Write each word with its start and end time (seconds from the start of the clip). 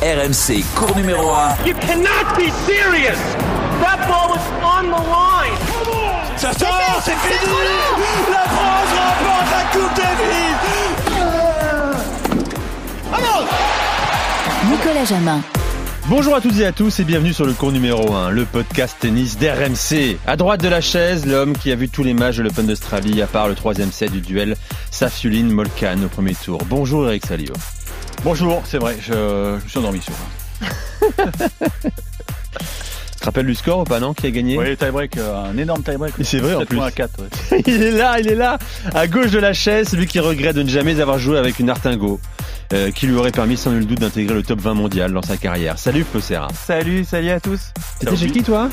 RMC, 0.00 0.64
cours 0.74 0.96
numéro 0.96 1.30
1. 1.30 1.66
You 1.66 1.74
cannot 1.74 2.34
be 2.34 2.50
serious. 2.64 3.18
That 3.82 4.06
ball 4.08 4.30
was 4.30 4.40
on 4.64 4.84
the 4.84 5.02
line. 5.04 5.52
Ça 6.38 6.52
sort, 6.54 7.02
c'est 7.04 7.12
fini. 7.12 7.52
La 8.30 8.48
France 8.48 8.88
remporte 8.96 9.50
la 9.50 9.64
Coupe 9.72 9.96
Davis. 9.96 10.56
Vamos 13.10 13.48
Nicolas 14.70 15.04
Jamin. 15.04 15.40
Bonjour 16.06 16.36
à 16.36 16.40
toutes 16.40 16.58
et 16.58 16.64
à 16.64 16.72
tous 16.72 17.00
et 17.00 17.04
bienvenue 17.04 17.34
sur 17.34 17.44
le 17.44 17.52
cours 17.52 17.72
numéro 17.72 18.14
1, 18.14 18.30
le 18.30 18.46
podcast 18.46 18.96
tennis 18.98 19.36
d'RMC. 19.36 20.16
À 20.26 20.36
droite 20.36 20.62
de 20.62 20.68
la 20.68 20.80
chaise, 20.80 21.26
l'homme 21.26 21.54
qui 21.54 21.70
a 21.70 21.74
vu 21.74 21.90
tous 21.90 22.02
les 22.04 22.14
matchs 22.14 22.36
de 22.36 22.44
l'Open 22.44 22.66
d'Australie 22.66 23.20
à 23.20 23.26
part 23.26 23.48
le 23.48 23.54
troisième 23.54 23.92
set 23.92 24.10
du 24.10 24.22
duel 24.22 24.56
Safiuline 24.90 25.50
Molkan 25.50 26.02
au 26.02 26.08
premier 26.08 26.34
tour. 26.34 26.60
Bonjour 26.66 27.06
Eric 27.08 27.26
Salio. 27.26 27.52
Bonjour, 28.24 28.62
c'est 28.64 28.78
vrai, 28.78 28.96
je, 29.00 29.12
je 29.12 29.64
me 29.64 29.68
suis 29.68 29.78
endormi 29.78 30.00
sur. 30.00 30.12
Tu 33.12 33.20
te 33.20 33.24
rappelles 33.24 33.46
du 33.46 33.54
score 33.56 33.80
ou 33.80 33.84
pas, 33.84 33.98
non 33.98 34.14
Qui 34.14 34.26
a 34.26 34.30
gagné? 34.30 34.56
Oui, 34.56 34.76
tie-break, 34.76 35.16
euh, 35.16 35.50
un 35.50 35.56
énorme 35.58 35.82
tie-break. 35.82 36.14
C'est 36.22 36.38
vrai, 36.38 36.54
en 36.54 36.60
7 36.60 36.68
plus. 36.68 36.76
points 36.76 36.86
à 36.86 36.90
4. 36.92 37.10
ouais. 37.20 37.62
Il 37.66 37.82
est 37.82 37.90
là, 37.90 38.20
il 38.20 38.28
est 38.28 38.34
là, 38.36 38.58
à 38.94 39.08
gauche 39.08 39.30
de 39.32 39.38
la 39.40 39.52
chaise, 39.52 39.88
celui 39.88 40.06
qui 40.06 40.20
regrette 40.20 40.54
de 40.54 40.62
ne 40.62 40.68
jamais 40.68 41.00
avoir 41.00 41.18
joué 41.18 41.36
avec 41.38 41.58
une 41.58 41.68
Artingo, 41.70 42.20
euh, 42.72 42.90
qui 42.92 43.06
lui 43.08 43.16
aurait 43.16 43.32
permis 43.32 43.56
sans 43.56 43.72
nul 43.72 43.84
doute 43.86 43.98
d'intégrer 44.00 44.34
le 44.34 44.42
top 44.44 44.60
20 44.60 44.74
mondial 44.74 45.12
dans 45.12 45.22
sa 45.22 45.36
carrière. 45.36 45.76
Salut 45.78 46.04
Flo 46.08 46.20
Serra. 46.20 46.48
Salut, 46.54 47.04
salut 47.04 47.30
à 47.30 47.40
tous. 47.40 47.72
T'étais 47.98 48.16
chez 48.16 48.30
qui 48.30 48.42
toi? 48.44 48.68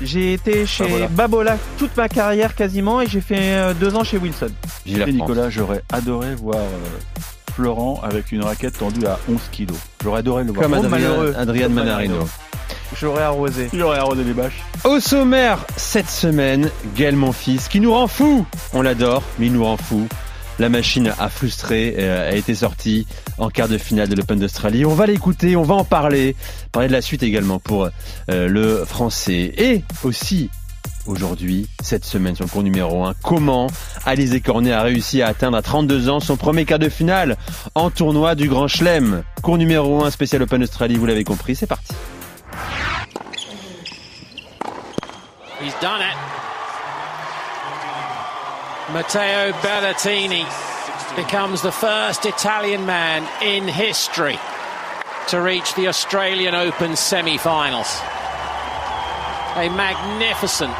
J'ai 0.00 0.34
été 0.34 0.64
chez 0.66 0.84
Babola. 0.84 1.08
Babola. 1.08 1.58
toute 1.78 1.96
ma 1.96 2.08
carrière 2.08 2.54
quasiment 2.54 3.00
et 3.00 3.06
j'ai 3.08 3.20
fait 3.20 3.54
euh, 3.54 3.74
deux 3.74 3.94
ans 3.96 4.04
chez 4.04 4.18
Wilson. 4.18 4.48
J'ai 4.86 4.98
la 4.98 5.08
Et 5.08 5.12
France. 5.14 5.28
Nicolas, 5.28 5.50
j'aurais 5.50 5.82
adoré 5.92 6.34
voir 6.34 6.58
euh, 6.58 7.20
Florent 7.54 8.00
avec 8.02 8.32
une 8.32 8.42
raquette 8.42 8.78
tendue 8.78 9.06
à 9.06 9.18
11 9.30 9.38
kilos. 9.50 9.76
J'aurais 10.02 10.20
adoré 10.20 10.44
le 10.44 10.52
voir. 10.52 10.62
Comme 10.62 10.72
Oh, 10.72 10.84
Adrien, 10.84 10.88
malheureux. 10.90 11.34
Adrien 11.36 11.62
Comme 11.64 11.74
Manarino. 11.74 12.28
J'aurais 12.98 13.22
arrosé. 13.22 13.68
Il 13.72 13.82
aurait 13.82 13.98
arrosé 13.98 14.24
les 14.24 14.32
bâches. 14.32 14.62
Au 14.84 15.00
sommaire, 15.00 15.58
cette 15.76 16.08
semaine, 16.08 16.70
Gaël 16.96 17.16
Monfils, 17.16 17.68
qui 17.70 17.80
nous 17.80 17.92
rend 17.92 18.06
fou. 18.06 18.46
On 18.72 18.82
l'adore, 18.82 19.22
mais 19.38 19.46
il 19.46 19.52
nous 19.52 19.64
rend 19.64 19.76
fou. 19.76 20.06
La 20.58 20.68
machine 20.68 21.12
a 21.18 21.28
frustré, 21.28 21.96
euh, 21.98 22.30
a 22.30 22.34
été 22.34 22.54
sortie 22.54 23.06
en 23.38 23.48
quart 23.48 23.68
de 23.68 23.78
finale 23.78 24.08
de 24.08 24.14
l'Open 24.14 24.38
d'Australie. 24.38 24.84
On 24.84 24.94
va 24.94 25.06
l'écouter, 25.06 25.56
on 25.56 25.62
va 25.62 25.74
en 25.74 25.84
parler. 25.84 26.36
Parler 26.70 26.88
de 26.88 26.92
la 26.92 27.00
suite 27.00 27.22
également 27.22 27.58
pour 27.58 27.88
euh, 28.30 28.48
le 28.48 28.84
français. 28.84 29.52
Et 29.56 29.82
aussi, 30.04 30.50
aujourd'hui, 31.06 31.68
cette 31.82 32.04
semaine 32.04 32.34
le 32.38 32.46
cours 32.46 32.62
numéro 32.62 33.04
1, 33.04 33.14
comment 33.22 33.66
Alizé 34.06 34.40
Cornet 34.40 34.72
a 34.72 34.82
réussi 34.82 35.22
à 35.22 35.28
atteindre 35.28 35.56
à 35.56 35.62
32 35.62 36.08
ans 36.08 36.20
son 36.20 36.36
premier 36.36 36.64
quart 36.64 36.78
de 36.78 36.88
finale 36.88 37.36
en 37.74 37.90
tournoi 37.90 38.34
du 38.34 38.48
Grand 38.48 38.68
Chelem. 38.68 39.22
Cours 39.42 39.58
numéro 39.58 40.04
1 40.04 40.10
spécial 40.10 40.42
Open 40.42 40.60
d'Australie, 40.60 40.96
vous 40.96 41.06
l'avez 41.06 41.24
compris, 41.24 41.56
c'est 41.56 41.66
parti. 41.66 41.94
He's 45.60 45.74
done 45.80 46.00
it. 46.00 46.16
Matteo 48.92 49.52
Berrettini 49.62 50.44
becomes 51.16 51.62
the 51.62 51.70
first 51.70 52.26
Italian 52.26 52.84
man 52.84 53.26
in 53.42 53.68
history 53.68 54.38
to 55.28 55.40
reach 55.40 55.74
the 55.74 55.86
Australian 55.86 56.54
Open 56.54 56.96
semi-finals. 56.96 58.00
A 59.54 59.68
magnificent 59.70 60.74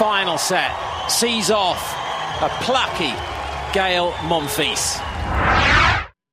final 0.00 0.38
set 0.38 0.70
sees 1.08 1.50
off 1.50 1.94
a 2.40 2.48
plucky 2.64 3.12
Gail 3.74 4.08
Monfils. 4.28 4.98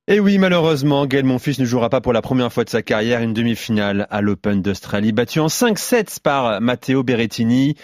Et 0.07 0.21
oui, 0.21 0.37
malheureusement, 0.37 1.05
Gaël 1.05 1.25
Monfils 1.25 1.59
ne 1.59 1.65
jouera 1.65 1.89
pas 1.89 1.99
pour 1.99 2.13
la 2.13 2.21
première 2.21 2.53
fois 2.53 2.63
de 2.63 2.69
sa 2.69 2.81
carrière 2.81 3.19
une 3.21 3.33
demi-finale 3.33 4.07
à 4.09 4.21
l'Open 4.21 4.61
d'Australie, 4.61 5.11
battu 5.11 5.41
en 5.41 5.47
5-7 5.47 6.21
par 6.21 6.61
Matteo 6.61 7.03
Berrettini. 7.03 7.75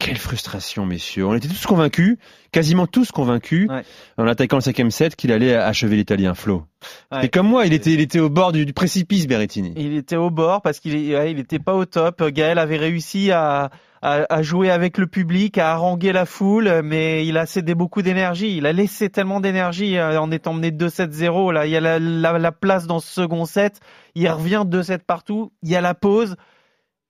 Quelle 0.00 0.16
frustration, 0.18 0.84
messieurs. 0.84 1.26
On 1.26 1.34
était 1.34 1.46
tous 1.46 1.64
convaincus, 1.66 2.16
quasiment 2.50 2.88
tous 2.88 3.12
convaincus, 3.12 3.68
Ouais. 3.70 3.82
en 4.18 4.26
attaquant 4.26 4.56
le 4.56 4.62
cinquième 4.62 4.90
set, 4.90 5.14
qu'il 5.14 5.30
allait 5.30 5.54
achever 5.54 5.94
l'Italien 5.94 6.34
Flo. 6.34 6.64
Ouais. 7.12 7.26
Et 7.26 7.28
comme 7.28 7.46
moi, 7.46 7.66
il 7.66 7.72
était, 7.72 7.92
il 7.92 8.00
était 8.00 8.18
au 8.18 8.30
bord 8.30 8.50
du, 8.50 8.66
du 8.66 8.72
précipice, 8.72 9.28
Berrettini. 9.28 9.74
Il 9.76 9.94
était 9.96 10.16
au 10.16 10.30
bord 10.30 10.62
parce 10.62 10.80
qu'il 10.80 10.96
est- 10.96 11.14
ouais, 11.16 11.30
il 11.30 11.38
était 11.38 11.58
pas 11.60 11.74
au 11.74 11.84
top. 11.84 12.20
Gaël 12.30 12.58
avait 12.58 12.78
réussi 12.78 13.30
à, 13.30 13.70
à, 14.02 14.24
à 14.30 14.42
jouer 14.42 14.70
avec 14.70 14.98
le 14.98 15.06
public, 15.06 15.58
à 15.58 15.72
haranguer 15.72 16.12
la 16.12 16.24
foule, 16.24 16.80
mais 16.82 17.26
il 17.26 17.36
a 17.36 17.46
cédé 17.46 17.74
beaucoup 17.74 18.02
d'énergie. 18.02 18.56
Il 18.56 18.66
a 18.66 18.72
laissé 18.72 19.10
tellement 19.10 19.40
d'énergie 19.40 19.98
euh, 19.98 20.20
en 20.20 20.30
étant 20.30 20.54
mené 20.54 20.70
2-7-0. 20.70 21.52
Là, 21.52 21.66
il 21.66 21.72
y 21.72 21.76
a 21.76 21.80
la, 21.80 21.98
la, 21.98 22.38
la 22.38 22.52
place 22.52 22.86
dans 22.86 23.00
ce 23.00 23.12
second 23.12 23.44
set. 23.44 23.80
Il 24.14 24.28
revient 24.28 24.64
2-7 24.66 25.00
partout. 25.00 25.52
Il 25.62 25.70
y 25.70 25.76
a 25.76 25.80
la 25.80 25.94
pause. 25.94 26.36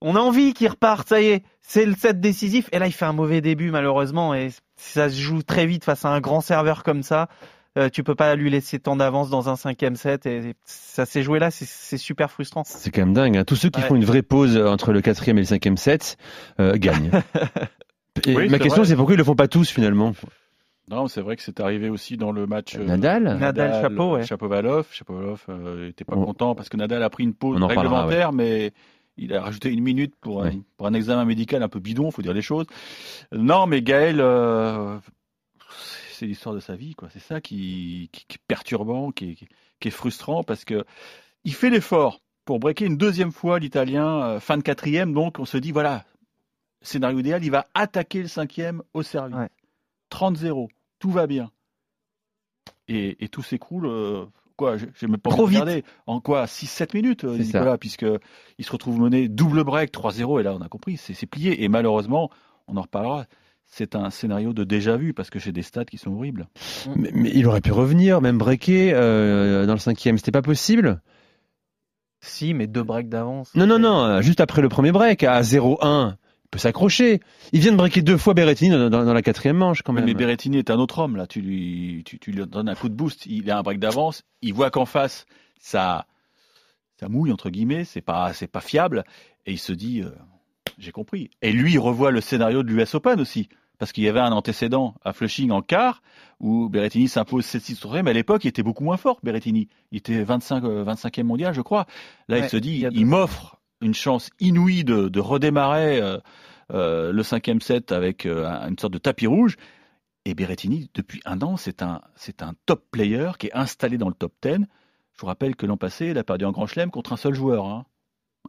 On 0.01 0.17
a 0.17 0.21
envie 0.21 0.55
qu'il 0.55 0.69
reparte. 0.69 1.09
Ça 1.09 1.21
y 1.21 1.27
est, 1.27 1.45
c'est 1.61 1.85
le 1.85 1.95
set 1.95 2.21
décisif. 2.21 2.69
Et 2.73 2.79
là, 2.79 2.87
il 2.87 2.93
fait 2.93 3.05
un 3.05 3.13
mauvais 3.13 3.41
début 3.41 3.71
malheureusement. 3.71 4.35
Et 4.35 4.51
ça 4.77 5.09
se 5.09 5.21
joue 5.21 5.43
très 5.43 5.67
vite 5.67 5.85
face 5.85 6.05
à 6.05 6.09
un 6.09 6.21
grand 6.21 6.41
serveur 6.41 6.83
comme 6.83 7.03
ça. 7.03 7.29
Euh, 7.79 7.89
tu 7.89 8.03
peux 8.03 8.17
pas 8.17 8.35
lui 8.35 8.51
laisser 8.51 8.79
tant 8.81 8.97
d'avance 8.97 9.31
dans 9.31 9.49
un 9.49 9.55
cinquième 9.57 9.95
set. 9.97 10.27
Et 10.27 10.55
ça 10.65 11.07
s'est 11.07 11.23
joué 11.23 11.39
là. 11.39 11.51
C'est- 11.51 11.69
C'est 11.69 11.99
super 11.99 12.31
frustrant. 12.31 12.63
C'est 12.65 12.91
quand 12.91 13.03
même 13.03 13.15
dingue. 13.15 13.37
hein. 13.37 13.45
Tous 13.45 13.55
ceux 13.57 13.71
qui 13.71 13.81
Ouais. 13.81 13.87
font 13.87 13.95
une 13.95 14.05
vraie 14.05 14.23
pause 14.23 14.57
entre 14.57 14.93
le 14.93 15.01
quatrième 15.01 15.39
et 15.39 15.43
le 15.43 15.47
cinquième 15.47 15.77
set 15.77 16.17
euh, 16.59 16.77
gagnent. 16.77 17.11
Et 18.27 18.35
Oui, 18.37 18.49
ma 18.49 18.59
question, 18.59 18.85
c'est 18.85 18.97
pourquoi 18.97 19.15
ils 19.15 19.19
le 19.19 19.25
font 19.25 19.37
pas 19.37 19.47
tous 19.49 19.71
finalement? 19.71 20.13
Non, 20.91 21.07
c'est 21.07 21.21
vrai 21.21 21.37
que 21.37 21.43
c'est 21.43 21.61
arrivé 21.61 21.89
aussi 21.89 22.17
dans 22.17 22.33
le 22.33 22.47
match. 22.49 22.75
euh, 22.75 22.85
Nadal 22.85 23.39
Nadal, 23.39 23.81
Chapeau, 23.81 24.15
ouais. 24.17 24.27
Chapovalov. 24.27 24.89
Chapovalov 24.91 25.41
euh, 25.49 25.89
était 25.89 26.05
pas 26.05 26.17
On- 26.17 26.25
content 26.25 26.55
parce 26.57 26.69
que 26.69 26.77
Nadal 26.77 27.03
a 27.05 27.09
pris 27.11 27.23
une 27.23 27.35
pause 27.35 27.61
parlera, 27.61 27.81
réglementaire, 27.83 28.33
mais 28.33 28.73
il 29.17 29.33
a 29.33 29.41
rajouté 29.43 29.71
une 29.71 29.83
minute 29.83 30.15
pour, 30.21 30.43
un, 30.43 30.47
Ouais. 30.49 30.59
pour 30.77 30.89
un 30.89 30.95
examen 30.95 31.25
médical 31.25 31.63
un 31.63 31.69
peu 31.69 31.79
bidon, 31.79 32.11
faut 32.11 32.23
dire 32.23 32.33
les 32.35 32.43
choses. 32.43 32.67
Non, 33.33 33.67
mais 33.67 33.81
Gaël, 33.83 34.17
euh, 34.21 34.97
c'est 36.21 36.27
l'histoire 36.27 36.55
de 36.55 36.61
sa 36.61 36.77
vie, 36.77 36.95
quoi. 36.95 37.09
C'est 37.11 37.19
ça 37.19 37.41
qui, 37.41 38.11
qui, 38.13 38.27
qui 38.27 38.37
est 38.37 38.45
perturbant, 38.47 39.11
qui 39.11 39.31
est, 39.31 39.49
qui 39.81 39.89
est 39.89 39.91
frustrant 39.91 40.45
parce 40.45 40.67
que 40.67 40.85
il 41.45 41.55
fait 41.55 41.71
l'effort 41.71 42.21
pour 42.45 42.59
breaker 42.61 42.85
une 42.85 42.99
deuxième 42.99 43.33
fois 43.33 43.59
l'Italien, 43.59 44.23
euh, 44.23 44.41
fin 44.41 44.59
de 44.59 44.63
quatrième, 44.63 45.15
donc 45.15 45.39
on 45.39 45.47
se 45.47 45.57
dit 45.57 45.73
voilà, 45.73 46.05
scénario 46.83 47.19
idéal, 47.21 47.43
il 47.43 47.51
va 47.51 47.67
attaquer 47.73 48.21
le 48.21 48.29
cinquième 48.29 48.83
au 48.93 49.03
service. 49.03 49.35
Ouais. 49.35 49.49
30-0, 50.11 50.69
tout 50.99 51.11
va 51.11 51.27
bien. 51.27 51.51
Et, 52.87 53.25
et 53.25 53.29
tout 53.29 53.43
s'écroule, 53.43 53.87
euh, 53.87 54.27
quoi, 54.57 54.77
j'ai 54.77 55.07
même 55.07 55.17
pas 55.17 55.31
Trop 55.31 55.47
vite. 55.47 55.61
regarder, 55.61 55.85
en 56.07 56.21
quoi 56.21 56.45
6-7 56.45 56.95
minutes, 56.95 57.25
euh. 57.25 57.39
Nicolas, 57.39 57.79
puisque 57.79 58.07
il 58.59 58.65
se 58.65 58.73
retrouve 58.73 59.01
mené 59.01 59.29
double 59.29 59.65
break 59.65 59.91
3-0, 59.91 60.41
et 60.41 60.43
là 60.43 60.55
on 60.55 60.61
a 60.61 60.69
compris, 60.69 60.99
c'est 60.99 61.15
c'est 61.15 61.27
plié. 61.27 61.65
Et 61.65 61.69
malheureusement, 61.69 62.31
on 62.67 62.77
en 62.77 62.83
reparlera, 62.83 63.25
c'est 63.71 63.95
un 63.95 64.11
scénario 64.11 64.53
de 64.53 64.65
déjà 64.65 64.97
vu, 64.97 65.15
parce 65.15 65.31
que 65.31 65.39
j'ai 65.39 65.53
des 65.53 65.63
stats 65.63 65.85
qui 65.85 65.97
sont 65.97 66.11
horribles. 66.13 66.49
mais, 66.97 67.11
mais 67.15 67.31
il 67.33 67.47
aurait 67.47 67.61
pu 67.61 67.73
revenir, 67.73 68.21
même 68.21 68.37
breaker 68.37 68.93
euh, 68.95 69.65
dans 69.67 69.75
le 69.75 69.79
cinquième. 69.79 70.19
C'était 70.19 70.33
pas 70.33 70.43
possible 70.43 71.01
Si, 72.21 72.53
mais 72.53 72.67
deux 72.67 72.83
breaks 72.83 73.09
d'avance. 73.09 73.55
Non, 73.55 73.67
non, 73.67 73.79
non, 73.79 74.05
euh, 74.05 74.21
juste 74.23 74.41
après 74.41 74.61
le 74.61 74.69
premier 74.69 74.93
break, 74.93 75.23
à 75.23 75.41
0-1, 75.43 76.17
il 76.45 76.49
peut 76.51 76.59
s'accrocher. 76.59 77.21
Il 77.53 77.61
vient 77.61 77.73
de 77.73 77.77
breaker 77.77 78.03
deux 78.03 78.17
fois 78.19 78.35
Berrettini 78.35 78.71
dans, 78.71 78.91
dans- 78.91 79.05
dans 79.05 79.15
la 79.15 79.23
quatrième 79.23 79.57
manche 79.57 79.83
quand 79.83 79.93
même. 79.93 80.05
mais 80.05 80.15
Berrettini 80.15 80.59
est 80.59 80.71
un 80.71 80.79
autre 80.79 80.99
homme, 80.99 81.17
là. 81.17 81.27
Tu 81.27 81.41
lui, 81.41 82.03
tu, 82.05 82.19
tu 82.19 82.33
lui 82.33 82.45
donnes 82.47 82.69
un 82.69 82.75
coup 82.75 82.89
de 82.89 82.95
boost. 82.95 83.25
Il 83.27 83.51
a 83.51 83.59
un 83.59 83.63
break 83.63 83.79
d'avance. 83.79 84.25
Il 84.43 84.53
voit 84.53 84.71
qu'en 84.71 84.85
face, 84.85 85.27
ça, 85.61 86.07
ça 86.99 87.09
mouille, 87.09 87.31
entre 87.33 87.51
guillemets. 87.51 87.85
C'est 87.85 88.01
pas, 88.03 88.33
c'est 88.35 88.49
pas 88.49 88.61
fiable. 88.61 89.05
Et 89.47 89.53
il 89.53 89.59
se 89.59 89.73
dit, 89.73 90.03
euh, 90.03 90.11
j'ai 90.81 90.93
compris. 90.93 91.31
Et 91.43 91.53
lui, 91.53 91.73
il 91.73 91.79
revoit 91.79 92.11
le 92.11 92.21
scénario 92.21 92.63
de 92.63 92.69
l'US 92.73 92.95
Open 92.95 93.21
aussi. 93.21 93.49
Parce 93.79 93.93
qu'il 93.93 94.05
y 94.05 94.09
avait 94.09 94.21
un 94.21 94.33
antécédent 94.33 94.95
à 95.03 95.15
Flushing 95.15 95.51
en 95.53 95.63
quart, 95.63 96.03
où 96.39 96.69
Berrettini 96.69 97.09
s'impose 97.09 97.47
7-6 97.47 97.77
sur 97.77 97.93
mais 98.03 98.11
à 98.11 98.13
l'époque, 98.13 98.45
il 98.45 98.49
était 98.49 98.63
beaucoup 98.63 98.85
moins 98.85 98.99
fort, 98.99 99.19
Berrettini. 99.23 99.69
Il 99.91 99.99
était 99.99 100.23
25, 100.23 100.65
euh, 100.65 100.85
25e 100.85 101.23
mondial, 101.23 101.55
je 101.55 101.63
crois. 101.63 101.87
Là, 102.29 102.37
il 102.39 102.49
se 102.51 102.57
dit, 102.59 102.85
il 102.93 103.07
m'offre 103.07 103.59
une 103.81 103.95
chance 103.95 104.29
inouïe 104.39 104.85
de, 104.85 105.09
de 105.09 105.21
redémarrer 105.21 105.99
euh, 106.01 106.19
euh, 106.73 107.11
le 107.13 107.23
cinquième 107.23 107.63
set 107.63 107.91
avec 107.93 108.27
euh, 108.27 108.47
un- 108.47 108.69
une 108.69 108.79
sorte 108.79 108.93
de 108.93 108.99
tapis 108.99 109.27
rouge. 109.27 109.57
Et 110.27 110.35
Berrettini, 110.35 110.91
depuis 110.93 111.23
un 111.25 111.41
an, 111.41 111.57
c'est 111.57 111.81
un, 111.83 112.03
c'est 112.17 112.43
un 112.43 112.53
top 112.67 112.85
player 112.91 113.31
qui 113.39 113.47
est 113.47 113.55
installé 113.55 113.97
dans 113.97 114.09
le 114.09 114.15
top 114.15 114.35
10. 114.43 114.59
Je 115.15 115.21
vous 115.21 115.27
rappelle 115.27 115.57
que 115.57 115.65
l'an 115.65 115.79
passé, 115.79 116.09
il 116.09 116.19
a 116.19 116.25
perdu 116.25 116.45
un 116.45 116.51
grand 116.53 116.67
chelem 116.67 116.91
contre 116.91 117.15
un 117.15 117.17
seul 117.17 117.33
joueur, 117.35 117.65
hein. 117.67 117.87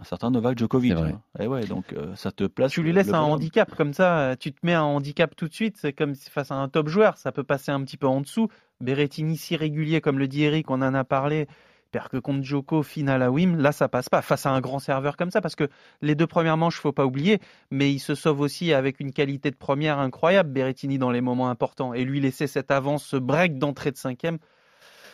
Un 0.01 0.03
certain 0.03 0.31
Novak 0.31 0.57
Djokovic. 0.57 0.93
Vrai. 0.93 1.11
hein. 1.11 1.21
Et 1.39 1.47
ouais, 1.47 1.65
donc 1.65 1.93
euh, 1.93 2.15
ça 2.15 2.31
te 2.31 2.45
place. 2.45 2.71
Tu 2.71 2.81
lui 2.81 2.91
laisses 2.91 3.13
un 3.13 3.19
handicap 3.19 3.73
comme 3.75 3.93
ça, 3.93 4.19
euh, 4.19 4.35
tu 4.37 4.51
te 4.51 4.65
mets 4.65 4.73
un 4.73 4.81
handicap 4.81 5.35
tout 5.35 5.47
de 5.47 5.53
suite, 5.53 5.77
c'est 5.77 5.93
comme 5.93 6.15
face 6.15 6.51
à 6.51 6.55
un 6.55 6.67
top 6.67 6.87
joueur, 6.87 7.17
ça 7.17 7.31
peut 7.31 7.43
passer 7.43 7.71
un 7.71 7.81
petit 7.83 7.97
peu 7.97 8.07
en 8.07 8.21
dessous. 8.21 8.47
Berrettini 8.81 9.37
si 9.37 9.55
régulier, 9.55 10.01
comme 10.01 10.17
le 10.17 10.27
dit 10.27 10.43
Eric, 10.43 10.71
on 10.71 10.81
en 10.81 10.95
a 10.95 11.03
parlé, 11.03 11.47
perd 11.91 12.07
que 12.07 12.17
contre 12.17 12.43
Djoko, 12.43 12.81
finale 12.81 13.21
à 13.21 13.29
Wim, 13.29 13.57
là 13.57 13.71
ça 13.71 13.87
passe 13.87 14.09
pas 14.09 14.23
face 14.23 14.47
à 14.47 14.51
un 14.51 14.59
grand 14.59 14.79
serveur 14.79 15.17
comme 15.17 15.29
ça, 15.29 15.39
parce 15.39 15.55
que 15.55 15.69
les 16.01 16.15
deux 16.15 16.25
premières 16.25 16.57
manches, 16.57 16.79
faut 16.79 16.91
pas 16.91 17.05
oublier, 17.05 17.39
mais 17.69 17.91
il 17.93 17.99
se 17.99 18.15
sauve 18.15 18.39
aussi 18.39 18.73
avec 18.73 18.99
une 18.99 19.11
qualité 19.11 19.51
de 19.51 19.55
première 19.55 19.99
incroyable, 19.99 20.49
Berrettini 20.49 20.97
dans 20.97 21.11
les 21.11 21.21
moments 21.21 21.51
importants, 21.51 21.93
et 21.93 22.05
lui 22.05 22.19
laisser 22.19 22.47
cette 22.47 22.71
avance, 22.71 23.03
ce 23.03 23.17
break 23.17 23.59
d'entrée 23.59 23.91
de 23.91 23.97
cinquième, 23.97 24.39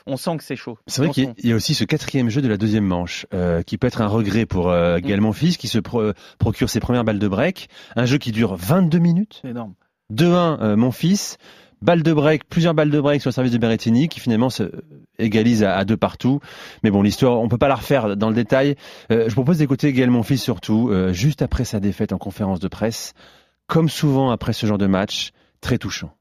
on 0.08 0.18
sent 0.18 0.38
que 0.38 0.44
c'est 0.44 0.56
chaud. 0.56 0.78
C'est 0.88 1.02
vrai 1.04 1.12
qu'il 1.12 1.24
y 1.26 1.28
a- 1.28 1.34
il 1.38 1.50
y 1.50 1.54
a 1.54 1.56
aussi 1.56 1.74
ce 1.76 1.84
quatrième 1.84 2.30
jeu 2.30 2.42
de 2.42 2.48
la 2.48 2.58
deuxième 2.58 2.86
manche 2.86 3.26
euh, 3.34 3.62
qui 3.62 3.78
peut 3.78 3.88
être 3.88 4.02
un 4.02 4.08
regret 4.08 4.46
pour 4.46 4.68
Mm. 4.68 4.72
euh, 4.72 5.00
Gaël 5.00 5.22
Monfils 5.22 5.58
qui 5.58 5.68
se 5.68 5.80
pro- 5.80 6.12
procure 6.40 6.70
ses 6.70 6.80
premières 6.80 7.04
balles 7.04 7.20
de 7.20 7.28
break. 7.28 7.70
Un 7.96 8.06
jeu 8.06 8.18
qui 8.18 8.32
dure 8.32 8.56
22 8.56 9.00
minutes. 9.00 9.40
C'est 9.42 9.50
énorme. 9.50 9.74
2-1 10.10 10.58
euh, 10.62 10.76
Monfils. 10.76 11.38
Balle 11.80 12.02
de 12.02 12.12
break, 12.12 12.50
plusieurs 12.50 12.74
balles 12.74 12.90
de 12.90 13.00
break 13.00 13.22
sur 13.22 13.30
le 13.30 13.34
service 13.34 13.52
de 13.54 13.60
Berrettini 13.60 14.08
qui 14.10 14.20
finalement 14.20 14.50
se 14.50 14.72
égalise 15.20 15.64
à, 15.64 15.76
à 15.78 15.86
deux 15.86 15.96
partout. 15.98 16.40
Mais 16.82 16.90
bon, 16.90 17.04
l'histoire, 17.04 17.40
on 17.40 17.48
peut 17.50 17.60
pas 17.60 17.68
la 17.68 17.76
refaire 17.76 18.18
dans 18.18 18.30
le 18.30 18.36
détail. 18.36 18.76
Euh, 19.12 19.30
je 19.30 19.34
propose 19.36 19.60
d'écouter 19.60 19.94
Gaël 19.94 20.10
Monfils 20.10 20.40
surtout, 20.40 20.90
euh, 20.90 21.14
juste 21.14 21.44
après 21.44 21.66
sa 21.66 21.80
défaite 21.80 22.14
en 22.14 22.18
conférence 22.18 22.60
de 22.60 22.68
presse. 22.68 23.14
Comme 23.68 23.90
souvent 23.90 24.32
après 24.32 24.54
ce 24.54 24.66
genre 24.66 24.80
de 24.80 24.88
match, 24.88 25.34
très 25.62 25.78
touchant. 25.78 26.17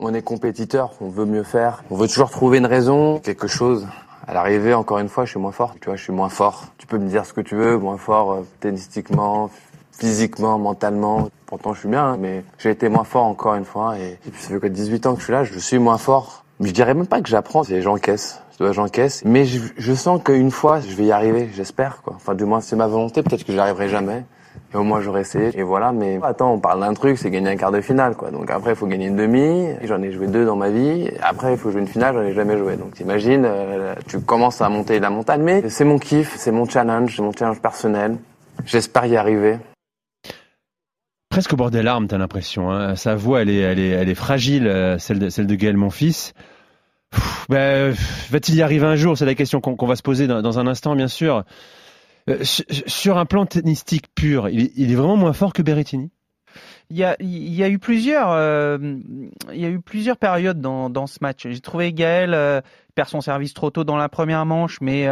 On 0.00 0.14
est 0.14 0.22
compétiteur, 0.22 0.92
on 1.00 1.08
veut 1.08 1.24
mieux 1.24 1.42
faire, 1.42 1.82
on 1.90 1.96
veut 1.96 2.06
toujours 2.06 2.30
trouver 2.30 2.58
une 2.58 2.66
raison, 2.66 3.18
quelque 3.18 3.48
chose. 3.48 3.88
À 4.28 4.32
l'arrivée, 4.32 4.72
encore 4.72 5.00
une 5.00 5.08
fois, 5.08 5.24
je 5.24 5.30
suis 5.30 5.40
moins 5.40 5.50
fort. 5.50 5.74
Tu 5.80 5.86
vois, 5.86 5.96
je 5.96 6.02
suis 6.04 6.12
moins 6.12 6.28
fort. 6.28 6.66
Tu 6.78 6.86
peux 6.86 6.98
me 6.98 7.08
dire 7.08 7.26
ce 7.26 7.32
que 7.32 7.40
tu 7.40 7.56
veux, 7.56 7.78
moins 7.78 7.96
fort 7.96 8.32
euh, 8.32 8.46
tennistiquement, 8.60 9.50
physiquement, 9.90 10.56
mentalement. 10.56 11.30
Pourtant, 11.46 11.74
je 11.74 11.80
suis 11.80 11.88
bien, 11.88 12.04
hein, 12.04 12.16
mais 12.20 12.44
j'ai 12.58 12.70
été 12.70 12.88
moins 12.88 13.02
fort 13.02 13.24
encore 13.24 13.56
une 13.56 13.64
fois. 13.64 13.98
Et, 13.98 14.18
puis, 14.22 14.40
ça 14.40 14.50
fait 14.50 14.60
quoi 14.60 14.68
18 14.68 15.06
ans 15.06 15.14
que 15.14 15.18
je 15.18 15.24
suis 15.24 15.32
là, 15.32 15.42
je 15.42 15.58
suis 15.58 15.78
moins 15.78 15.98
fort. 15.98 16.44
Mais 16.60 16.68
je 16.68 16.74
dirais 16.74 16.94
même 16.94 17.08
pas 17.08 17.20
que 17.20 17.28
j'apprends, 17.28 17.64
c'est 17.64 17.82
j'encaisse. 17.82 18.40
Je 18.52 18.58
dois 18.58 18.72
j'encaisse. 18.72 19.22
Mais 19.24 19.46
je, 19.46 19.60
je 19.76 19.94
sens 19.94 20.20
qu'une 20.22 20.52
fois, 20.52 20.78
je 20.80 20.94
vais 20.94 21.06
y 21.06 21.12
arriver, 21.12 21.50
j'espère, 21.54 22.02
quoi. 22.02 22.12
Enfin, 22.14 22.36
du 22.36 22.44
moins, 22.44 22.60
c'est 22.60 22.76
ma 22.76 22.86
volonté. 22.86 23.24
Peut-être 23.24 23.44
que 23.44 23.52
j'y 23.52 23.58
arriverai 23.58 23.88
jamais. 23.88 24.24
Et 24.72 24.76
au 24.76 24.82
moins 24.82 25.00
j'aurais 25.00 25.22
essayé. 25.22 25.50
Et 25.58 25.62
voilà, 25.62 25.92
mais 25.92 26.20
attends, 26.22 26.52
on 26.52 26.58
parle 26.58 26.80
d'un 26.80 26.92
truc, 26.92 27.16
c'est 27.16 27.30
gagner 27.30 27.48
un 27.50 27.56
quart 27.56 27.72
de 27.72 27.80
finale, 27.80 28.16
quoi. 28.16 28.30
Donc 28.30 28.50
après, 28.50 28.70
il 28.72 28.76
faut 28.76 28.86
gagner 28.86 29.06
une 29.06 29.16
demi. 29.16 29.68
J'en 29.84 30.02
ai 30.02 30.12
joué 30.12 30.26
deux 30.26 30.44
dans 30.44 30.56
ma 30.56 30.68
vie. 30.68 31.10
Après, 31.22 31.52
il 31.52 31.58
faut 31.58 31.70
jouer 31.70 31.80
une 31.80 31.86
finale, 31.86 32.14
j'en 32.14 32.22
ai 32.22 32.34
jamais 32.34 32.58
joué. 32.58 32.76
Donc 32.76 32.94
t'imagines, 32.94 33.44
euh, 33.46 33.94
tu 34.06 34.20
commences 34.20 34.60
à 34.60 34.68
monter 34.68 35.00
la 35.00 35.08
montagne. 35.10 35.42
Mais 35.42 35.68
c'est 35.70 35.84
mon 35.84 35.98
kiff, 35.98 36.34
c'est 36.36 36.52
mon 36.52 36.68
challenge, 36.68 37.16
c'est 37.16 37.22
mon 37.22 37.32
challenge 37.32 37.60
personnel. 37.60 38.16
J'espère 38.66 39.06
y 39.06 39.16
arriver. 39.16 39.58
presque 41.30 41.52
au 41.52 41.56
bord 41.56 41.70
des 41.70 41.82
larmes, 41.82 42.08
t'as 42.08 42.18
l'impression. 42.18 42.70
Hein. 42.70 42.96
Sa 42.96 43.14
voix, 43.14 43.42
elle 43.42 43.50
est, 43.50 43.60
elle 43.60 43.78
est, 43.78 43.90
elle 43.90 44.08
est 44.08 44.14
fragile, 44.14 44.66
euh, 44.66 44.98
celle 44.98 45.18
de, 45.18 45.28
celle 45.30 45.46
de 45.46 45.54
Gaël, 45.54 45.76
mon 45.76 45.90
fils. 45.90 46.34
Ben, 47.48 47.94
va-t-il 48.28 48.58
y 48.58 48.62
arriver 48.62 48.86
un 48.86 48.96
jour? 48.96 49.16
C'est 49.16 49.24
la 49.24 49.34
question 49.34 49.62
qu'on 49.62 49.86
va 49.86 49.96
se 49.96 50.02
poser 50.02 50.26
dans 50.26 50.58
un 50.58 50.66
instant, 50.66 50.94
bien 50.94 51.08
sûr. 51.08 51.44
Euh, 52.28 52.44
sur- 52.44 53.18
un 53.18 53.26
plan 53.26 53.46
tennistique 53.46 54.06
pur, 54.14 54.48
il 54.48 54.90
est, 54.90 54.94
vraiment 54.94 55.16
moins 55.16 55.32
fort 55.32 55.52
que 55.52 55.62
Berrettini? 55.62 56.10
Il 56.90 56.96
y 56.96 57.04
a, 57.04 57.68
eu 57.68 57.78
plusieurs, 57.78 58.30
euh, 58.32 58.78
il 59.52 59.60
y 59.60 59.66
a 59.66 59.68
eu 59.68 59.80
plusieurs 59.80 60.16
périodes 60.16 60.60
dans, 60.60 60.88
dans 60.88 61.06
ce 61.06 61.18
match. 61.20 61.46
J'ai 61.46 61.60
trouvé 61.60 61.92
Gaël 61.92 62.32
euh, 62.32 62.62
perd 62.94 63.10
son 63.10 63.20
service 63.20 63.52
trop 63.52 63.70
tôt 63.70 63.84
dans 63.84 63.98
la 63.98 64.08
première 64.08 64.46
manche, 64.46 64.80
mais 64.80 65.06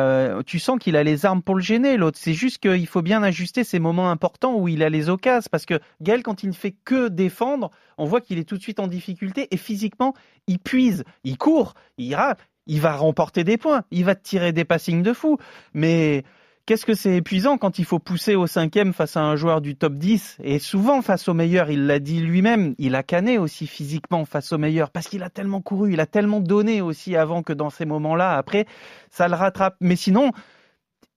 tu 0.46 0.58
sens 0.58 0.78
qu'il 0.78 0.96
a 0.96 1.04
les 1.04 1.26
armes 1.26 1.42
pour 1.42 1.54
le 1.54 1.60
gêner. 1.60 1.98
L'autre, 1.98 2.18
c'est 2.18 2.32
juste 2.32 2.58
qu'il 2.58 2.86
faut 2.86 3.02
bien 3.02 3.22
ajuster 3.22 3.62
ces 3.62 3.78
moments 3.78 4.10
importants 4.10 4.56
où 4.56 4.68
il 4.68 4.82
a 4.82 4.88
les 4.88 5.10
occasions, 5.10 5.48
parce 5.50 5.66
que 5.66 5.78
Gaël, 6.00 6.22
quand 6.22 6.42
il 6.42 6.48
ne 6.48 6.54
fait 6.54 6.74
que 6.84 7.08
défendre, 7.08 7.70
on 7.98 8.06
voit 8.06 8.22
qu'il 8.22 8.38
est 8.38 8.44
tout 8.44 8.56
de 8.56 8.62
suite 8.62 8.80
en 8.80 8.86
difficulté 8.86 9.46
et 9.50 9.58
physiquement, 9.58 10.14
il 10.46 10.58
puise, 10.58 11.04
il 11.24 11.36
court, 11.36 11.74
il 11.98 12.06
ira, 12.06 12.36
il 12.66 12.80
va 12.80 12.96
remporter 12.96 13.44
des 13.44 13.58
points, 13.58 13.84
il 13.90 14.04
va 14.04 14.14
tirer 14.14 14.52
des 14.52 14.64
passings 14.64 15.02
de 15.02 15.12
fou, 15.12 15.36
mais 15.74 16.24
Qu'est-ce 16.66 16.84
que 16.84 16.94
c'est 16.94 17.14
épuisant 17.14 17.58
quand 17.58 17.78
il 17.78 17.84
faut 17.84 18.00
pousser 18.00 18.34
au 18.34 18.48
cinquième 18.48 18.92
face 18.92 19.16
à 19.16 19.22
un 19.22 19.36
joueur 19.36 19.60
du 19.60 19.76
top 19.76 19.94
10 19.94 20.38
et 20.42 20.58
souvent 20.58 21.00
face 21.00 21.28
au 21.28 21.34
meilleur, 21.34 21.70
il 21.70 21.86
l'a 21.86 22.00
dit 22.00 22.18
lui-même, 22.18 22.74
il 22.78 22.96
a 22.96 23.04
canné 23.04 23.38
aussi 23.38 23.68
physiquement 23.68 24.24
face 24.24 24.52
au 24.52 24.58
meilleur 24.58 24.90
parce 24.90 25.06
qu'il 25.06 25.22
a 25.22 25.30
tellement 25.30 25.60
couru, 25.60 25.92
il 25.92 26.00
a 26.00 26.06
tellement 26.06 26.40
donné 26.40 26.80
aussi 26.80 27.14
avant 27.14 27.44
que 27.44 27.52
dans 27.52 27.70
ces 27.70 27.84
moments-là, 27.84 28.36
après, 28.36 28.66
ça 29.10 29.28
le 29.28 29.36
rattrape. 29.36 29.76
Mais 29.80 29.94
sinon, 29.94 30.32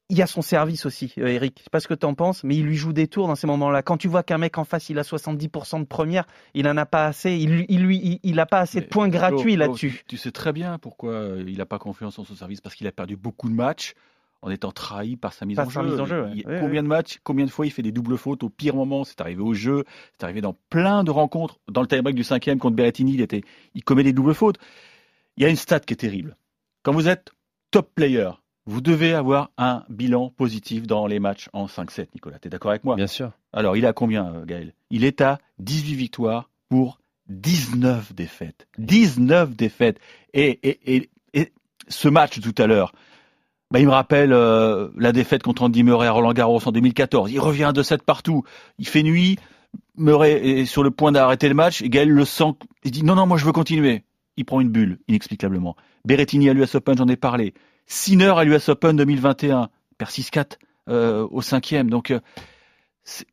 il 0.09 0.19
y 0.19 0.21
a 0.21 0.27
son 0.27 0.43
service 0.43 0.85
aussi, 0.85 1.15
euh, 1.17 1.25
Eric. 1.25 1.55
Je 1.57 1.63
sais 1.63 1.69
pas 1.71 1.79
ce 1.79 1.87
que 1.87 1.95
tu 1.95 2.05
en 2.05 2.13
penses, 2.13 2.43
mais 2.43 2.55
il 2.55 2.65
lui 2.65 2.75
joue 2.75 2.93
des 2.93 3.07
tours 3.07 3.27
dans 3.27 3.33
ces 3.33 3.47
moments-là. 3.47 3.81
Quand 3.81 3.97
tu 3.97 4.07
vois 4.07 4.21
qu'un 4.21 4.37
mec 4.37 4.59
en 4.59 4.65
face, 4.65 4.89
il 4.89 4.99
a 4.99 5.03
70% 5.03 5.79
de 5.79 5.85
première, 5.85 6.27
il 6.53 6.67
en 6.67 6.77
a 6.77 6.85
pas 6.85 7.05
assez, 7.05 7.31
il, 7.31 7.65
il 7.69 7.81
lui, 7.81 7.97
il, 8.03 8.19
il 8.21 8.39
a 8.39 8.45
pas 8.45 8.59
assez 8.59 8.81
de 8.81 8.85
points 8.85 9.09
gratuits 9.09 9.55
là-dessus. 9.55 10.03
Tu, 10.07 10.15
tu 10.15 10.17
sais 10.17 10.31
très 10.31 10.53
bien 10.53 10.77
pourquoi 10.77 11.13
euh, 11.13 11.43
il 11.47 11.57
n'a 11.57 11.65
pas 11.65 11.79
confiance 11.79 12.19
en 12.19 12.23
son 12.23 12.35
service, 12.35 12.61
parce 12.61 12.75
qu'il 12.75 12.85
a 12.85 12.91
perdu 12.91 13.17
beaucoup 13.17 13.49
de 13.49 13.55
matchs 13.55 13.95
en 14.41 14.49
étant 14.51 14.71
trahi 14.71 15.15
par 15.17 15.33
sa 15.33 15.45
mise, 15.45 15.57
Par 15.57 15.67
en, 15.67 15.69
sa 15.69 15.81
jeu. 15.83 15.89
mise 15.89 15.99
en 15.99 16.05
jeu, 16.05 16.23
ouais. 16.23 16.31
Il- 16.35 16.43
combien 16.59 16.81
de 16.83 16.87
matchs, 16.87 17.19
combien 17.23 17.45
de 17.45 17.51
fois 17.51 17.65
il 17.65 17.71
fait 17.71 17.81
des 17.81 17.91
doubles 17.91 18.17
fautes 18.17 18.43
au 18.43 18.49
pire 18.49 18.75
moment? 18.75 19.03
C'est 19.03 19.19
arrivé 19.21 19.41
au 19.41 19.53
jeu, 19.53 19.83
c'est 20.17 20.23
arrivé 20.23 20.41
dans 20.41 20.55
plein 20.69 21.03
de 21.03 21.11
rencontres. 21.11 21.59
Dans 21.69 21.81
le 21.81 21.87
tie-break 21.87 22.15
du 22.15 22.23
cinquième 22.23 22.57
contre 22.59 22.75
Berrettini, 22.75 23.13
il, 23.13 23.21
était, 23.21 23.41
il 23.75 23.83
commet 23.83 24.03
des 24.03 24.13
doubles 24.13 24.33
fautes. 24.33 24.57
Il 25.37 25.43
y 25.43 25.45
a 25.45 25.49
une 25.49 25.55
stat 25.55 25.81
qui 25.81 25.93
est 25.93 25.97
terrible. 25.97 26.37
Quand 26.83 26.93
vous 26.93 27.07
êtes 27.07 27.31
top 27.71 27.91
player, 27.93 28.29
vous 28.65 28.81
devez 28.81 29.13
avoir 29.13 29.49
un 29.57 29.83
bilan 29.89 30.29
positif 30.29 30.85
dans 30.87 31.07
les 31.07 31.19
matchs 31.19 31.49
en 31.53 31.65
5-7, 31.65 32.07
Nicolas. 32.13 32.39
Tu 32.39 32.47
es 32.47 32.51
d'accord 32.51 32.71
avec 32.71 32.83
moi? 32.83 32.95
Bien 32.95 33.07
sûr. 33.07 33.31
alors, 33.51 33.75
il 33.75 33.83
est 33.83 33.87
à 33.87 33.93
combien, 33.93 34.33
euh, 34.33 34.45
Gaël? 34.45 34.73
Il 34.89 35.03
est 35.03 35.21
à 35.21 35.39
18 35.59 35.95
victoires 35.95 36.49
pour 36.69 36.99
19 37.27 38.13
défaites. 38.13 38.67
19 38.77 39.55
défaites. 39.55 39.99
Et, 40.33 40.59
et, 40.67 40.95
et, 40.97 41.09
et 41.33 41.51
ce 41.87 42.07
match 42.09 42.39
tout 42.41 42.55
à 42.61 42.67
l'heure, 42.67 42.93
bah, 43.71 43.79
il 43.79 43.85
me 43.85 43.91
rappelle 43.91 44.33
euh, 44.33 44.89
la 44.97 45.11
défaite 45.11 45.43
contre 45.43 45.63
Andy 45.63 45.83
Murray 45.83 46.07
à 46.07 46.11
Roland 46.11 46.33
Garros 46.33 46.61
en 46.65 46.71
2014. 46.71 47.31
Il 47.31 47.39
revient 47.39 47.71
de 47.73 47.83
7 47.83 48.03
partout. 48.03 48.43
Il 48.79 48.87
fait 48.87 49.03
nuit. 49.03 49.37
Murray 49.97 50.33
est 50.61 50.65
sur 50.65 50.81
le 50.83 50.91
point 50.91 51.11
d'arrêter 51.11 51.47
le 51.49 51.53
match. 51.55 51.81
Et 51.81 51.89
Gaël 51.89 52.09
le 52.09 52.25
sent. 52.25 52.53
Il 52.83 52.91
dit 52.91 53.03
non, 53.03 53.15
non, 53.15 53.27
moi 53.27 53.37
je 53.37 53.45
veux 53.45 53.51
continuer. 53.51 54.03
Il 54.37 54.45
prend 54.45 54.61
une 54.61 54.69
bulle, 54.69 54.99
inexplicablement. 55.07 55.75
Berrettini 56.05 56.49
à 56.49 56.53
l'US 56.53 56.73
Open, 56.75 56.97
j'en 56.97 57.07
ai 57.07 57.17
parlé. 57.17 57.53
Sinner 57.85 58.33
à 58.37 58.43
l'US 58.43 58.69
Open 58.69 58.95
2021. 58.95 59.69
Perd 59.97 60.11
6-4 60.11 60.57
euh, 60.87 61.27
au 61.29 61.41
cinquième. 61.41 61.89
Donc, 61.89 62.09
euh, 62.11 62.19
c'est- 63.03 63.27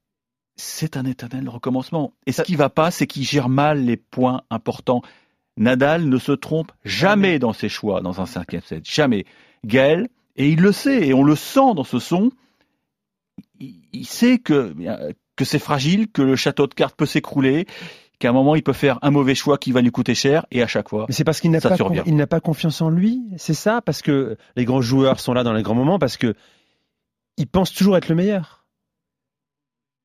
c'est 0.56 0.96
un 0.96 1.04
éternel 1.04 1.48
recommencement. 1.48 2.12
Et 2.26 2.32
ce 2.32 2.42
qui 2.42 2.56
va 2.56 2.68
pas, 2.70 2.90
c'est 2.90 3.06
qu'il 3.06 3.22
gère 3.24 3.48
mal 3.48 3.84
les 3.84 3.96
points 3.96 4.42
importants. 4.50 5.02
Nadal 5.56 6.08
ne 6.08 6.18
se 6.18 6.32
trompe 6.32 6.72
jamais 6.84 7.38
dans 7.38 7.52
ses 7.52 7.68
choix 7.68 8.00
dans 8.02 8.20
un 8.20 8.26
cinquième 8.26 8.62
set. 8.62 8.82
Jamais. 8.88 9.24
Gaël, 9.64 10.08
et 10.36 10.48
il 10.50 10.60
le 10.60 10.72
sait, 10.72 11.08
et 11.08 11.14
on 11.14 11.22
le 11.24 11.36
sent 11.36 11.74
dans 11.74 11.84
ce 11.84 11.98
son, 11.98 12.30
il, 13.58 13.80
il 13.92 14.06
sait 14.06 14.38
que, 14.38 14.74
que 15.36 15.44
c'est 15.44 15.58
fragile, 15.58 16.08
que 16.10 16.22
le 16.22 16.36
château 16.36 16.66
de 16.66 16.74
cartes 16.74 16.96
peut 16.96 17.06
s'écrouler, 17.06 17.66
qu'à 18.18 18.30
un 18.30 18.32
moment 18.32 18.54
il 18.54 18.62
peut 18.62 18.72
faire 18.72 18.98
un 19.02 19.10
mauvais 19.10 19.34
choix 19.34 19.58
qui 19.58 19.72
va 19.72 19.82
lui 19.82 19.90
coûter 19.90 20.14
cher, 20.14 20.46
et 20.50 20.62
à 20.62 20.66
chaque 20.66 20.88
fois. 20.88 21.06
Mais 21.08 21.14
c'est 21.14 21.24
parce 21.24 21.40
qu'il 21.40 21.50
n'a 21.50 21.60
pas, 21.60 21.76
survient. 21.76 22.02
con- 22.02 22.08
il 22.08 22.16
n'a 22.16 22.26
pas 22.26 22.40
confiance 22.40 22.80
en 22.80 22.90
lui, 22.90 23.22
c'est 23.36 23.54
ça? 23.54 23.82
Parce 23.82 24.00
que 24.02 24.36
les 24.56 24.64
grands 24.64 24.80
joueurs 24.80 25.20
sont 25.20 25.34
là 25.34 25.42
dans 25.42 25.52
les 25.52 25.62
grands 25.62 25.74
moments 25.74 25.98
parce 25.98 26.16
que 26.16 26.34
ils 27.36 27.46
pensent 27.46 27.72
toujours 27.74 27.96
être 27.98 28.08
le 28.08 28.14
meilleur 28.14 28.64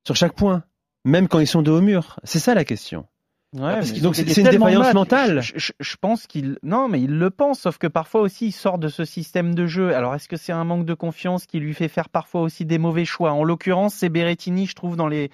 sur 0.06 0.16
chaque 0.16 0.34
point, 0.34 0.64
même 1.06 1.28
quand 1.28 1.40
ils 1.40 1.48
sont 1.48 1.62
dos 1.62 1.78
au 1.78 1.82
mur. 1.82 2.20
C'est 2.24 2.40
ça 2.40 2.54
la 2.54 2.66
question. 2.66 3.06
Ouais, 3.54 3.82
mais 3.82 4.00
donc 4.00 4.18
il 4.18 4.30
c'est- 4.30 4.40
a 4.40 4.42
une 4.42 4.46
de 4.48 4.52
défaillance 4.52 4.94
mentale. 4.94 5.42
Je, 5.42 5.54
je- 5.58 5.72
je 5.78 5.96
pense 6.00 6.26
qu'il 6.26 6.58
non, 6.64 6.88
mais 6.88 7.02
il 7.02 7.18
le 7.18 7.30
pense, 7.30 7.60
sauf 7.60 7.78
que 7.78 7.88
parfois 7.88 8.22
aussi 8.22 8.48
il 8.48 8.52
sort 8.54 8.78
de 8.78 8.88
ce 8.88 9.04
système 9.04 9.54
de 9.54 9.68
jeu. 9.68 9.94
Alors 9.94 10.16
est-ce 10.16 10.30
que 10.30 10.38
c'est 10.38 10.54
un 10.54 10.64
manque 10.64 10.86
de 10.86 10.94
confiance 10.94 11.46
qui 11.46 11.60
lui 11.60 11.74
fait 11.74 11.90
faire 11.90 12.08
parfois 12.08 12.42
aussi 12.42 12.64
des 12.66 12.78
mauvais 12.78 13.04
choix? 13.04 13.34
En 13.34 13.44
l'occurrence, 13.44 13.94
c'est 13.94 14.08
Berrettini, 14.10 14.68
je 14.68 14.76
trouve, 14.76 14.96
dans 14.96 15.08
les 15.08 15.32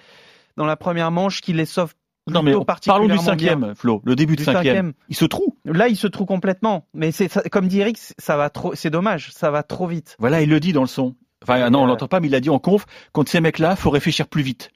dans 0.56 0.66
la 0.66 0.74
première 0.76 1.12
manche 1.12 1.40
qui 1.40 1.52
les 1.52 1.64
sauve. 1.64 1.94
Non 2.26 2.42
mais 2.42 2.52
parlons 2.84 3.06
du 3.06 3.16
cinquième, 3.18 3.60
bien. 3.60 3.74
Flo, 3.74 4.02
le 4.04 4.16
début 4.16 4.34
de 4.34 4.38
Du 4.38 4.44
cinquième. 4.44 4.64
cinquième. 4.64 4.92
Il 5.08 5.16
se 5.16 5.24
trouve. 5.24 5.54
Là, 5.64 5.88
il 5.88 5.96
se 5.96 6.06
trouve 6.08 6.26
complètement. 6.26 6.86
Mais 6.92 7.10
c'est 7.12 7.28
comme 7.50 7.68
dit 7.68 7.80
Eric, 7.80 7.98
ça 8.18 8.36
va 8.36 8.50
trop. 8.50 8.74
C'est 8.74 8.90
dommage, 8.90 9.30
ça 9.32 9.50
va 9.52 9.62
trop 9.62 9.86
vite. 9.86 10.16
Voilà, 10.18 10.42
il 10.42 10.50
le 10.50 10.58
dit 10.60 10.72
dans 10.74 10.82
le 10.82 10.88
son. 10.88 11.14
Enfin, 11.42 11.70
non, 11.70 11.80
on 11.80 11.84
Euh, 11.84 11.86
l'entend 11.86 12.08
pas, 12.08 12.18
mais 12.20 12.26
il 12.26 12.32
l'a 12.32 12.40
dit 12.40 12.50
en 12.50 12.58
conf. 12.58 12.84
Contre 13.12 13.30
ces 13.30 13.40
mecs-là, 13.40 13.76
faut 13.76 13.90
réfléchir 13.90 14.26
plus 14.26 14.42
vite. 14.42 14.70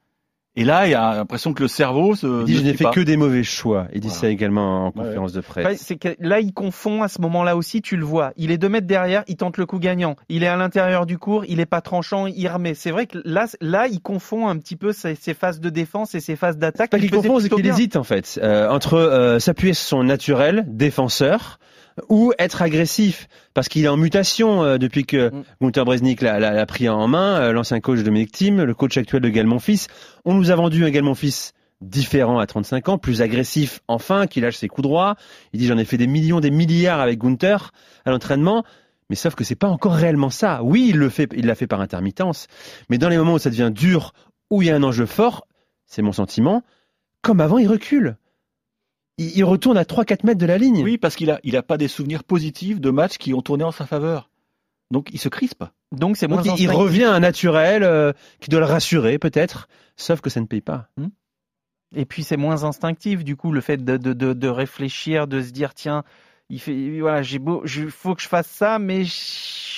Et 0.54 0.64
là, 0.64 0.87
il 0.87 0.90
y 0.90 0.94
a 0.94 1.14
l'impression 1.14 1.54
que 1.54 1.62
le 1.62 1.68
cerveau 1.68 2.14
se. 2.14 2.40
Il 2.42 2.44
dit 2.44 2.56
je 2.56 2.62
n'ai 2.62 2.75
fait 2.75 2.85
pas. 2.85 2.90
que 2.90 3.00
des 3.00 3.16
mauvais 3.16 3.42
choix. 3.42 3.87
Il 3.94 4.00
dit 4.00 4.09
Voilà. 4.09 4.21
ça 4.21 4.28
également 4.28 4.82
en 4.82 4.87
Ouais. 4.88 4.92
conférence 5.06 5.32
de 5.32 5.38
Enfin, 5.40 5.62
presse. 5.62 5.80
c'est 5.80 5.97
que 5.97 6.14
là, 6.21 6.40
il 6.40 6.52
confond 6.52 7.02
à 7.02 7.09
ce 7.09 7.23
moment-là 7.23 7.56
aussi, 7.56 7.80
tu 7.80 7.97
le 7.97 8.04
vois. 8.04 8.32
Il 8.37 8.50
est 8.50 8.59
deux 8.59 8.68
mètres 8.68 8.87
derrière, 8.87 9.25
il 9.28 9.37
tente 9.37 9.56
le 9.56 9.64
coup 9.64 9.78
gagnant. 9.78 10.14
Il 10.28 10.42
est 10.42 10.49
à 10.49 10.56
l'intérieur 10.56 11.06
du 11.06 11.16
cours, 11.16 11.47
il 11.47 11.59
est 11.59 11.64
pas 11.66 11.80
tranchant, 11.80 12.26
il 12.26 12.47
remet. 12.49 12.75
C'est 12.75 12.90
vrai 12.90 13.06
que 13.06 13.18
là, 13.25 13.47
là, 13.62 13.87
il 13.87 14.00
confond 14.02 14.47
un 14.47 14.59
petit 14.59 14.76
peu 14.76 14.92
ses, 14.92 15.14
ses 15.14 15.32
phases 15.32 15.59
de 15.59 15.71
défense 15.71 16.14
et 16.14 16.21
ses 16.21 16.37
phases 16.37 16.59
d'attaque. 16.59 16.90
Pas 16.90 16.99
qu'il 16.99 17.11
confond, 17.11 17.40
c'est 17.40 17.49
qu'il 17.49 17.66
hésite 17.66 17.97
en 17.97 18.04
fait 18.04 18.38
euh, 18.42 18.68
entre 18.68 18.94
euh, 18.99 19.38
s'appuyer 19.38 19.73
sur 19.73 19.87
son 19.87 20.04
naturel 20.04 20.66
défenseur 20.68 21.59
ou 22.09 22.33
être 22.39 22.63
agressif 22.63 23.29
parce 23.55 23.69
qu'il 23.69 23.85
est 23.85 23.89
en 23.89 23.97
mutation 23.97 24.63
euh, 24.63 24.79
depuis 24.79 25.05
que 25.05 25.31
Mm. 25.33 25.45
Gunther 25.61 25.85
Bresnik 25.85 26.23
l'a, 26.23 26.67
pris 26.67 26.89
en 26.89 27.09
main, 27.09 27.41
euh, 27.41 27.53
l'ancien 27.53 27.81
coach 27.81 27.99
de 27.99 28.05
Dominic 28.05 28.33
Thiem, 28.33 28.63
le 28.63 28.75
coach 28.75 28.97
actuel 28.97 29.23
de 29.23 29.29
Gaël 29.29 29.47
Monfils. 29.47 29.87
On 30.25 30.35
nous 30.35 30.51
a 30.51 30.55
vendu 30.55 30.85
un 30.85 30.91
Gaël 30.91 31.05
Monfils 31.05 31.53
différent 31.81 32.39
à 32.39 32.47
35 32.47 32.89
ans, 32.91 32.99
plus 32.99 33.23
agressif 33.23 33.81
enfin, 33.89 34.27
qui 34.27 34.41
lâche 34.41 34.57
ses 34.57 34.69
coups 34.69 34.83
droits. 34.83 35.17
Il 35.53 35.61
dit 35.61 35.67
j'en 35.67 35.79
ai 35.79 35.85
fait 35.85 35.97
des 35.97 36.07
millions, 36.07 36.41
des 36.41 36.51
milliards 36.51 37.01
avec 37.01 37.19
Gunther 37.19 37.73
à 38.05 38.11
l'entraînement. 38.11 38.65
Mais 39.11 39.17
sauf 39.17 39.35
que 39.35 39.45
c'est 39.45 39.57
pas 39.57 39.69
encore 39.69 39.95
réellement 39.95 40.31
ça. 40.31 40.63
Oui, 40.63 40.89
il 40.91 40.97
le 40.97 41.09
fait, 41.09 41.29
il 41.37 41.47
l'a 41.47 41.55
fait 41.55 41.67
par 41.67 41.81
intermittence. 41.81 42.47
Mais 42.89 42.99
dans 42.99 43.09
les 43.09 43.19
moments 43.19 43.35
où 43.35 43.39
ça 43.39 43.51
devient 43.51 43.71
dur, 43.73 44.15
où 44.51 44.63
il 44.63 44.69
y 44.69 44.71
a 44.71 44.77
un 44.77 44.83
enjeu 44.83 45.07
fort, 45.07 45.47
c'est 45.87 46.03
mon 46.03 46.13
sentiment, 46.13 46.63
comme 47.21 47.41
avant, 47.41 47.59
il 47.59 47.69
recule. 47.69 48.17
Il, 49.35 49.45
retourne 49.45 49.76
à 49.76 49.85
3-4 49.85 50.26
mètres 50.26 50.41
de 50.41 50.47
la 50.47 50.59
ligne. 50.59 50.83
Oui, 50.83 50.99
parce 50.99 51.17
qu'il 51.17 51.31
a, 51.31 51.41
il 51.45 51.57
a 51.57 51.62
pas 51.62 51.79
des 51.79 51.88
souvenirs 51.88 52.25
positifs 52.25 52.81
de 52.81 52.91
matchs 52.91 53.19
qui 53.19 53.35
ont 53.35 53.43
tourné 53.43 53.64
en 53.64 53.73
sa 53.73 53.87
faveur. 53.87 54.31
Donc 54.91 55.09
il 55.12 55.19
se 55.19 55.29
crispe. 55.29 55.64
Donc 55.91 56.17
c'est 56.17 56.29
Donc, 56.29 56.45
moins 56.45 56.57
il, 56.57 56.62
il 56.62 56.71
revient 56.71 57.05
à 57.05 57.12
un 57.12 57.21
naturel 57.21 57.83
euh, 57.83 58.12
qui 58.41 58.50
doit 58.50 58.61
le 58.61 58.67
rassurer 58.67 59.19
peut-être, 59.19 59.69
sauf 59.97 60.21
que 60.21 60.31
ça 60.31 60.41
ne 60.41 60.47
paye 60.47 60.61
pas. 60.61 60.88
Et 61.95 62.05
puis 62.05 62.23
c'est 62.25 62.37
moins 62.37 62.64
instinctif 62.64 63.25
du 63.25 63.37
coup 63.37 63.52
le 63.52 63.61
fait 63.61 63.83
de, 63.83 63.97
de, 63.97 64.12
de, 64.12 64.33
de 64.33 64.49
réfléchir, 64.49 65.26
de 65.26 65.43
se 65.43 65.50
dire 65.50 65.75
tiens, 65.75 66.05
il 66.54 66.61
fait 66.61 67.00
voilà 67.00 67.23
j'ai 67.23 67.38
beau, 67.38 67.62
il 67.64 67.90
faut 67.90 68.14
que 68.14 68.21
je 68.21 68.28
fasse 68.28 68.47
ça, 68.47 68.78
mais 68.78 69.04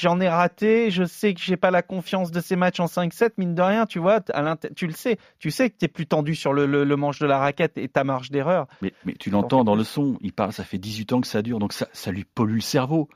j'en 0.01 0.21
ai 0.21 0.29
raté. 0.29 0.91
Je 0.91 1.05
sais 1.05 1.33
que 1.33 1.41
j'ai 1.41 1.57
pas 1.57 1.71
la 1.71 1.83
confiance 1.83 2.33
de 2.33 2.41
ces 2.41 2.57
matchs 2.57 2.81
en 2.81 2.87
5-7 2.87 3.31
mine 3.39 3.55
de 3.55 3.63
rien, 3.63 3.87
tu 3.87 4.01
vois. 4.01 4.21
à 4.35 4.57
tu 4.75 4.89
le 4.89 4.93
sais, 4.93 5.19
tu 5.39 5.53
sais 5.53 5.71
que 5.71 5.77
t'es 5.79 5.87
plus 5.89 6.07
tendu 6.07 6.35
sur 6.35 6.53
le, 6.53 6.67
le, 6.67 6.83
le 6.85 6.97
manche 6.97 7.21
de 7.21 7.27
la 7.27 7.39
raquette 7.39 7.79
et 7.79 7.89
ta 7.89 8.03
marge 8.03 8.31
d'erreur. 8.33 8.67
Mais, 8.83 8.93
mais 9.05 9.15
tu 9.15 9.31
l'entends 9.31 9.63
dans 9.63 9.77
le 9.77 9.85
son, 9.85 10.19
il 10.21 10.33
parle, 10.33 10.53
ça 10.53 10.65
fait 10.65 10.79
18 10.79 11.13
ans 11.13 11.21
que 11.21 11.29
ça 11.29 11.43
dure, 11.43 11.61
donc 11.61 11.73
ça, 11.73 11.87
ça 11.93 12.11
lui 12.11 12.25
pollue 12.25 12.57
le 12.57 12.61
cerveau. 12.61 13.09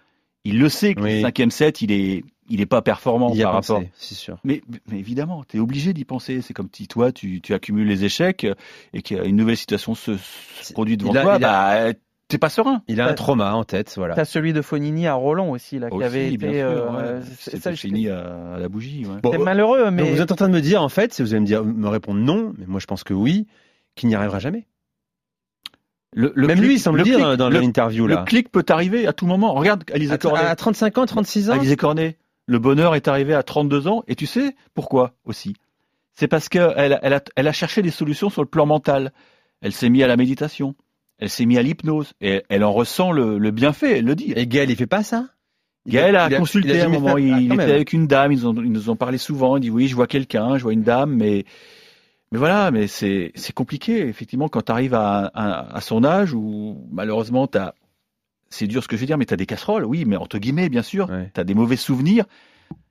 Il 0.44 0.60
le 0.60 0.68
sait 0.68 0.94
que 0.94 1.00
Oui. 1.00 1.16
le 1.16 1.22
cinquième 1.22 1.50
set, 1.50 1.82
il 1.82 1.90
est, 1.90 2.24
il 2.48 2.60
est 2.60 2.66
pas 2.66 2.80
performant 2.80 3.30
Il 3.32 3.38
y 3.38 3.42
a 3.42 3.46
par 3.46 3.54
pensé, 3.54 3.72
rapport. 3.72 3.88
c'est 3.94 4.14
sûr. 4.14 4.38
Mais, 4.44 4.62
mais 4.88 5.00
évidemment, 5.00 5.42
tu 5.44 5.56
es 5.56 5.60
obligé 5.60 5.92
d'y 5.92 6.04
penser. 6.04 6.40
C'est 6.42 6.54
comme 6.54 6.68
si 6.72 6.86
toi, 6.86 7.10
tu, 7.10 7.40
tu 7.40 7.54
accumules 7.54 7.88
les 7.88 8.04
échecs 8.04 8.46
et 8.94 9.02
qu'une 9.02 9.34
nouvelle 9.36 9.56
situation 9.56 9.94
se, 9.96 10.16
se 10.62 10.72
produit 10.72 10.96
devant 10.96 11.12
a- 11.14 11.22
toi, 11.22 11.34
a- 11.34 11.38
bah, 11.40 11.92
t'es 12.28 12.38
pas 12.38 12.48
serein. 12.50 12.82
Il 12.88 13.00
a 13.00 13.08
un 13.08 13.14
trauma 13.14 13.54
en 13.54 13.64
tête, 13.64 13.92
voilà. 13.96 14.14
T'as 14.14 14.24
celui 14.24 14.52
de 14.52 14.62
Fonini 14.62 15.06
à 15.06 15.14
Roland 15.14 15.50
aussi 15.50 15.78
là 15.78 15.88
qui 15.90 15.96
Aussi, 15.96 16.04
avait 16.04 16.36
bien 16.36 16.48
été. 16.50 16.58
sûr, 16.60 16.68
euh, 16.68 17.16
ouais. 17.18 17.20
c'est- 17.24 17.50
C'était 17.50 17.62
ça, 17.62 17.72
je- 17.72 17.80
fini 17.80 18.08
à, 18.08 18.56
la 18.58 18.68
bougie. 18.68 19.06
ouais. 19.06 19.20
Bon, 19.22 19.32
C'est 19.32 19.38
malheureux, 19.38 19.84
donc 19.84 19.94
mais 19.94 20.10
vous 20.10 20.20
êtes 20.20 20.30
en 20.32 20.36
train 20.36 20.48
de 20.48 20.54
me 20.54 20.60
dire, 20.60 20.82
en 20.82 20.88
fait, 20.88 21.12
si 21.14 21.22
vous 21.22 21.32
allez 21.32 21.40
me 21.40 21.46
dire, 21.46 21.64
me 21.64 21.88
répondre 21.88 22.20
non, 22.20 22.52
mais 22.58 22.66
moi 22.66 22.80
je 22.80 22.86
pense 22.86 23.02
que 23.04 23.14
oui, 23.14 23.46
qu'il 23.96 24.08
n'y 24.08 24.14
arrivera 24.14 24.38
jamais. 24.38 24.66
Le, 26.14 26.32
le 26.34 26.46
Même 26.46 26.56
clic- 26.58 26.66
lui, 26.68 26.74
il 26.76 26.78
semble 26.80 26.98
le 26.98 27.04
dire 27.04 27.16
clic- 27.16 27.26
euh, 27.26 27.36
dans 27.36 27.50
le, 27.50 27.60
l'interview 27.60 28.06
le 28.06 28.14
là. 28.14 28.24
clic 28.26 28.50
peut 28.50 28.64
arriver 28.70 29.06
à 29.06 29.12
tout 29.12 29.26
moment. 29.26 29.52
Regarde 29.54 29.84
Alizé 29.92 30.14
À, 30.14 30.18
Cornet. 30.18 30.40
à 30.40 30.56
35 30.56 30.96
ans, 30.98 31.06
36 31.06 31.50
ans? 31.50 31.54
Alizé 31.54 31.76
Cornet, 31.76 32.16
le 32.46 32.58
bonheur 32.58 32.94
est 32.94 33.08
arrivé 33.08 33.34
à 33.34 33.42
32 33.42 33.88
ans, 33.88 34.02
et 34.08 34.14
tu 34.14 34.24
sais 34.26 34.54
pourquoi 34.74 35.12
aussi? 35.24 35.54
C'est 36.14 36.26
parce 36.28 36.48
qu'elle 36.48 36.98
elle 37.02 37.12
a, 37.14 37.22
elle 37.36 37.46
a 37.46 37.52
cherché 37.52 37.82
des 37.82 37.90
solutions 37.90 38.30
sur 38.30 38.42
le 38.42 38.48
plan 38.48 38.64
mental. 38.66 39.12
Elle 39.60 39.72
s'est 39.72 39.88
mise 39.90 40.02
à 40.02 40.06
la 40.06 40.16
méditation, 40.16 40.74
elle 41.18 41.30
s'est 41.30 41.46
mise 41.46 41.58
à 41.58 41.62
l'hypnose, 41.62 42.12
et 42.20 42.42
elle 42.48 42.64
en 42.64 42.72
ressent 42.72 43.12
le, 43.12 43.38
le 43.38 43.50
bienfait, 43.50 43.98
elle 43.98 44.04
le 44.04 44.14
dit. 44.14 44.32
Et 44.36 44.46
Gaël, 44.46 44.70
il 44.70 44.76
fait 44.76 44.86
pas 44.86 45.02
ça? 45.02 45.26
Gaël 45.86 46.16
a, 46.16 46.24
a- 46.24 46.30
consulté 46.36 46.68
il 46.74 46.80
a 46.80 46.82
à 46.84 46.86
un 46.86 46.88
moment, 46.90 47.16
fait- 47.16 47.22
il, 47.22 47.32
Ah, 47.32 47.38
il 47.40 47.46
était 47.46 47.56
même. 47.56 47.70
avec 47.70 47.92
une 47.92 48.06
dame, 48.06 48.30
ils, 48.32 48.46
ont, 48.46 48.54
ils 48.54 48.70
nous 48.72 48.90
ont 48.90 48.96
parlé 48.96 49.16
souvent, 49.18 49.56
il 49.56 49.60
dit 49.60 49.70
oui, 49.70 49.88
je 49.88 49.94
vois 49.94 50.06
quelqu'un, 50.06 50.58
je 50.58 50.62
vois 50.62 50.72
une 50.74 50.82
dame, 50.82 51.14
mais, 51.14 51.44
mais 52.30 52.38
voilà, 52.38 52.70
mais 52.70 52.86
c'est 52.88 53.32
c'est 53.36 53.54
compliqué, 53.54 54.06
effectivement, 54.06 54.48
quand 54.48 54.62
tu 54.62 54.72
arrives 54.72 54.94
à, 54.94 55.30
à, 55.32 55.76
à 55.76 55.80
son 55.80 56.04
âge, 56.04 56.34
où 56.34 56.86
malheureusement, 56.92 57.46
t'as 57.46 57.72
c'est 58.50 58.66
dur 58.66 58.82
ce 58.82 58.88
que 58.88 58.96
je 58.96 59.00
veux 59.00 59.06
dire, 59.06 59.18
mais 59.18 59.26
tu 59.26 59.34
as 59.34 59.36
des 59.38 59.46
casseroles, 59.46 59.84
oui, 59.84 60.04
mais 60.06 60.16
entre 60.16 60.38
guillemets, 60.38 60.68
bien 60.68 60.82
sûr, 60.82 61.08
Ouais. 61.10 61.30
tu 61.34 61.40
as 61.40 61.44
des 61.44 61.54
mauvais 61.54 61.76
souvenirs, 61.76 62.24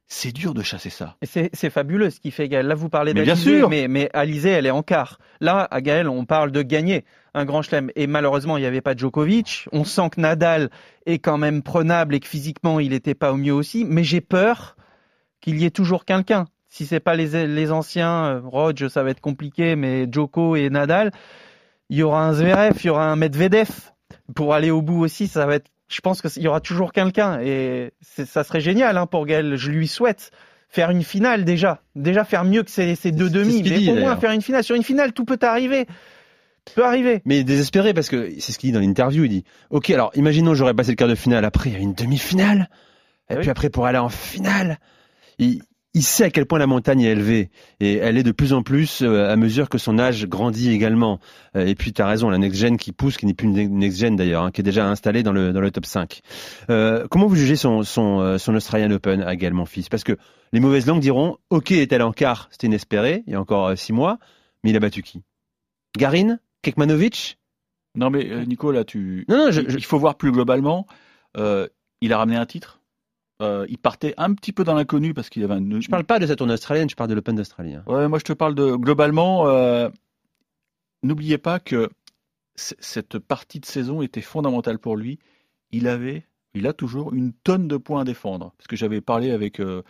c'est 0.07 0.31
dur 0.31 0.53
de 0.53 0.61
chasser 0.61 0.89
ça. 0.89 1.17
C'est 1.23 1.69
fabuleux 1.69 2.09
ce 2.09 2.19
qu'il 2.19 2.31
fait 2.31 2.47
Gaël. 2.47 2.65
Là, 2.65 2.75
vous 2.75 2.87
parlez 2.89 3.13
Mais 3.13 3.23
bien 3.23 3.33
d'Alizé, 3.33 3.59
sûr. 3.59 3.69
mais, 3.69 3.87
mais 3.89 4.09
Alizé, 4.13 4.49
elle 4.51 4.65
est 4.65 4.71
en 4.71 4.81
quart. 4.83 5.19
Là, 5.41 5.67
à 5.69 5.81
Gaël, 5.81 6.07
on 6.07 6.25
parle 6.25 6.51
de 6.51 6.61
gagner 6.61 7.03
un 7.33 7.43
grand 7.43 7.61
chelem. 7.61 7.91
Et 7.95 8.07
malheureusement, 8.07 8.57
il 8.57 8.61
n'y 8.61 8.67
avait 8.67 8.81
pas 8.81 8.95
Djokovic. 8.95 9.67
On 9.73 9.83
sent 9.83 10.09
que 10.15 10.21
Nadal 10.21 10.69
est 11.05 11.19
quand 11.19 11.37
même 11.37 11.61
prenable 11.61 12.15
et 12.15 12.21
que 12.21 12.27
physiquement, 12.27 12.79
il 12.79 12.91
n'était 12.91 13.15
pas 13.15 13.33
au 13.33 13.37
mieux 13.37 13.53
aussi. 13.53 13.83
Mais 13.85 14.03
j'ai 14.05 14.21
peur 14.21 14.77
qu'il 15.41 15.59
y 15.59 15.65
ait 15.65 15.71
toujours 15.71 16.05
quelqu'un. 16.05 16.45
Si 16.69 16.85
c'est 16.85 16.99
pas 17.01 17.15
les, 17.15 17.45
les 17.47 17.71
anciens, 17.71 18.25
euh, 18.25 18.41
Rodge, 18.43 18.87
ça 18.87 19.03
va 19.03 19.09
être 19.09 19.21
compliqué, 19.21 19.75
mais 19.75 20.07
Djoko 20.09 20.55
et 20.55 20.69
Nadal, 20.69 21.11
il 21.89 21.97
y 21.97 22.03
aura 22.03 22.25
un 22.25 22.33
Zverev, 22.33 22.75
il 22.81 22.87
y 22.87 22.89
aura 22.89 23.05
un 23.09 23.15
Medvedev. 23.17 23.69
Pour 24.35 24.53
aller 24.53 24.71
au 24.71 24.81
bout 24.81 25.01
aussi, 25.03 25.27
ça 25.27 25.45
va 25.45 25.55
être 25.55 25.69
je 25.87 26.01
pense 26.01 26.21
qu'il 26.21 26.41
y 26.41 26.47
aura 26.47 26.59
toujours 26.59 26.91
quelqu'un 26.91 27.39
et 27.41 27.93
ça 28.01 28.43
serait 28.43 28.61
génial 28.61 28.97
hein, 28.97 29.05
pour 29.05 29.25
Gaël. 29.25 29.55
Je 29.55 29.71
lui 29.71 29.87
souhaite 29.87 30.31
faire 30.69 30.91
une 30.91 31.03
finale 31.03 31.45
déjà, 31.45 31.81
déjà 31.95 32.25
faire 32.25 32.43
mieux 32.43 32.63
que 32.63 32.71
ces, 32.71 32.95
ces 32.95 33.11
deux 33.11 33.29
demi, 33.29 33.63
mais 33.63 33.79
dit, 33.79 33.91
au 33.91 33.95
moins 33.95 34.17
faire 34.17 34.31
une 34.31 34.41
finale. 34.41 34.63
Sur 34.63 34.75
une 34.75 34.83
finale, 34.83 35.13
tout 35.13 35.23
peut 35.23 35.39
arriver, 35.41 35.85
peut 36.75 36.85
arriver. 36.85 37.21
Mais 37.25 37.43
désespéré 37.43 37.93
parce 37.93 38.09
que 38.09 38.29
c'est 38.39 38.51
ce 38.51 38.59
qu'il 38.59 38.69
dit 38.69 38.73
dans 38.73 38.81
l'interview. 38.81 39.23
Il 39.23 39.29
dit 39.29 39.43
Ok, 39.69 39.89
alors 39.89 40.11
imaginons 40.15 40.53
j'aurais 40.53 40.73
passé 40.73 40.91
le 40.91 40.95
quart 40.95 41.07
de 41.07 41.15
finale. 41.15 41.45
Après, 41.45 41.69
il 41.69 41.73
y 41.73 41.77
a 41.77 41.79
une 41.79 41.93
demi-finale. 41.93 42.69
Et 43.29 43.33
Ah 43.33 43.37
puis 43.37 43.49
après, 43.49 43.69
pour 43.69 43.85
aller 43.85 43.97
en 43.97 44.09
finale, 44.09 44.79
il, 45.39 45.61
il 45.97 46.03
sait 46.03 46.23
à 46.25 46.29
quel 46.29 46.45
point 46.45 46.59
la 46.59 46.67
montagne 46.67 47.01
est 47.01 47.11
élevée. 47.11 47.49
Et 47.79 47.95
elle 47.95 48.17
est 48.17 48.23
de 48.23 48.31
plus 48.31 48.53
en 48.53 48.63
plus 48.63 49.01
euh, 49.01 49.29
à 49.31 49.35
mesure 49.35 49.67
que 49.69 49.77
son 49.77 49.99
âge 49.99 50.25
grandit 50.27 50.71
également. 50.71 51.19
Euh, 51.55 51.65
Et 51.65 51.75
puis, 51.75 51.91
tu 51.93 52.01
as 52.01 52.07
raison, 52.07 52.29
la 52.29 52.37
next-gen 52.37 52.77
qui 52.77 52.91
pousse, 52.91 53.17
qui 53.17 53.25
n'est 53.25 53.33
plus 53.33 53.47
une 53.47 53.77
next-gen 53.79 54.15
d'ailleurs, 54.15 54.43
hein, 54.43 54.51
qui 54.51 54.61
est 54.61 54.63
déjà 54.63 54.87
installée 54.87 55.23
dans 55.23 55.31
le, 55.33 55.51
dans 55.53 55.61
le 55.61 55.71
top 55.71 55.85
5. 55.85 56.21
Euh, 56.69 57.05
comment 57.09 57.27
vous 57.27 57.35
jugez 57.35 57.55
son, 57.55 57.83
son, 57.83 58.37
son 58.37 58.55
Australian 58.55 58.91
Open 58.91 59.21
à 59.21 59.35
Gaël 59.35 59.53
Monfils 59.53 59.89
Parce 59.89 60.03
que 60.03 60.17
les 60.53 60.59
mauvaises 60.59 60.85
langues 60.87 61.01
diront 61.01 61.37
Ok, 61.49 61.71
est-elle 61.71 62.01
en 62.03 62.13
quart? 62.13 62.47
C'était 62.51 62.67
inespéré, 62.67 63.23
il 63.27 63.33
y 63.33 63.35
a 63.35 63.41
encore 63.41 63.77
six 63.77 63.91
mois. 63.93 64.17
Mais 64.63 64.69
il 64.69 64.75
a 64.77 64.79
battu 64.79 65.01
qui? 65.03 65.21
Garin? 65.97 66.39
Kekmanovic? 66.61 67.37
Non, 67.95 68.09
mais 68.09 68.45
Nico, 68.45 68.71
là, 68.71 68.83
tu. 68.83 69.25
Non, 69.29 69.37
non, 69.37 69.51
je- 69.51 69.61
il, 69.61 69.69
je- 69.71 69.77
il 69.77 69.83
faut 69.85 69.97
voir 69.99 70.15
plus 70.15 70.31
globalement. 70.31 70.85
Euh, 71.37 71.67
il 72.01 72.13
a 72.13 72.17
ramené 72.17 72.37
un 72.37 72.45
titre? 72.45 72.81
Euh, 73.41 73.65
il 73.69 73.77
partait 73.77 74.13
un 74.17 74.33
petit 74.33 74.51
peu 74.51 74.63
dans 74.63 74.73
l'inconnu 74.73 75.13
parce 75.13 75.29
qu'il 75.29 75.43
avait 75.43 75.53
un. 75.53 75.79
Je 75.79 75.89
parle 75.89 76.05
pas 76.05 76.17
de 76.19 76.25
sa 76.25 76.35
tournée 76.35 76.53
australienne, 76.53 76.89
je 76.89 76.95
parle 76.95 77.09
de 77.09 77.15
l'Open 77.15 77.35
d'Australie. 77.35 77.75
hein. 77.75 77.83
Ouais, 77.85 78.07
moi 78.07 78.17
je 78.19 78.23
te 78.23 78.33
parle 78.33 78.55
de 78.55 78.75
globalement. 78.75 79.47
euh, 79.47 79.89
N'oubliez 81.03 81.37
pas 81.37 81.59
que 81.59 81.89
cette 82.55 83.19
partie 83.19 83.59
de 83.59 83.65
saison 83.65 84.01
était 84.01 84.21
fondamentale 84.21 84.79
pour 84.79 84.97
lui. 84.97 85.19
Il 85.71 85.87
avait, 85.87 86.25
il 86.55 86.65
a 86.65 86.73
toujours 86.73 87.13
une 87.13 87.33
tonne 87.33 87.67
de 87.67 87.77
points 87.77 88.01
à 88.01 88.03
défendre. 88.03 88.53
Parce 88.57 88.67
que 88.67 88.75
j'avais 88.75 89.01
parlé 89.01 89.29
avec 89.31 89.59
euh, 89.59 89.83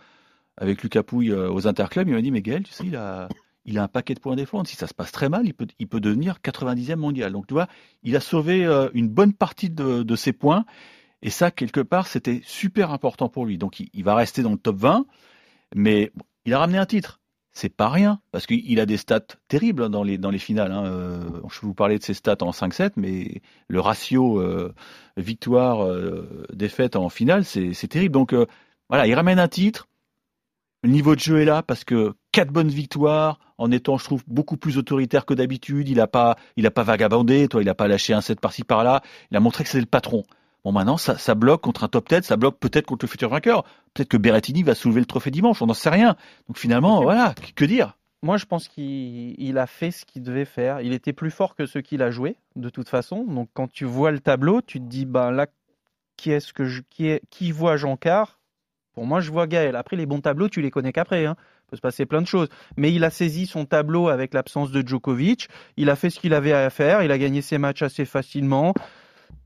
avec 0.58 0.82
Lucas 0.82 1.02
Pouille 1.02 1.32
euh, 1.32 1.50
aux 1.50 1.66
Interclubs, 1.66 2.06
il 2.08 2.14
m'a 2.14 2.20
dit 2.20 2.30
mais 2.30 2.42
Gaël, 2.42 2.62
tu 2.64 2.72
sais, 2.72 2.84
il 2.86 2.96
a 2.96 3.28
il 3.64 3.78
a 3.78 3.84
un 3.84 3.88
paquet 3.88 4.14
de 4.14 4.20
points 4.20 4.34
à 4.34 4.36
défendre. 4.36 4.66
Si 4.68 4.76
ça 4.76 4.86
se 4.86 4.94
passe 4.94 5.12
très 5.12 5.30
mal, 5.30 5.46
il 5.46 5.54
peut 5.54 5.66
il 5.78 5.88
peut 5.88 6.00
devenir 6.00 6.36
90e 6.44 6.96
mondial. 6.96 7.32
Donc 7.32 7.46
tu 7.46 7.54
vois, 7.54 7.68
il 8.02 8.14
a 8.16 8.20
sauvé 8.20 8.64
une 8.92 9.08
bonne 9.08 9.32
partie 9.32 9.70
de, 9.70 10.02
de 10.02 10.16
ses 10.16 10.34
points. 10.34 10.66
Et 11.22 11.30
ça, 11.30 11.50
quelque 11.50 11.80
part, 11.80 12.06
c'était 12.06 12.40
super 12.44 12.92
important 12.92 13.28
pour 13.28 13.44
lui. 13.46 13.58
Donc 13.58 13.80
il, 13.80 14.04
va 14.04 14.14
rester 14.14 14.42
dans 14.42 14.52
le 14.52 14.58
top 14.58 14.76
20, 14.76 15.06
mais 15.74 16.12
il 16.44 16.54
a 16.54 16.58
ramené 16.58 16.78
un 16.78 16.86
titre 16.86 17.20
c'est 17.58 17.68
pas 17.68 17.88
rien, 17.88 18.20
parce 18.30 18.46
qu'il 18.46 18.78
a 18.78 18.86
des 18.86 18.96
stats 18.96 19.20
terribles 19.48 19.82
hein, 19.82 19.90
dans 19.90 20.04
les, 20.04 20.16
dans 20.16 20.30
les 20.30 20.38
finales. 20.38 20.70
hein. 20.70 20.84
Euh, 20.86 21.18
je 21.50 21.60
vous 21.62 21.74
parler 21.74 21.98
de 21.98 22.04
ses 22.04 22.14
stats 22.14 22.36
en 22.40 22.52
5-7, 22.52 22.92
mais 22.96 23.42
le 23.66 23.80
ratio 23.80 24.40
euh, 24.40 24.72
victoire-défaite 25.16 26.94
en 26.94 27.08
finale, 27.08 27.44
c'est 27.44 27.88
terrible. 27.88 28.12
Donc 28.12 28.32
euh, 28.32 28.46
voilà, 28.88 29.08
il 29.08 29.14
ramène 29.14 29.40
un 29.40 29.48
titre. 29.48 29.88
Le 30.84 30.90
niveau 30.90 31.16
de 31.16 31.20
jeu 31.20 31.40
est 31.40 31.44
là 31.44 31.64
parce 31.64 31.82
que 31.82 32.14
quatre 32.30 32.52
bonnes 32.52 32.68
victoires, 32.68 33.40
en 33.58 33.72
étant, 33.72 33.98
je 33.98 34.04
trouve, 34.04 34.22
beaucoup 34.28 34.56
plus 34.56 34.78
autoritaire 34.78 35.26
que 35.26 35.34
d'habitude. 35.34 35.88
Il 35.88 36.00
a 36.00 36.06
pas, 36.06 36.36
pas 36.72 36.82
vagabondé, 36.84 37.48
toi, 37.48 37.60
il 37.60 37.68
a 37.68 37.74
pas 37.74 37.88
lâché 37.88 38.12
un 38.12 38.20
set 38.20 38.40
par-ci 38.40 38.62
par-là. 38.62 39.02
Il 39.32 39.36
a 39.36 39.40
montré 39.40 39.64
que 39.64 39.70
c'était 39.70 39.80
le 39.80 39.86
patron. 39.86 40.22
Bon, 40.64 40.72
maintenant, 40.72 40.96
ça, 40.96 41.16
ça 41.18 41.34
bloque 41.34 41.60
contre 41.60 41.84
un 41.84 41.88
top 41.88 42.08
10, 42.08 42.22
ça 42.22 42.36
bloque 42.36 42.58
peut-être 42.58 42.86
contre 42.86 43.04
le 43.04 43.10
futur 43.10 43.30
vainqueur. 43.30 43.64
Peut-être 43.94 44.08
que 44.08 44.16
Berrettini 44.16 44.62
va 44.62 44.74
soulever 44.74 45.00
le 45.00 45.06
trophée 45.06 45.30
dimanche, 45.30 45.62
on 45.62 45.66
n'en 45.66 45.74
sait 45.74 45.90
rien. 45.90 46.16
Donc 46.48 46.58
finalement, 46.58 47.02
voilà, 47.02 47.34
que- 47.54 47.64
dire? 47.64 47.94
Moi, 48.22 48.36
je 48.36 48.46
pense 48.46 48.66
qu'il 48.66 49.40
il 49.40 49.58
a 49.58 49.68
fait 49.68 49.92
ce 49.92 50.04
qu'il 50.04 50.22
devait 50.22 50.44
faire. 50.44 50.80
Il 50.80 50.92
était 50.92 51.12
plus 51.12 51.30
fort 51.30 51.54
que 51.54 51.66
ceux 51.66 51.80
qu'il 51.80 52.02
a 52.02 52.10
joué, 52.10 52.36
de 52.56 52.68
toute 52.68 52.88
façon. 52.88 53.22
Donc, 53.22 53.48
quand 53.54 53.70
tu 53.70 53.84
vois 53.84 54.10
le 54.10 54.18
tableau, 54.18 54.60
tu 54.60 54.80
te 54.80 54.84
dis, 54.84 55.04
ben 55.06 55.30
là, 55.30 55.46
qui 56.16 56.32
est-ce 56.32 56.52
que 56.52 56.64
je, 56.64 56.82
qui, 56.90 57.06
est, 57.06 57.22
qui 57.30 57.52
voit 57.52 57.76
Jean 57.76 57.96
Car 57.96 58.40
Pour 58.92 59.06
moi, 59.06 59.20
je 59.20 59.30
vois 59.30 59.46
Gaël. 59.46 59.76
Après, 59.76 59.96
les 59.96 60.06
bons 60.06 60.20
tableaux, 60.20 60.48
tu 60.48 60.60
les 60.60 60.72
connais 60.72 60.92
qu'après. 60.92 61.26
Hein. 61.26 61.36
Il 61.38 61.70
peut 61.70 61.76
se 61.76 61.80
passer 61.80 62.06
plein 62.06 62.20
de 62.20 62.26
choses. 62.26 62.48
Mais 62.76 62.92
il 62.92 63.04
a 63.04 63.10
saisi 63.10 63.46
son 63.46 63.66
tableau 63.66 64.08
avec 64.08 64.34
l'absence 64.34 64.72
de 64.72 64.86
Djokovic. 64.86 65.48
Il 65.76 65.88
a 65.88 65.94
fait 65.94 66.10
ce 66.10 66.18
qu'il 66.18 66.34
avait 66.34 66.52
à 66.52 66.70
faire. 66.70 67.04
Il 67.04 67.12
a 67.12 67.18
gagné 67.18 67.40
ses 67.40 67.58
matchs 67.58 67.82
assez 67.82 68.04
facilement, 68.04 68.74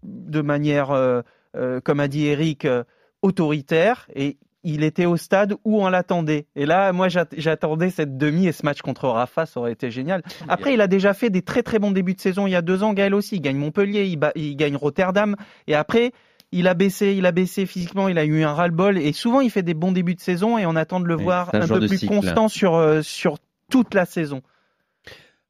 de 0.03 0.41
manière, 0.41 0.91
euh, 0.91 1.23
euh, 1.57 1.81
comme 1.81 2.01
a 2.01 2.09
dit 2.09 2.27
Eric, 2.27 2.65
euh, 2.65 2.85
autoritaire. 3.23 4.07
Et 4.15 4.37
il 4.65 4.85
était 4.85 5.07
au 5.07 5.17
stade 5.17 5.55
où 5.65 5.83
on 5.83 5.89
l'attendait. 5.89 6.47
Et 6.55 6.67
là, 6.67 6.93
moi, 6.93 7.09
j'att- 7.09 7.35
j'attendais 7.37 7.91
cette 7.91 8.17
demi 8.17 8.47
et 8.47 8.53
ce 8.53 8.65
match 8.65 8.81
contre 8.81 9.09
Rafa, 9.09 9.45
ça 9.47 9.59
aurait 9.61 9.73
été 9.73 9.91
génial. 9.91 10.23
Après, 10.49 10.75
il 10.75 10.81
a 10.81 10.87
déjà 10.87 11.15
fait 11.15 11.31
des 11.31 11.43
très 11.43 11.63
très 11.65 11.79
bons 11.81 11.91
débuts 11.91 12.15
de 12.15 12.21
saison 12.21 12.47
il 12.47 12.51
y 12.51 12.55
a 12.57 12.63
deux 12.63 12.83
ans. 12.85 12.93
Gaël 12.93 13.15
aussi, 13.15 13.37
il 13.37 13.41
gagne 13.41 13.57
Montpellier, 13.57 14.05
il, 14.05 14.17
bat- 14.17 14.33
il 14.37 14.55
gagne 14.57 14.77
Rotterdam. 14.77 15.35
Et 15.67 15.75
après, 15.75 16.13
il 16.53 16.69
a 16.69 16.75
baissé, 16.75 17.15
il 17.17 17.27
a 17.27 17.33
baissé 17.33 17.67
physiquement, 17.67 18.07
il 18.09 18.19
a 18.19 18.25
eu 18.25 18.43
un 18.45 18.53
ras-le-bol. 18.53 18.99
Et 18.99 19.13
souvent, 19.13 19.41
il 19.41 19.51
fait 19.51 19.63
des 19.63 19.75
bons 19.75 19.91
débuts 19.91 20.15
de 20.15 20.21
saison 20.21 20.59
et 20.59 20.67
on 20.67 20.77
attend 20.77 21.01
de 21.01 21.07
le 21.07 21.17
Oui, 21.17 21.25
voir 21.25 21.51
un 21.55 21.67
peu 21.67 21.81
plus 21.81 21.99
cycle. 21.99 22.15
constant 22.15 22.47
sur, 22.49 22.75
euh, 22.77 23.03
sur 23.03 23.39
toute 23.69 23.95
la 23.95 24.05
saison. 24.05 24.43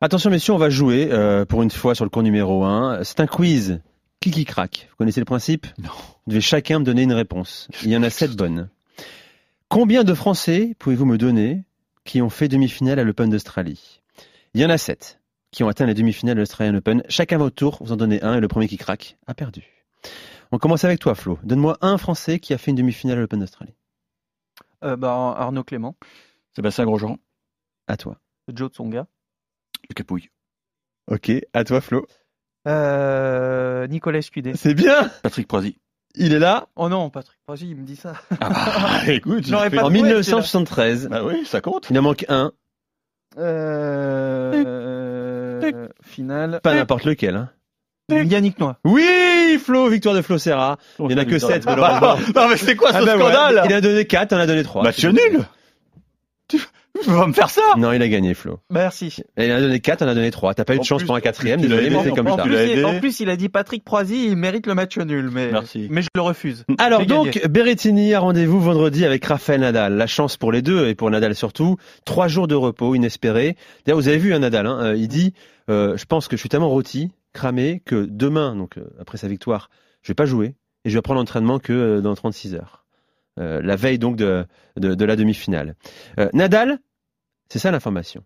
Attention 0.01 0.31
messieurs, 0.31 0.55
on 0.55 0.59
va 0.59 0.71
jouer 0.71 1.09
euh, 1.13 1.45
pour 1.45 1.63
une 1.63 1.71
fois 1.71 1.95
sur 1.95 2.05
le 2.05 2.11
cours 2.11 2.23
numéro 2.23 2.65
1. 2.65 3.05
C'est 3.05 3.21
un 3.21 3.27
quiz. 3.27 3.81
Qui 4.23 4.31
qui 4.31 4.45
craque? 4.45 4.87
Vous 4.91 4.97
connaissez 4.97 5.21
le 5.21 5.25
principe? 5.27 5.67
Non. 5.79 5.91
Vous 5.91 6.31
devez 6.31 6.41
chacun 6.41 6.79
me 6.79 6.85
donner 6.85 7.03
une 7.03 7.13
réponse. 7.13 7.69
Il 7.83 7.91
y 7.91 7.97
en 7.97 8.03
a 8.03 8.11
sept 8.11 8.37
bonnes. 8.37 8.71
Combien 9.69 10.05
de 10.05 10.15
Français 10.15 10.75
pouvez-vous 10.79 11.07
me 11.07 11.19
donner 11.19 11.65
qui 12.05 12.23
ont 12.23 12.31
fait 12.31 12.49
demi-finale 12.49 12.99
à 12.99 13.05
l'Open 13.05 13.31
d'Australie? 13.31 14.01
Il 14.55 14.61
y 14.61 14.65
en 14.65 14.71
a 14.71 14.79
sept. 14.79 15.19
qui 15.51 15.63
ont 15.65 15.69
atteint 15.69 15.87
les 15.87 15.95
demi-finales 15.95 16.37
de 16.37 16.41
l'Australian 16.41 16.75
Open. 16.77 17.03
Chacun 17.09 17.37
votre 17.39 17.55
tour, 17.57 17.79
vous 17.81 17.93
en 17.93 17.97
donnez 17.97 18.23
un 18.23 18.37
et 18.37 18.41
le 18.41 18.49
premier 18.49 18.69
qui 18.69 18.79
craque 18.79 19.17
a 19.27 19.35
perdu. 19.35 19.65
On 20.51 20.59
commence 20.59 20.85
avec 20.85 20.99
toi, 20.99 21.15
Flo. 21.15 21.39
Donne-moi 21.43 21.77
un 21.83 21.99
Français 21.99 22.39
qui 22.39 22.55
a 22.55 22.59
fait 22.59 22.71
une 22.71 22.77
demi-finale 22.77 23.19
à 23.19 23.21
l'Open 23.23 23.41
d'Australie. 23.41 23.75
Euh, 24.85 24.97
bah, 24.97 25.35
Arnaud 25.37 25.63
Clément, 25.65 25.97
Sébastien 26.57 26.85
Grosjean, 26.85 27.19
À 27.87 27.97
toi. 27.97 28.19
Joe 28.53 28.71
Tsonga, 28.71 29.07
le 29.89 29.95
Capouille. 29.95 30.31
Ok, 31.09 31.31
à 31.53 31.65
toi, 31.65 31.81
Flo. 31.81 32.07
Euh, 32.69 33.87
Nicolas 33.89 34.19
Escudé. 34.19 34.53
C'est 34.55 34.75
bien 34.75 35.11
Patrick 35.23 35.47
Proisy. 35.49 35.79
Il 36.15 36.35
est 36.35 36.39
là 36.39 36.67
Oh 36.77 36.89
non, 36.91 37.09
Patrick 37.09 37.39
Pasi, 37.47 37.71
il 37.71 37.77
me 37.77 37.85
dit 37.85 37.97
ça. 37.97 38.13
Ah, 38.41 39.01
écoute, 39.09 39.45
j'ai 39.47 39.53
pas 39.53 39.71
fait- 39.71 39.79
en 39.79 39.85
trouvé, 39.85 40.03
1973. 40.03 41.09
Bah 41.09 41.23
oui, 41.25 41.45
ça 41.47 41.61
compte. 41.63 41.87
Il 41.91 41.99
en 41.99 42.03
manque 42.03 42.27
un, 42.29 42.53
Euh, 44.53 45.89
finale. 46.03 46.61
pas 46.63 46.75
n'importe 46.75 47.05
lequel. 47.05 47.37
hein. 47.37 47.49
Yannick 48.11 48.59
Noah. 48.61 48.77
Oui, 48.85 49.59
Flo, 49.65 49.89
victoire 49.89 50.15
de 50.15 50.21
Flo 50.21 50.37
Serra. 50.37 50.77
Il 50.99 51.07
n'y 51.07 51.15
en 51.15 51.19
a 51.19 51.25
que 51.25 51.39
7, 51.39 51.65
Bah, 51.65 51.77
malheureusement. 51.77 52.19
non, 52.43 52.49
mais 52.51 52.59
c'est 52.59 52.77
quoi 52.77 52.91
ce 52.93 52.97
Ah 52.99 53.05
bah 53.07 53.17
ouais, 53.17 53.23
scandale 53.23 53.63
Il 53.65 53.73
a 53.73 53.81
donné 53.81 54.05
4, 54.07 54.35
on 54.35 54.39
a 54.39 54.47
donné 54.47 54.63
3. 54.65 54.83
Match 54.83 55.03
nul 55.05 55.47
Tu 57.03 57.09
peux 57.11 57.17
pas 57.17 57.27
me 57.27 57.33
faire 57.33 57.51
ça 57.51 57.63
Non, 57.77 57.93
il 57.93 58.01
a 58.03 58.09
gagné, 58.09 58.35
Flo. 58.35 58.61
Merci. 58.71 59.15
Et 59.37 59.47
il 59.47 59.53
en 59.53 59.57
a 59.57 59.61
donné 59.61 59.81
4, 59.81 60.03
on 60.03 60.09
a 60.09 60.15
donné 60.15 60.31
3. 60.31 60.55
T'as 60.55 60.65
pas 60.65 60.75
eu 60.75 60.79
de 60.79 60.85
chance 60.85 60.99
plus- 61.01 61.07
pour 61.07 61.17
un 61.17 61.21
quatrième, 61.21 61.61
désolé, 61.61 61.91
mais 61.91 62.03
c'est 62.03 62.11
comme 62.15 62.29
en 62.29 62.37
ça. 62.37 62.43
plus, 62.45 62.85
en 62.85 62.99
plus, 63.01 63.21
il 63.21 63.29
a 63.29 63.37
dit 63.37 63.49
Patrick 63.49 63.85
Proisy, 63.85 64.27
il 64.29 64.37
mérite 64.37 64.67
le 64.67 64.75
match 64.75 64.97
nul, 64.99 65.31
mais, 65.33 65.51
Merci. 65.53 65.89
mais 65.91 66.03
je 66.03 66.09
le 66.15 66.21
refuse. 66.23 66.65
Alors 66.79 67.01
J'ai 67.01 67.07
donc. 67.07 67.47
Berrettini 67.49 68.15
a 68.15 68.21
rendez-vous 68.21 68.61
vendredi 68.61 69.05
avec 69.05 69.25
Rafael 69.25 69.61
Nadal. 69.61 69.95
La 69.97 70.07
chance 70.07 70.37
pour 70.37 70.53
les 70.53 70.63
deux 70.63 70.89
et 70.89 70.95
pour 70.95 71.11
Nadal 71.11 71.35
surtout. 71.35 71.77
Trois 72.05 72.29
jours 72.29 72.49
de 72.49 72.55
repos 72.55 72.95
inespérés. 72.95 73.57
D'ailleurs, 73.85 73.99
vous 73.99 74.09
avez 74.09 74.19
vu 74.19 74.33
un 74.35 74.39
Nadal, 74.41 74.67
hein, 74.67 74.79
euh, 74.83 74.97
il 74.97 75.09
dit, 75.09 75.35
euh, 75.71 75.97
je 75.97 76.05
pense 76.05 76.29
que 76.29 76.37
je 76.37 76.41
suis 76.41 76.49
tellement 76.49 76.69
rôti, 76.71 77.11
cramé, 77.33 77.83
que 77.85 78.07
demain, 78.09 78.55
donc 78.57 78.79
euh, 78.79 78.85
après 79.01 79.19
sa 79.19 79.29
victoire, 79.29 79.71
je 80.03 80.09
vais 80.09 80.15
pas 80.15 80.27
jouer 80.27 80.55
et 80.85 80.91
je 80.91 80.95
vais 80.99 81.03
prendre 81.03 81.19
l'entraînement 81.21 81.59
que 81.59 81.73
euh, 81.73 82.01
dans 82.01 82.15
36 82.15 82.55
heures. 82.55 82.85
Euh, 83.41 83.61
la 83.63 83.77
veille 83.77 83.99
donc 83.99 84.17
de, 84.17 84.45
de, 84.77 84.95
de 84.95 85.05
la 85.07 85.17
demi-finale. 85.17 85.75
Euh, 86.21 86.29
Nadal, 86.35 86.79
c'est 87.53 87.59
ça 87.59 87.71
l'information, 87.71 88.25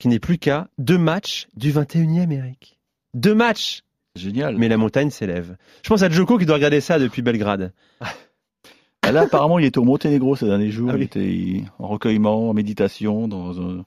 qui 0.00 0.08
n'est 0.08 0.18
plus 0.18 0.36
qu'à 0.36 0.66
deux 0.78 0.98
matchs 0.98 1.46
du 1.54 1.70
21e, 1.70 2.32
Eric. 2.32 2.80
Deux 3.14 3.32
matchs 3.32 3.82
Génial. 4.16 4.56
mais 4.58 4.66
la 4.66 4.76
montagne 4.76 5.10
s'élève. 5.10 5.56
Je 5.84 5.88
pense 5.88 6.02
à 6.02 6.10
Joko 6.10 6.38
qui 6.38 6.44
doit 6.44 6.56
regarder 6.56 6.80
ça 6.80 6.98
depuis 6.98 7.22
Belgrade. 7.22 7.72
Ah, 8.00 9.12
Là, 9.12 9.20
apparemment, 9.20 9.60
il 9.60 9.64
était 9.64 9.78
au 9.78 9.84
Monténégro 9.84 10.34
ces 10.34 10.46
derniers 10.46 10.72
jours. 10.72 10.90
Ah 10.90 10.94
oui. 10.96 11.02
Il 11.02 11.04
était 11.04 11.64
en 11.78 11.86
recueillement, 11.86 12.50
en 12.50 12.52
méditation, 12.52 13.28
dans 13.28 13.60
un, 13.60 13.84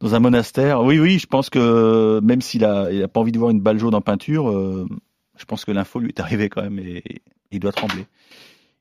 dans 0.00 0.14
un 0.16 0.18
monastère. 0.18 0.82
Oui, 0.82 0.98
oui, 0.98 1.20
je 1.20 1.26
pense 1.28 1.48
que 1.48 2.18
même 2.20 2.40
s'il 2.40 2.64
a, 2.64 2.90
il 2.90 3.00
a 3.04 3.06
pas 3.06 3.20
envie 3.20 3.30
de 3.30 3.38
voir 3.38 3.52
une 3.52 3.60
balle 3.60 3.78
jaune 3.78 3.94
en 3.94 4.00
peinture, 4.00 4.50
euh, 4.50 4.88
je 5.38 5.44
pense 5.44 5.64
que 5.64 5.70
l'info 5.70 6.00
lui 6.00 6.08
est 6.08 6.18
arrivée 6.18 6.48
quand 6.48 6.62
même 6.62 6.80
et, 6.80 6.96
et 7.06 7.22
il 7.52 7.60
doit 7.60 7.70
trembler. 7.70 8.06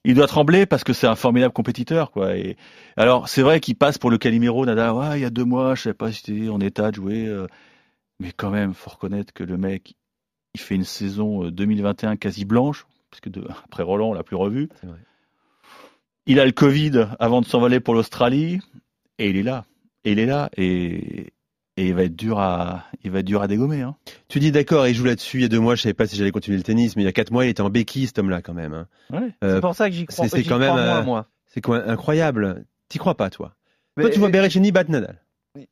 Il 0.06 0.14
doit 0.14 0.28
trembler 0.28 0.68
parce 0.68 0.84
que 0.84 0.94
c'est 0.94 1.08
un 1.08 1.16
formidable 1.16 1.52
compétiteur, 1.52 2.12
quoi. 2.12 2.38
Et 2.38 2.58
alors, 2.96 3.28
c'est 3.28 3.42
vrai 3.42 3.60
qu'il 3.60 3.76
passe 3.76 3.98
pour 3.98 4.12
le 4.12 4.20
Calimero, 4.20 4.66
Nadal. 4.66 4.92
Ouais, 4.94 5.20
il 5.20 5.22
y 5.24 5.26
a 5.26 5.32
deux 5.32 5.44
mois, 5.44 5.74
je 5.74 5.82
savais 5.82 5.94
pas 5.96 6.12
si 6.12 6.22
c'était 6.24 6.50
en 6.50 6.60
état 6.60 6.92
de 6.92 6.96
jouer, 6.96 7.26
euh, 7.26 7.48
mais 8.20 8.32
quand 8.32 8.52
même, 8.52 8.76
faut 8.76 8.92
reconnaître 8.92 9.34
que 9.34 9.44
le 9.44 9.58
mec, 9.58 9.96
il 10.54 10.62
fait 10.62 10.76
une 10.76 10.84
saison 10.84 11.46
euh, 11.46 11.52
2021 11.52 12.18
quasi 12.18 12.46
blanche, 12.46 12.86
parce 13.10 13.20
que 13.20 13.30
de, 13.30 13.48
après 13.66 13.82
Roland, 13.82 14.10
on 14.10 14.14
l'a 14.14 14.24
plus 14.24 14.36
revu. 14.36 14.70
Vrai. 14.84 15.00
Il 16.28 16.40
a 16.40 16.46
le 16.46 16.52
Covid 16.52 17.08
avant 17.20 17.42
de 17.42 17.46
s'envoler 17.46 17.80
pour 17.80 17.96
l'Australie 17.96 18.60
et 19.18 19.30
il 19.30 19.38
est 19.38 19.44
là. 19.44 19.66
Et 20.04 20.12
il 20.12 20.20
est 20.20 20.26
là 20.26 20.50
et, 20.56 21.34
et 21.78 21.88
il 21.88 21.94
va 21.94 22.04
être 22.04 22.16
dur 22.16 22.40
à 22.40 22.84
il 23.04 23.12
va 23.12 23.20
être 23.20 23.26
dur 23.26 23.42
à 23.42 23.48
dégommer. 23.48 23.82
Hein. 23.82 23.96
Tu 24.28 24.40
dis 24.40 24.52
d'accord, 24.52 24.88
il 24.88 24.96
joue 24.96 25.06
là-dessus 25.06 25.38
il 25.38 25.42
y 25.42 25.46
a 25.46 25.50
deux 25.50 25.60
mois, 25.60 25.76
je 25.76 25.82
savais 25.82 25.94
pas 25.94 26.08
si 26.08 26.16
j'allais 26.16 26.32
continuer 26.32 26.58
le 26.58 26.64
tennis, 26.64 26.96
mais 26.96 27.02
il 27.04 27.06
y 27.06 27.10
a 27.10 27.12
quatre 27.14 27.32
mois, 27.32 27.46
il 27.46 27.50
était 27.50 27.62
en 27.62 27.70
béquille 27.70 28.08
cet 28.08 28.20
homme-là 28.20 28.42
quand 28.42 28.54
même. 28.54 28.74
hein. 28.74 28.88
Ouais. 29.12 29.30
Euh, 29.44 29.56
c'est 29.56 29.62
pour 29.62 29.76
ça 29.76 29.90
que 29.90 29.96
j'y 29.96 30.06
crois, 30.06 30.28
c'est- 30.28 30.38
j'y 30.42 30.48
quand 30.50 30.56
crois 30.60 30.76
même, 30.76 30.78
euh, 30.78 31.04
moi. 31.04 31.28
c'est 31.48 31.62
quoi 31.62 31.84
incroyable. 31.90 32.66
T'y 32.90 32.98
crois 32.98 33.16
pas 33.16 33.30
toi 33.30 33.54
Toi 33.98 34.06
Mais- 34.06 34.12
tu 34.12 34.20
vois 34.20 34.30
Berrettini 34.30 34.72
battre 34.72 34.92
Nadal. 34.92 35.22
Oui. 35.56 35.68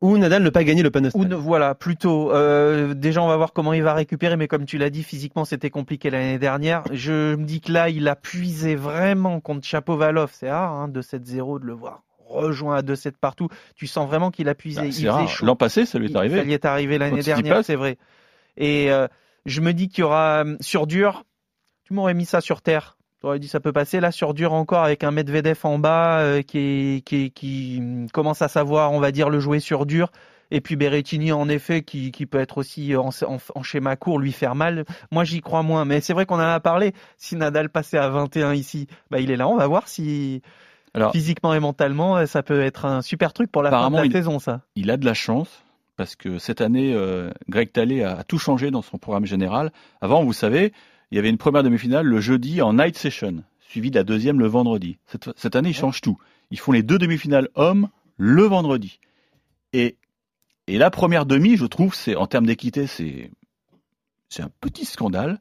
Ou 0.00 0.18
Nadal 0.18 0.42
ne 0.42 0.50
pas 0.50 0.64
gagner 0.64 0.82
l'Open 0.82 1.04
Ou 1.04 1.06
Australie. 1.08 1.28
ne- 1.28 1.34
voilà, 1.34 1.74
plutôt. 1.74 2.32
Euh, 2.32 2.94
déjà, 2.94 3.22
on 3.22 3.26
va 3.28 3.36
voir 3.36 3.52
comment 3.52 3.72
il 3.72 3.82
va 3.82 3.94
récupérer, 3.94 4.36
mais 4.36 4.48
comme 4.48 4.64
tu 4.66 4.76
l'as 4.78 4.90
dit, 4.90 5.02
physiquement, 5.02 5.44
c'était 5.44 5.70
compliqué 5.70 6.10
l'année 6.10 6.38
dernière. 6.38 6.82
Je 6.92 7.34
me 7.36 7.44
dis 7.44 7.60
que 7.60 7.72
là, 7.72 7.88
il 7.88 8.06
a 8.08 8.16
puisé 8.16 8.74
vraiment 8.76 9.40
contre 9.40 9.66
Chapovalov. 9.66 10.30
C'est 10.32 10.50
rare, 10.50 10.72
hein, 10.72 10.88
de 10.88 11.00
7-0, 11.00 11.58
de 11.58 11.64
le 11.66 11.72
voir 11.72 12.02
rejoint 12.34 12.76
à 12.76 12.82
2-7 12.82 13.12
partout. 13.20 13.48
Tu 13.76 13.86
sens 13.86 14.06
vraiment 14.08 14.30
qu'il 14.30 14.48
a 14.48 14.54
puisé. 14.54 14.80
Bah. 15.06 15.26
L'an 15.42 15.56
passé, 15.56 15.86
ça 15.86 15.98
lui 15.98 16.06
est 16.06 16.08
Il- 16.10 16.12
Ça 16.12 16.18
arrivé. 16.18 16.42
lui 16.44 16.52
est 16.52 16.64
arrivé 16.64 16.98
l'année 16.98 17.22
dernière, 17.22 17.64
c'est 17.64 17.76
vrai. 17.76 17.96
Et 18.56 18.90
euh, 18.90 19.08
je 19.46 19.60
me 19.60 19.72
dis 19.72 19.88
qu'il 19.88 20.00
y 20.00 20.04
aura 20.04 20.44
euh, 20.44 20.56
sur 20.60 20.86
dur. 20.86 21.24
Tu 21.84 21.92
m'aurais 21.94 22.14
mis 22.14 22.24
ça 22.24 22.40
sur 22.40 22.62
terre. 22.62 22.96
Tu 23.20 23.26
aurais 23.26 23.38
dit 23.38 23.48
ça 23.48 23.60
peut 23.60 23.72
passer. 23.72 24.00
Là, 24.00 24.10
sur 24.12 24.34
dur 24.34 24.52
encore 24.52 24.84
avec 24.84 25.04
un 25.04 25.10
Medvedev 25.10 25.58
en 25.64 25.78
bas 25.78 26.20
euh, 26.20 26.42
qui, 26.42 26.58
est- 26.58 27.00
qui, 27.04 27.24
est- 27.26 27.30
qui 27.30 27.76
hum, 27.80 28.10
commence 28.10 28.42
à 28.42 28.48
savoir, 28.48 28.92
on 28.92 29.00
va 29.00 29.10
dire, 29.12 29.28
le 29.30 29.40
jouer 29.40 29.60
sur 29.60 29.86
dur. 29.86 30.10
Et 30.50 30.60
puis 30.60 30.76
Berrettini, 30.76 31.32
en 31.32 31.48
effet, 31.48 31.82
qui, 31.82 32.12
qui 32.12 32.26
peut 32.26 32.38
être 32.38 32.58
aussi 32.58 32.94
en, 32.94 33.08
en- 33.26 33.38
en 33.54 33.62
schéma 33.62 33.96
court, 33.96 34.18
lui 34.18 34.30
faire 34.30 34.54
mal. 34.54 34.84
Moi, 35.10 35.24
j'y 35.24 35.40
crois 35.40 35.62
moins. 35.62 35.84
Mais 35.84 36.00
c'est 36.00 36.12
vrai 36.12 36.26
qu'on 36.26 36.36
en 36.36 36.40
a 36.40 36.60
parlé. 36.60 36.92
Si 37.16 37.34
Nadal 37.34 37.70
passait 37.70 37.98
à 37.98 38.08
21 38.08 38.52
ici, 38.54 38.86
bah, 39.10 39.20
il 39.20 39.30
est 39.30 39.36
là. 39.36 39.48
On 39.48 39.56
va 39.56 39.66
voir 39.66 39.88
si 39.88 40.42
Alors, 40.94 41.12
physiquement 41.12 41.52
et 41.54 41.60
mentalement, 41.60 42.16
euh, 42.18 42.26
ça 42.26 42.42
peut 42.42 42.60
être 42.60 42.84
un 42.84 43.02
super 43.02 43.32
truc 43.32 43.50
pour 43.50 43.62
la 43.62 43.70
fin 43.70 43.90
de 43.90 43.96
la 43.96 44.06
il- 44.06 44.12
saison, 44.12 44.38
ça. 44.38 44.62
il 44.76 44.90
a 44.90 44.96
de 44.96 45.04
la 45.04 45.14
chance 45.14 45.48
parce 45.96 46.16
que 46.16 46.38
cette 46.38 46.60
année, 46.60 46.92
euh, 46.94 47.30
Greg 47.48 47.72
Talley 47.72 48.02
a 48.04 48.22
tout 48.24 48.38
changé 48.38 48.70
dans 48.70 48.82
son 48.82 48.98
programme 48.98 49.26
général. 49.26 49.72
Avant, 50.00 50.24
vous 50.24 50.32
savez, 50.32 50.72
il 51.10 51.16
y 51.16 51.18
avait 51.18 51.30
une 51.30 51.38
première 51.38 51.62
demi-finale 51.62 52.06
le 52.06 52.20
jeudi 52.20 52.62
en 52.62 52.74
night 52.74 52.96
session, 52.96 53.42
suivie 53.60 53.90
de 53.90 53.96
la 53.96 54.04
deuxième 54.04 54.38
le 54.40 54.46
vendredi. 54.46 54.98
Cette, 55.06 55.30
cette 55.36 55.56
année, 55.56 55.70
ils 55.70 55.74
changent 55.76 56.00
tout. 56.00 56.18
Ils 56.50 56.58
font 56.58 56.72
les 56.72 56.82
deux 56.82 56.98
demi-finales 56.98 57.48
hommes 57.54 57.88
le 58.16 58.42
vendredi. 58.44 58.98
Et, 59.72 59.96
et 60.68 60.78
la 60.78 60.90
première 60.90 61.26
demi, 61.26 61.56
je 61.56 61.66
trouve, 61.66 61.94
c'est 61.94 62.14
en 62.16 62.26
termes 62.26 62.46
d'équité, 62.46 62.86
c'est 62.86 63.30
c'est 64.28 64.42
un 64.42 64.50
petit 64.60 64.84
scandale. 64.84 65.38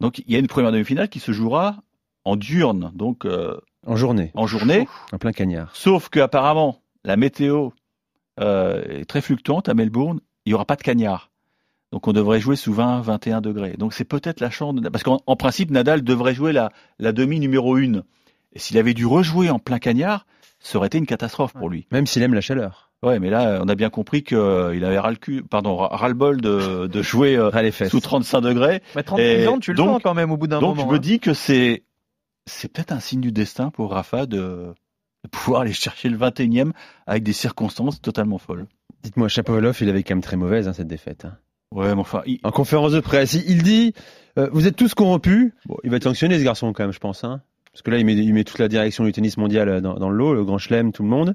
Donc, 0.00 0.18
il 0.18 0.30
y 0.30 0.36
a 0.36 0.38
une 0.38 0.46
première 0.46 0.72
demi-finale 0.72 1.08
qui 1.08 1.20
se 1.20 1.32
jouera 1.32 1.76
en 2.24 2.36
diurne, 2.36 2.90
donc 2.94 3.24
euh, 3.24 3.56
En 3.86 3.96
journée, 3.96 4.30
en 4.34 4.46
journée. 4.46 4.88
en 5.12 5.18
plein 5.18 5.32
cagnard. 5.32 5.70
Sauf 5.74 6.08
que 6.08 6.20
apparemment, 6.20 6.80
la 7.04 7.16
météo 7.16 7.70
euh, 8.40 8.82
est 9.00 9.04
très 9.04 9.20
fluctuante 9.20 9.68
à 9.68 9.74
Melbourne. 9.74 10.20
Il 10.44 10.50
n'y 10.50 10.54
aura 10.54 10.64
pas 10.64 10.76
de 10.76 10.82
cagnard. 10.82 11.30
Donc 11.92 12.08
on 12.08 12.12
devrait 12.12 12.40
jouer 12.40 12.56
sous 12.56 12.72
20, 12.74 13.00
21 13.00 13.40
degrés. 13.40 13.74
Donc 13.78 13.94
c'est 13.94 14.04
peut-être 14.04 14.40
la 14.40 14.50
chance. 14.50 14.74
de- 14.74 14.88
Parce 14.88 15.04
qu'en 15.04 15.20
en 15.26 15.36
principe, 15.36 15.70
Nadal 15.70 16.02
devrait 16.02 16.34
jouer 16.34 16.52
la, 16.52 16.70
la 16.98 17.12
demi 17.12 17.38
numéro 17.40 17.76
1. 17.76 18.02
Et 18.52 18.58
s'il 18.58 18.76
avait 18.78 18.94
dû 18.94 19.06
rejouer 19.06 19.50
en 19.50 19.58
plein 19.58 19.78
cagnard, 19.78 20.26
ça 20.58 20.78
aurait 20.78 20.88
été 20.88 20.98
une 20.98 21.06
catastrophe 21.06 21.52
pour 21.52 21.68
lui. 21.68 21.86
Même 21.92 22.06
s'il 22.06 22.22
aime 22.22 22.34
la 22.34 22.40
chaleur. 22.40 22.90
Ouais, 23.02 23.18
mais 23.20 23.28
là, 23.30 23.60
on 23.62 23.68
a 23.68 23.74
bien 23.74 23.90
compris 23.90 24.24
qu'il 24.24 24.36
avait 24.38 24.98
ras 24.98 25.10
le 25.10 25.16
cul, 25.16 25.42
pardon, 25.42 25.76
ras 25.76 25.88
ras 25.96 26.08
le 26.08 26.14
bol 26.14 26.40
de, 26.40 26.86
de 26.86 27.02
jouer 27.02 27.36
euh, 27.36 27.50
sous 27.88 28.00
35 28.00 28.40
degrés. 28.40 28.82
Mais 28.96 29.02
36 29.02 29.22
Et 29.22 29.46
ans, 29.46 29.58
tu 29.58 29.72
le 29.72 29.76
donc- 29.76 29.88
sens 29.88 30.00
quand 30.02 30.14
même 30.14 30.32
au 30.32 30.36
bout 30.36 30.46
d'un 30.48 30.58
Donc 30.60 30.76
moment. 30.76 30.88
je 30.88 30.92
me 30.92 30.96
hein. 30.96 31.00
dis 31.00 31.20
que 31.20 31.34
c'est 31.34 31.84
c'est 32.46 32.72
peut-être 32.72 32.92
un 32.92 33.00
signe 33.00 33.20
du 33.20 33.32
destin 33.32 33.70
pour 33.70 33.90
Rafa 33.92 34.26
de, 34.26 34.36
de 35.24 35.28
pouvoir 35.30 35.62
aller 35.62 35.72
chercher 35.72 36.08
le 36.08 36.16
21e 36.16 36.70
avec 37.06 37.22
des 37.22 37.32
circonstances 37.32 38.00
totalement 38.00 38.38
folles. 38.38 38.66
Dites-moi, 39.02 39.28
Chapovalov, 39.28 39.76
il 39.80 39.88
avait 39.88 40.02
quand 40.02 40.14
même 40.14 40.22
très 40.22 40.36
mauvaise 40.36 40.68
hein, 40.68 40.72
cette 40.72 40.88
défaite. 40.88 41.24
hein. 41.24 41.36
Ouais, 41.74 41.94
mais 41.94 42.00
enfin, 42.00 42.22
il- 42.26 42.38
En 42.44 42.50
conférence 42.52 42.92
de 42.92 43.00
presse, 43.00 43.34
il 43.34 43.44
il 43.50 43.62
dit 43.62 43.92
euh, 44.38 44.48
Vous 44.52 44.66
êtes 44.66 44.76
tous 44.76 44.94
corrompus. 44.94 45.52
Bon, 45.66 45.76
il 45.84 45.90
va 45.90 45.96
être 45.96 46.04
sanctionné, 46.04 46.38
ce 46.38 46.44
garçon, 46.44 46.72
quand 46.72 46.84
même, 46.84 46.92
je 46.92 47.00
pense. 47.00 47.24
Hein. 47.24 47.40
Parce 47.72 47.82
que 47.82 47.90
là, 47.90 47.98
il 47.98 48.06
met, 48.06 48.14
il 48.14 48.32
met 48.32 48.44
toute 48.44 48.58
la 48.58 48.68
direction 48.68 49.04
du 49.04 49.12
tennis 49.12 49.36
mondial 49.36 49.68
euh, 49.68 49.80
dans, 49.82 49.94
dans 49.94 50.08
le 50.08 50.16
lot, 50.16 50.32
le 50.32 50.44
grand 50.44 50.56
chelem, 50.58 50.92
tout 50.92 51.02
le 51.02 51.08
monde, 51.10 51.34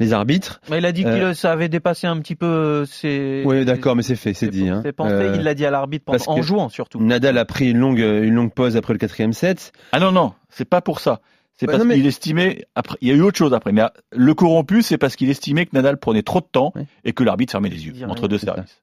les 0.00 0.12
arbitres. 0.12 0.60
Mais 0.70 0.78
il 0.78 0.86
a 0.86 0.90
dit 0.92 1.04
que 1.04 1.08
Euh, 1.08 1.34
ça 1.34 1.52
avait 1.52 1.68
dépassé 1.68 2.06
un 2.08 2.18
petit 2.18 2.34
peu 2.34 2.46
euh, 2.46 2.84
ses. 2.86 3.44
Oui, 3.46 3.64
d'accord, 3.64 3.94
mais 3.94 4.02
c'est 4.02 4.16
fait, 4.16 4.34
c'est 4.34 4.48
dit. 4.48 4.68
Hein. 4.68 4.82
Euh, 5.00 5.34
Il 5.36 5.42
l'a 5.42 5.54
dit 5.54 5.64
à 5.64 5.70
l'arbitre 5.70 6.12
en 6.26 6.42
jouant 6.42 6.68
surtout. 6.70 7.00
Nadal 7.00 7.38
a 7.38 7.44
pris 7.44 7.70
une 7.70 7.78
longue, 7.78 7.98
une 8.00 8.34
longue 8.34 8.52
pause 8.52 8.76
après 8.76 8.94
le 8.94 8.98
quatrième 8.98 9.32
set. 9.32 9.70
ah 9.92 10.00
non 10.00 10.10
non, 10.10 10.32
c'est 10.56 10.64
pas 10.64 10.80
pour 10.80 11.00
ça. 11.00 11.20
C'est 11.58 11.66
Bah 11.66 11.72
parce 11.74 11.84
mais- 11.84 11.94
qu'il 11.94 12.06
estimait 12.06 12.66
après, 12.74 12.98
il 13.00 13.08
y 13.08 13.10
a 13.10 13.14
eu 13.14 13.22
autre 13.22 13.38
chose 13.38 13.54
après. 13.54 13.72
Mais 13.72 13.82
le 14.12 14.34
corrompu, 14.34 14.82
c'est 14.82 14.98
parce 14.98 15.16
qu'il 15.16 15.30
estimait 15.30 15.64
que 15.66 15.70
Nadal 15.74 15.96
prenait 15.98 16.22
trop 16.22 16.40
de 16.40 16.46
temps 16.46 16.72
Ouais. 16.74 16.86
et 17.04 17.12
que 17.12 17.22
l'arbitre 17.24 17.52
fermait 17.52 17.70
les 17.70 17.86
yeux 17.86 17.94
entre 18.04 18.22
rien, 18.22 18.28
deux 18.28 18.38
c'est 18.38 18.44
services. 18.46 18.82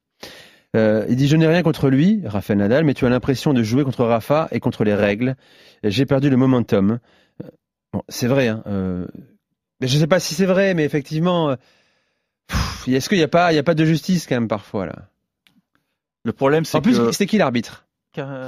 Euh, 0.76 1.06
il 1.08 1.16
dit 1.16 1.28
Je 1.28 1.36
n'ai 1.38 1.46
rien 1.48 1.62
contre 1.62 1.90
lui, 1.90 2.22
Rafael 2.26 2.58
Nadal, 2.58 2.84
mais 2.84 2.94
tu 2.96 3.06
as 3.06 3.10
l'impression 3.10 3.54
de 3.54 3.62
jouer 3.62 3.84
contre 3.84 4.04
Rafa 4.06 4.48
et 4.52 4.60
contre 4.60 4.84
les 4.84 4.96
règles. 4.96 5.36
J'ai 5.84 6.06
perdu 6.08 6.30
le 6.32 6.38
momentum. 6.38 7.00
Euh, 7.44 7.48
Bon, 7.94 8.02
c'est 8.10 8.26
vrai. 8.28 8.48
Hein, 8.48 8.64
euh, 8.66 9.06
mais 9.80 9.88
je 9.88 9.96
ne 9.96 10.00
sais 10.00 10.08
pas 10.08 10.20
si 10.20 10.34
c'est 10.34 10.48
vrai, 10.48 10.74
mais 10.74 10.84
effectivement, 10.84 11.52
euh, 11.52 11.56
est-ce 12.88 13.08
qu'il 13.08 13.20
n'y 13.20 13.24
a 13.24 13.28
pas, 13.28 13.54
il 13.54 13.56
y 13.56 13.60
a 13.60 13.64
pas 13.64 13.76
de 13.76 13.86
justice 13.86 14.26
quand 14.26 14.34
même 14.36 14.48
parfois 14.48 14.88
là? 14.88 14.96
Le 16.26 16.34
problème, 16.34 16.66
c'est 16.66 16.78
En 16.78 16.82
plus, 16.82 16.98
que 16.98 17.12
c'était 17.12 17.28
qui 17.28 17.38
l'arbitre? 17.38 17.86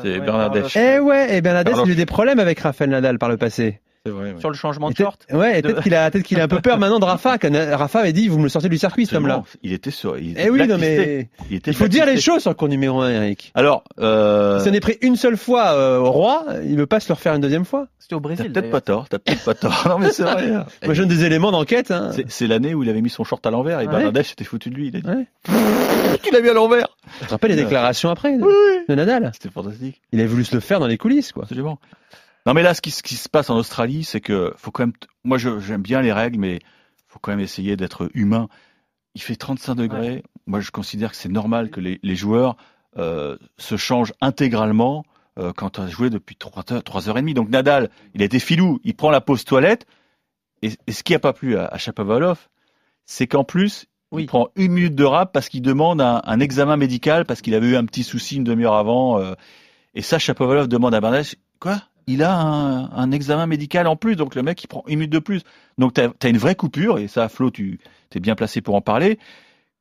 C'est 0.04 0.20
ouais. 0.20 0.64
Eh 0.76 1.00
ouais, 1.00 1.38
et 1.38 1.42
Carlos. 1.72 1.90
a 1.90 1.92
eu 1.92 1.96
des 1.96 2.06
problèmes 2.06 2.40
avec 2.40 2.60
Rafael 2.60 2.90
Nadal 2.90 3.18
par 3.18 3.30
le 3.30 3.38
passé. 3.38 3.82
Vrai. 4.06 4.34
ouais. 4.34 4.40
sur 4.40 4.50
le 4.50 4.56
changement 4.56 4.90
de 4.90 4.94
peut- 4.96 5.04
short. 5.04 5.26
Ouais, 5.32 5.62
De- 5.62 5.68
peut-être 5.70 5.84
qu'il 5.84 5.96
a, 5.96 6.12
peut-être 6.12 6.24
qu'il 6.26 6.40
a 6.40 6.44
un 6.44 6.48
peu 6.48 6.62
peur 6.62 6.78
maintenant 6.78 7.00
de 7.00 7.06
Rafa. 7.06 7.38
quand 7.38 7.50
Rafa 7.54 8.00
avait 8.00 8.14
dit, 8.14 8.28
vous 8.28 8.38
me 8.38 8.44
le 8.44 8.50
sortez 8.50 8.70
du 8.70 8.78
circuit, 8.78 9.06
cet 9.06 9.16
homme-là. 9.16 9.44
Il 9.64 9.74
était 9.74 9.92
sur. 9.92 10.18
Il 10.18 10.36
Eh 10.40 10.50
oui, 10.50 10.68
non, 10.68 10.78
mais 10.78 11.30
il, 11.50 11.58
était 11.58 11.72
il 11.72 11.78
faut 11.78 11.88
dire 11.88 12.06
les 12.06 12.20
choses 12.20 12.42
sur 12.42 12.52
le 12.52 12.56
cours 12.56 12.68
numéro 12.70 13.02
1, 13.02 13.10
Eric. 13.12 13.52
Alors, 13.56 13.84
euh, 14.00 14.60
Si 14.60 14.70
on 14.70 14.74
est 14.74 14.80
pris 14.80 14.98
une 15.02 15.16
seule 15.16 15.38
fois 15.38 15.72
euh, 15.74 15.98
au 16.00 16.12
roi, 16.12 16.46
il 16.64 16.78
veut 16.78 16.86
pas 16.86 17.00
se 17.00 17.08
le 17.10 17.14
refaire 17.16 17.34
une 17.36 17.42
deuxième 17.42 17.66
fois. 17.66 17.88
C'était 18.00 18.14
au 18.16 18.20
t'as 18.20 18.24
Brésil. 18.24 18.52
peut-être 18.52 18.70
pas 18.70 18.82
tort. 18.82 19.10
T'as 19.10 19.18
peut-être 19.18 19.44
pas 19.44 19.54
tort. 19.56 19.86
Non, 19.90 19.98
mais 19.98 20.12
c'est 20.12 20.22
vrai. 20.24 20.52
Moi, 20.84 20.94
je 20.94 21.02
donne 21.02 21.10
des 21.10 21.24
éléments 21.24 21.52
d'enquête. 21.52 21.90
Hein. 21.90 22.12
C'est- 22.28 22.46
l'année 22.48 22.76
où 22.76 22.84
il 22.84 22.90
avait 22.90 23.02
mis 23.02 23.10
son 23.10 23.24
short 23.24 23.44
à 23.48 23.50
l'envers 23.50 23.80
et 23.82 23.88
Ouais. 23.88 23.92
Bernadette 23.92 24.28
s'était 24.28 24.44
foutu 24.44 24.70
de 24.70 24.76
lui. 24.76 24.90
Il 24.90 24.98
a 24.98 25.00
dit 25.02 25.08
Ouais. 25.08 25.26
Tu 26.24 26.32
l'as 26.32 26.42
mis 26.42 26.50
à 26.50 26.54
l'envers. 26.54 26.88
Tu 27.20 27.26
te 27.26 27.32
rappelles 27.32 27.52
les 27.52 27.56
déclarations 27.64 28.10
après 28.12 28.38
de, 28.38 28.44
Oui, 28.44 28.54
oui. 28.54 28.78
de 28.88 28.94
Nadal? 28.96 29.32
C'était 29.34 29.50
fantastique. 29.50 30.02
Il 30.12 30.20
avait 30.20 30.28
voulu 30.28 30.44
se 30.44 30.54
le 30.54 30.62
faire 30.62 30.80
dans 30.80 30.86
les 30.88 30.98
coulisses, 31.00 31.32
quoi. 31.32 31.44
Absolument. 31.44 31.80
Non, 32.46 32.54
mais 32.54 32.62
là, 32.62 32.74
ce 32.74 32.82
qui, 32.82 32.92
ce 32.92 33.02
qui 33.04 33.16
se 33.16 33.28
passe 33.30 33.50
en 33.50 33.58
Australie, 33.58 34.04
c'est 34.04 34.22
que 34.22 34.54
faut 34.58 34.72
quand 34.72 34.84
même. 34.84 34.94
Moi, 35.24 35.38
je- 35.38 35.60
j'aime 35.60 35.82
bien 35.82 36.02
les 36.02 36.14
règles, 36.14 36.40
mais 36.40 36.60
faut 37.08 37.20
quand 37.20 37.32
même 37.32 37.40
essayer 37.40 37.76
d'être 37.76 38.10
humain. 38.14 38.48
Il 39.16 39.22
fait 39.22 39.36
35 39.36 39.76
degrés. 39.76 40.24
Moi, 40.46 40.60
je 40.60 40.72
considère 40.72 41.12
que 41.12 41.18
c'est 41.18 41.30
normal 41.30 41.70
que 41.72 41.80
les, 41.80 42.00
les 42.04 42.16
joueurs 42.16 42.56
euh, 42.98 43.38
se 43.58 43.78
changent 43.78 44.14
intégralement 44.22 45.06
euh, 45.40 45.54
quand 45.56 45.72
tu 45.72 45.82
as 45.82 45.88
joué 45.88 46.10
depuis 46.10 46.36
3 46.36 46.64
heures, 46.72 46.84
3 46.84 47.10
heures 47.10 47.18
et 47.18 47.22
demie. 47.22 47.34
Donc 47.34 47.50
Nadal, 47.50 47.90
il 48.14 48.22
a 48.22 48.26
été 48.26 48.40
filou. 48.40 48.80
Il 48.84 48.96
prend 48.96 49.10
la 49.10 49.22
pause 49.22 49.44
toilette. 49.44 49.86
Et, 50.62 50.72
et 50.88 50.92
ce 50.92 51.04
qui 51.04 51.16
a 51.16 51.20
pas 51.20 51.34
plu 51.34 51.58
à, 51.58 51.66
à 51.68 51.78
Shapovalov, 51.78 52.48
c'est 53.06 53.26
qu'en 53.28 53.44
plus, 53.44 53.86
Oui. 54.12 54.24
il 54.24 54.28
prend 54.28 54.50
une 54.56 54.72
minute 54.74 54.96
de 54.96 55.04
rap 55.04 55.32
parce 55.34 55.50
qu'il 55.50 55.62
demande 55.62 56.00
un, 56.02 56.22
un 56.24 56.40
examen 56.40 56.78
médical 56.78 57.26
parce 57.26 57.42
qu'il 57.42 57.56
avait 57.56 57.68
eu 57.70 57.76
un 57.76 57.86
petit 57.86 58.04
souci 58.04 58.36
une 58.38 58.44
demi-heure 58.44 58.76
avant. 58.76 59.20
euh, 59.20 59.34
et 59.96 60.02
ça, 60.02 60.20
Shapovalov 60.20 60.68
demande 60.68 60.94
à 60.94 61.02
Bernadette, 61.02 61.36
quoi? 61.60 61.82
Il 62.08 62.24
a 62.24 62.38
un, 62.38 63.12
examen 63.12 63.48
médical 63.48 63.88
en 63.88 63.96
plus, 63.96 64.16
donc 64.16 64.36
le 64.36 64.44
mec 64.44 64.64
il 64.64 64.68
prend 64.68 64.84
une 64.88 65.00
minute 65.00 65.12
de 65.12 65.20
plus. 65.20 65.42
Donc 65.78 65.94
tu 65.94 66.02
as, 66.02 66.30
une 66.30 66.38
vraie 66.38 66.56
coupure, 66.56 67.00
et 67.00 67.08
ça, 67.08 67.30
Flo, 67.30 67.50
tu 67.52 67.80
es 68.14 68.20
bien 68.20 68.36
placé 68.36 68.62
pour 68.62 68.76
en 68.76 68.82
parler. 68.82 69.20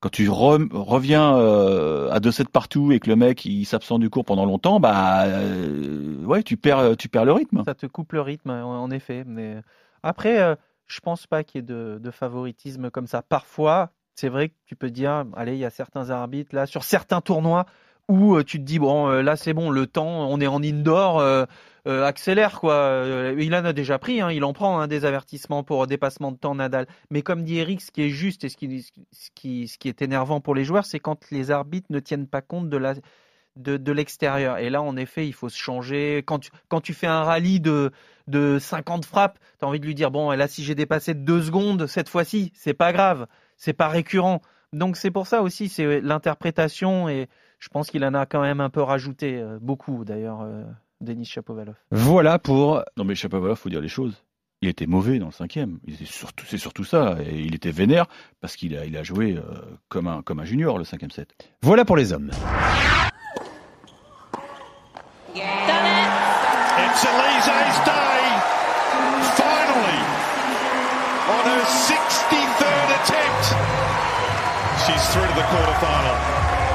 Quand 0.01 0.11
tu 0.11 0.29
re- 0.29 0.69
reviens 0.71 1.37
euh, 1.37 2.11
à 2.11 2.21
2-7 2.21 2.49
partout 2.49 2.93
et 2.93 3.01
que 3.01 3.09
le 3.09 3.17
mec 3.17 3.45
il 3.47 3.65
s'absente 3.65 4.01
du 4.01 4.11
cours 4.11 4.25
pendant 4.25 4.45
longtemps, 4.45 4.79
bah 4.79 5.25
euh, 5.25 6.23
ouais, 6.25 6.43
tu 6.43 6.57
perds, 6.57 6.97
tu 6.99 7.09
perds 7.09 7.25
le 7.25 7.33
rythme. 7.33 7.63
Ça 7.65 7.75
te 7.75 7.87
coupe 7.87 8.13
le 8.13 8.21
rythme, 8.21 8.51
en 8.51 8.91
effet. 8.91 9.25
Mais 9.27 9.57
après, 10.03 10.43
euh, 10.43 10.57
je 10.87 11.01
pense 11.01 11.27
pas 11.27 11.43
qu'il 11.43 11.59
y 11.59 11.65
ait 11.65 11.67
de, 11.67 11.99
de 12.03 12.11
favoritisme 12.11 12.91
comme 12.91 13.07
ça. 13.07 13.23
Parfois, 13.23 13.93
c'est 14.15 14.29
vrai 14.29 14.51
que 14.51 14.55
tu 14.67 14.77
peux 14.77 14.91
dire, 14.91 15.25
allez, 15.37 15.55
il 15.55 15.59
y 15.59 15.65
a 15.65 15.71
certains 15.71 16.11
arbitres 16.11 16.55
là, 16.55 16.67
sur 16.67 16.85
certains 16.85 17.21
tournois 17.21 17.65
où 18.09 18.37
euh, 18.37 18.45
tu 18.45 18.59
te 18.59 18.65
dis, 18.65 18.79
bon, 18.79 19.09
euh, 19.09 19.23
là 19.23 19.37
c'est 19.37 19.55
bon, 19.55 19.71
le 19.71 19.87
temps, 19.87 20.29
on 20.29 20.41
est 20.41 20.47
en 20.47 20.63
indoor, 20.63 21.21
euh, 21.21 21.45
accélère 21.87 22.61
quoi. 22.61 23.05
Il 23.39 23.55
en 23.55 23.65
a 23.65 23.73
déjà 23.73 23.99
pris, 23.99 24.21
hein, 24.21 24.31
il 24.31 24.45
en 24.45 24.53
prend 24.53 24.81
hein, 24.81 24.87
des 24.87 25.05
avertissements 25.05 25.63
pour 25.63 25.87
dépassement 25.87 26.33
de 26.33 26.37
temps 26.37 26.55
Nadal. 26.55 26.87
Mais 27.11 27.23
comme 27.23 27.45
dit 27.45 27.59
Eric, 27.59 27.81
ce 27.83 27.91
qui 27.91 28.03
est 28.03 28.11
juste 28.11 28.45
et 28.45 28.49
ce 28.49 28.57
qui, 28.57 28.87
ce 29.13 29.31
qui, 29.79 29.89
est 29.89 30.03
énervant 30.03 30.41
pour 30.41 30.55
les 30.55 30.65
joueurs, 30.65 30.87
c'est 30.87 31.01
quand 31.01 31.31
les 31.31 31.51
arbitres 31.51 31.89
ne 31.91 32.01
tiennent 32.01 32.27
pas 32.27 32.41
compte 32.41 32.69
de 32.71 32.77
la 32.77 32.95
de, 33.57 33.77
de 33.77 33.93
l'extérieur. 33.93 34.59
Et 34.59 34.69
là, 34.71 34.83
en 34.83 34.97
effet, 34.97 35.27
il 35.29 35.33
faut 35.33 35.49
se 35.49 35.59
changer. 35.59 36.25
Quand 36.27 36.41
tu, 36.41 36.51
quand 36.69 36.81
tu 36.81 36.93
fais 36.93 37.07
un 37.07 37.23
rallye 37.23 37.61
de, 37.61 37.93
de 38.27 38.59
50 38.59 39.05
frappes, 39.05 39.39
tu 39.59 39.65
as 39.65 39.69
envie 39.69 39.79
de 39.79 39.87
lui 39.87 39.95
dire, 39.95 40.11
bon, 40.11 40.31
là, 40.31 40.49
si 40.49 40.65
j'ai 40.65 40.75
dépassé 40.75 41.15
de 41.15 41.21
deux 41.21 41.43
secondes 41.43 41.87
cette 41.87 42.09
fois-ci, 42.09 42.51
c'est 42.55 42.75
pas 42.75 42.93
grave, 42.93 43.27
c'est 43.57 43.73
pas 43.73 43.89
récurrent. 43.89 44.41
Donc 44.73 44.97
c'est 44.97 45.13
pour 45.13 45.27
ça 45.27 45.43
aussi, 45.43 45.69
c'est 45.69 46.01
l'interprétation 46.01 47.09
et 47.09 47.29
je 47.59 47.69
pense 47.69 47.91
qu'il 47.91 48.05
en 48.05 48.15
a 48.15 48.27
quand 48.27 48.43
même 48.43 48.61
un 48.61 48.71
peu 48.71 48.83
rajouté, 48.83 49.39
euh, 49.41 49.59
beaucoup 49.61 50.05
d'ailleurs, 50.05 50.43
euh, 50.43 50.65
Denis 51.01 51.25
Chapovalov. 51.25 51.75
Voilà 51.91 52.39
pour 52.39 52.83
Non 52.97 53.05
mais 53.05 53.15
Shapovalov, 53.15 53.57
faut 53.57 53.69
dire 53.71 53.81
les 53.81 53.89
choses. 53.89 54.23
Il 54.63 54.69
était 54.69 54.87
mauvais 54.87 55.19
dans 55.19 55.27
le 55.27 55.33
cinquième. 55.33 55.79
Il 55.85 55.95
était 55.95 56.07
surtout, 56.07 56.47
c'est 56.47 56.57
surtout 56.59 56.85
ça. 56.85 57.17
Et 57.27 57.41
il 57.41 57.55
était 57.55 57.71
vénère 57.71 58.07
parce 58.41 58.57
qu'il 58.57 58.77
a, 58.79 58.87
il 58.87 58.97
a 58.97 59.03
joué 59.03 59.37
euh, 59.37 59.43
comme 59.89 60.07
un, 60.09 60.23
comme 60.23 60.41
un 60.41 60.45
junior 60.47 60.79
le 60.79 60.85
cinquième 60.85 61.11
set. 61.11 61.35
voilà 61.63 61.85
pour 61.85 61.97
les 61.97 62.13
hommes. 62.13 62.31
It's 66.77 67.05
Elise's 67.05 67.79
day. 67.85 68.23
Finally, 69.35 70.01
on 71.35 71.43
her 71.51 71.65
63rd 71.67 72.89
attempt, 72.99 73.47
she's 74.87 75.05
through 75.13 75.27
to 75.27 75.35
the 75.35 75.47
quarterfinal. 75.51 76.74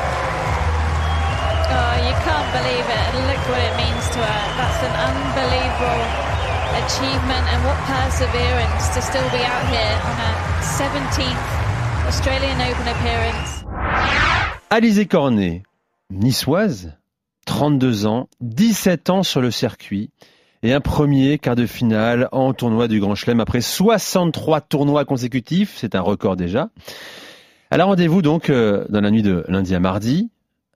Oh, 1.80 1.96
you 2.08 2.16
can't 2.28 2.50
believe 2.52 2.88
it. 3.00 3.08
Look 3.30 3.42
what 3.48 3.62
it 3.64 3.76
means 3.80 4.06
to 4.12 4.20
her. 4.20 4.44
That's 4.60 4.82
an 4.84 4.96
unbelievable 5.10 6.04
achievement 6.84 7.46
and 7.52 7.60
what 7.64 7.80
perseverance 7.88 8.86
to 8.96 9.02
still 9.02 9.30
be 9.32 9.42
out 9.48 9.66
here 9.72 9.96
on 10.10 10.16
her 10.24 10.36
17th 10.62 11.46
Australian 12.08 12.60
Open 12.60 12.88
appearance. 12.88 13.64
Alizé 14.70 15.06
Cornet, 15.06 15.64
niçoise, 16.12 16.92
32 17.46 18.08
ans, 18.08 18.28
17 18.42 19.10
ans 19.10 19.24
sur 19.24 19.40
le 19.40 19.50
circuit 19.50 20.10
et 20.64 20.74
un 20.74 20.82
premier 20.82 21.40
quart 21.40 21.56
de 21.56 21.66
finale 21.66 22.28
en 22.34 22.54
tournoi 22.54 22.90
du 22.90 23.00
Grand 23.00 23.16
Chelem 23.16 23.40
après 23.40 23.62
63 23.62 24.60
tournois 24.62 25.06
consécutifs, 25.06 25.76
c'est 25.78 25.96
un 25.96 26.02
record 26.02 26.36
déjà. 26.36 26.72
Alors 27.72 27.88
rendez-vous 27.88 28.22
donc 28.22 28.50
euh, 28.50 28.86
dans 28.90 29.00
la 29.00 29.12
nuit 29.12 29.24
de 29.24 29.46
lundi 29.48 29.74
à 29.74 29.80
mardi 29.80 30.30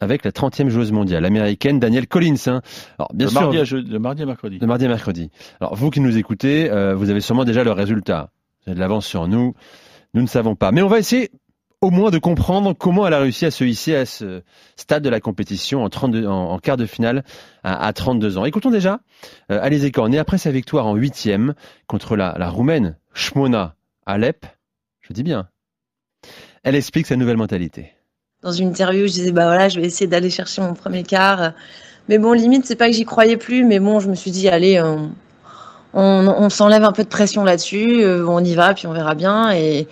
avec 0.04 0.24
la 0.24 0.32
30e 0.32 0.70
joueuse 0.70 0.92
mondiale 0.92 1.26
américaine 1.26 1.80
Danielle 1.80 2.08
Collins. 2.08 2.36
hein. 2.48 2.62
Alors 3.00 3.10
bien 3.14 3.26
de, 3.28 3.32
sûr, 3.32 3.42
mardi 3.42 3.58
à 3.60 3.64
je- 3.64 3.78
de 3.78 3.98
mardi 3.98 4.22
à 4.24 4.26
mercredi. 4.26 4.60
de 4.60 4.66
mardi 4.66 4.86
à 4.86 4.88
mercredi. 4.90 5.32
Alors 5.60 5.76
vous 5.76 5.90
qui 5.90 6.00
nous 6.00 6.18
écoutez, 6.18 6.70
euh, 6.70 6.94
vous 6.96 7.10
avez 7.10 7.22
sûrement 7.22 7.46
déjà 7.46 7.64
le 7.64 7.72
résultat. 7.72 8.30
Vous 8.66 8.70
avez 8.72 8.76
de 8.76 8.80
l'avance 8.80 9.06
sur 9.08 9.28
nous. 9.28 9.56
Nous 10.14 10.22
ne 10.22 10.28
savons 10.28 10.56
pas. 10.56 10.72
Mais 10.72 10.82
on 10.84 10.88
va 10.88 11.00
essayer 11.00 11.32
au 11.82 11.90
moins 11.90 12.12
de 12.12 12.18
comprendre 12.18 12.72
comment 12.74 13.06
elle 13.06 13.14
a 13.14 13.20
réussi 13.20 13.46
à 13.46 13.52
se 13.52 13.64
hisser 13.66 13.94
à 13.96 14.06
ce 14.06 14.42
stade 14.78 15.04
de 15.04 15.10
la 15.10 15.20
compétition 15.20 15.84
en, 15.84 15.90
32, 15.90 16.26
en, 16.28 16.52
en 16.52 16.60
quart 16.60 16.78
de 16.78 16.86
finale 16.86 17.26
à, 17.64 17.86
à 17.86 17.92
32 17.92 18.38
ans. 18.38 18.46
Écoutons 18.46 18.70
déjà 18.72 19.02
euh, 19.52 19.60
Alizé 19.62 19.92
Cornet 19.92 20.18
après 20.18 20.38
sa 20.38 20.52
victoire 20.52 20.86
en 20.86 20.96
huitième 20.96 21.56
contre 21.88 22.16
la, 22.16 22.36
la 22.38 22.50
Roumaine 22.50 22.96
Shmona 23.14 23.76
Alep. 24.06 24.46
Je 25.02 25.12
dis 25.12 25.24
bien. 25.24 25.50
Elle 26.64 26.76
explique 26.76 27.08
sa 27.08 27.18
nouvelle 27.18 27.36
mentalité. 27.36 27.92
Dans 28.44 28.52
une 28.52 28.70
interview, 28.70 29.08
je 29.08 29.14
disais 29.14 29.32
bah 29.32 29.46
voilà, 29.46 29.70
je 29.70 29.80
vais 29.80 29.88
essayer 29.88 30.08
d'aller 30.08 30.30
chercher 30.30 30.62
mon 30.62 30.74
premier 30.74 31.04
quart. 31.04 31.54
Mais 32.10 32.18
bon, 32.18 32.34
limite, 32.34 32.66
c'est 32.66 32.76
pas 32.76 32.88
que 32.88 32.94
j'y 32.94 33.06
croyais 33.06 33.38
plus, 33.38 33.64
mais 33.64 33.80
bon, 33.80 34.00
je 34.00 34.10
me 34.10 34.16
suis 34.16 34.32
dit 34.32 34.50
allez, 34.50 34.82
on, 35.94 36.50
s'enlève 36.50 36.84
un 36.84 36.92
peu 36.92 37.04
de 37.04 37.10
pression 37.10 37.44
là-dessus, 37.44 38.04
euh, 38.04 38.26
on 38.28 38.44
y 38.44 38.56
va, 38.56 38.74
puis 38.74 38.88
on 38.88 38.94
verra 38.94 39.16
bien. 39.16 39.52
Et, 39.52 39.88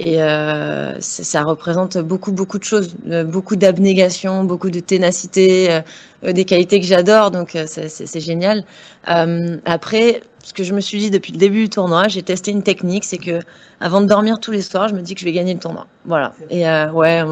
euh, 0.00 0.94
ça 1.00 1.42
représente 1.42 1.98
beaucoup, 1.98 2.30
beaucoup 2.30 2.58
de 2.58 2.64
choses, 2.64 2.94
euh, 3.10 3.24
beaucoup 3.24 3.56
d'abnégation, 3.56 4.44
beaucoup 4.44 4.70
de 4.70 4.78
ténacité, 4.78 5.80
des 6.22 6.44
qualités 6.44 6.80
que 6.80 6.86
j'adore, 6.86 7.30
donc 7.30 7.56
c'est 7.66 8.20
génial. 8.20 8.64
Après, 9.04 10.22
ce 10.48 10.54
que 10.54 10.64
je 10.64 10.72
me 10.74 10.80
suis 10.80 10.98
dit 10.98 11.10
depuis 11.10 11.32
le 11.32 11.38
début 11.38 11.64
du 11.64 11.68
tournoi, 11.68 12.08
j'ai 12.08 12.22
testé 12.22 12.50
une 12.50 12.62
technique, 12.62 13.04
c'est 13.04 13.18
que 13.18 13.40
avant 13.80 14.00
de 14.00 14.06
dormir 14.06 14.40
tous 14.40 14.50
les 14.50 14.62
soirs, 14.62 14.88
je 14.88 14.94
me 14.94 15.02
dis 15.02 15.14
que 15.14 15.20
je 15.20 15.24
vais 15.26 15.32
gagner 15.32 15.52
le 15.54 15.60
tournoi. 15.60 15.86
Voilà. 16.06 16.32
Et 16.50 16.66
euh, 16.66 16.90
ouais, 16.92 17.22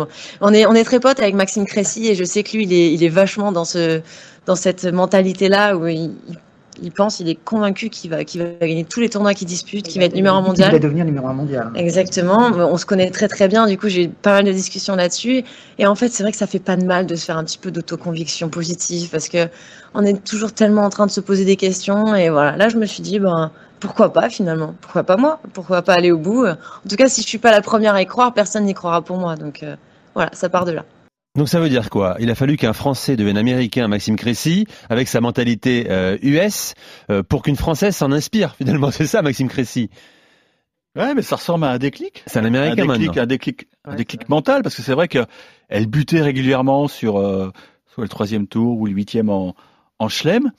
on 0.41 0.53
est 0.53 0.67
on 0.67 0.75
est 0.75 0.85
très 0.85 1.01
potes 1.01 1.19
avec 1.21 1.35
Maxime 1.35 1.65
Cressy 1.67 2.07
et 2.09 2.15
je 2.15 2.25
sais 2.25 2.43
que 2.43 2.57
lui, 2.57 2.65
il 2.65 2.73
est 2.73 2.93
il 2.93 3.03
est 3.03 3.09
vachement 3.09 3.53
dans 3.53 3.65
ce 3.65 4.03
dans 4.45 4.55
cette 4.57 4.85
mentalité 4.85 5.49
là 5.49 5.77
où 5.77 5.87
il, 5.87 6.13
il- 6.29 6.39
il 6.83 6.93
pense, 6.93 7.21
il 7.21 7.29
est 7.29 7.35
convaincu 7.35 7.89
qu'il 7.89 8.11
va 8.11 8.25
qu'il 8.25 8.43
va 8.43 8.49
gagner 8.61 8.85
tous 8.85 9.01
les 9.01 9.09
tournois 9.09 9.35
qu'il 9.35 9.47
dispute, 9.47 9.87
qu'il 9.87 10.01
va 10.01 10.07
être 10.07 10.15
numéro 10.15 10.37
un 10.37 10.41
mondial. 10.41 10.69
Il 10.69 10.73
va 10.73 10.79
devenir 10.79 11.05
numéro 11.05 11.27
un 11.29 11.33
mondial. 11.33 11.71
Exactement. 11.75 12.51
On 12.55 12.77
se 12.77 12.87
connaît 12.87 13.11
très 13.11 13.29
très 13.29 13.49
bien. 13.49 13.67
Du 13.67 13.79
coup, 13.79 13.89
j'ai 13.89 14.05
eu 14.05 14.09
pas 14.09 14.33
mal 14.33 14.45
de 14.45 14.53
discussions 14.53 14.97
là-dessus. 14.97 15.45
Et 15.79 15.87
en 15.87 15.95
fait, 15.95 16.09
c'est 16.09 16.23
vrai 16.23 16.33
que 16.33 16.39
ça 16.39 16.47
fait 16.47 16.59
pas 16.59 16.77
de 16.77 16.85
mal 16.85 17.07
de 17.07 17.15
se 17.15 17.25
faire 17.25 17.39
un 17.39 17.45
petit 17.45 17.59
peu 17.59 17.71
d'autoconviction 17.71 18.49
positive 18.49 19.11
parce 19.11 19.29
que 19.29 19.49
on 19.95 20.05
est 20.05 20.25
toujours 20.25 20.53
tellement 20.53 20.83
en 20.83 20.91
train 20.91 21.07
de 21.07 21.11
se 21.11 21.21
poser 21.21 21.45
des 21.45 21.57
questions. 21.57 22.15
Et 22.15 22.31
voilà. 22.31 22.57
Là, 22.57 22.69
je 22.69 22.77
me 22.77 22.87
suis 22.87 23.03
dit, 23.03 23.19
ben, 23.19 23.51
pourquoi 23.81 24.13
pas 24.13 24.29
finalement? 24.29 24.75
Pourquoi 24.81 25.05
pas 25.05 25.17
moi? 25.17 25.41
Pourquoi 25.53 25.83
pas 25.83 25.95
aller 25.95 26.13
au 26.13 26.19
bout? 26.19 26.47
En 26.47 26.89
tout 26.89 26.97
cas, 26.97 27.09
si 27.09 27.23
je 27.23 27.27
suis 27.27 27.39
pas 27.39 27.51
la 27.51 27.63
première 27.63 27.95
à 27.95 28.03
y 28.03 28.07
croire, 28.07 28.33
personne 28.35 28.65
n'y 28.65 28.75
croira 28.75 29.03
pour 29.03 29.19
moi. 29.19 29.37
Donc, 29.37 29.63
euh, 29.63 29.77
voilà, 30.15 30.31
ça 30.33 30.49
part 30.49 30.65
de 30.65 30.73
là. 30.73 30.85
Donc 31.37 31.51
ça 31.51 31.61
veut 31.61 31.69
dire 31.69 31.91
quoi? 31.91 32.17
Il 32.19 32.31
a 32.31 32.35
fallu 32.35 32.57
qu'un 32.57 32.73
Français 32.73 33.15
devienne 33.15 33.37
Américain, 33.37 33.89
Maxime 33.89 34.17
Cressy, 34.17 34.67
avec 34.89 35.07
sa 35.07 35.21
mentalité 35.21 35.87
euh, 35.91 36.17
US, 36.23 36.73
euh, 37.11 37.23
pour 37.23 37.43
qu'une 37.43 37.57
Française 37.57 37.95
s'en 37.95 38.11
inspire. 38.11 38.55
Finalement, 38.57 38.91
c'est 38.93 39.07
ça, 39.07 39.21
Maxime 39.21 39.49
Cressy. 39.49 39.91
Ouais, 40.97 41.15
mais 41.15 41.21
ça 41.21 41.37
ressemble 41.37 41.65
à 41.67 41.73
un 41.73 41.79
déclic. 41.79 42.23
C'est 42.27 42.39
un 42.39 42.45
un 42.45 42.47
Américain 42.47 42.87
déclic, 42.87 43.09
maintenant. 43.09 43.23
un 43.23 43.27
déclic, 43.27 43.69
un 43.85 43.91
Ouais, 43.91 43.97
déclic 43.97 44.29
mental, 44.31 44.63
parce 44.63 44.75
que 44.75 44.81
c'est 44.81 44.95
vrai 44.95 45.09
que 45.09 45.27
elle 45.69 45.87
butait 45.87 46.23
régulièrement 46.23 46.89
sur 46.89 47.19
euh, 47.19 47.51
soit 47.85 48.05
le 48.05 48.09
troisième 48.09 48.47
tour 48.47 48.79
ou 48.79 48.87
le 48.87 48.93
huitième 48.93 49.29
en, 49.29 49.55
en 49.99 50.09
chelem, 50.09 50.53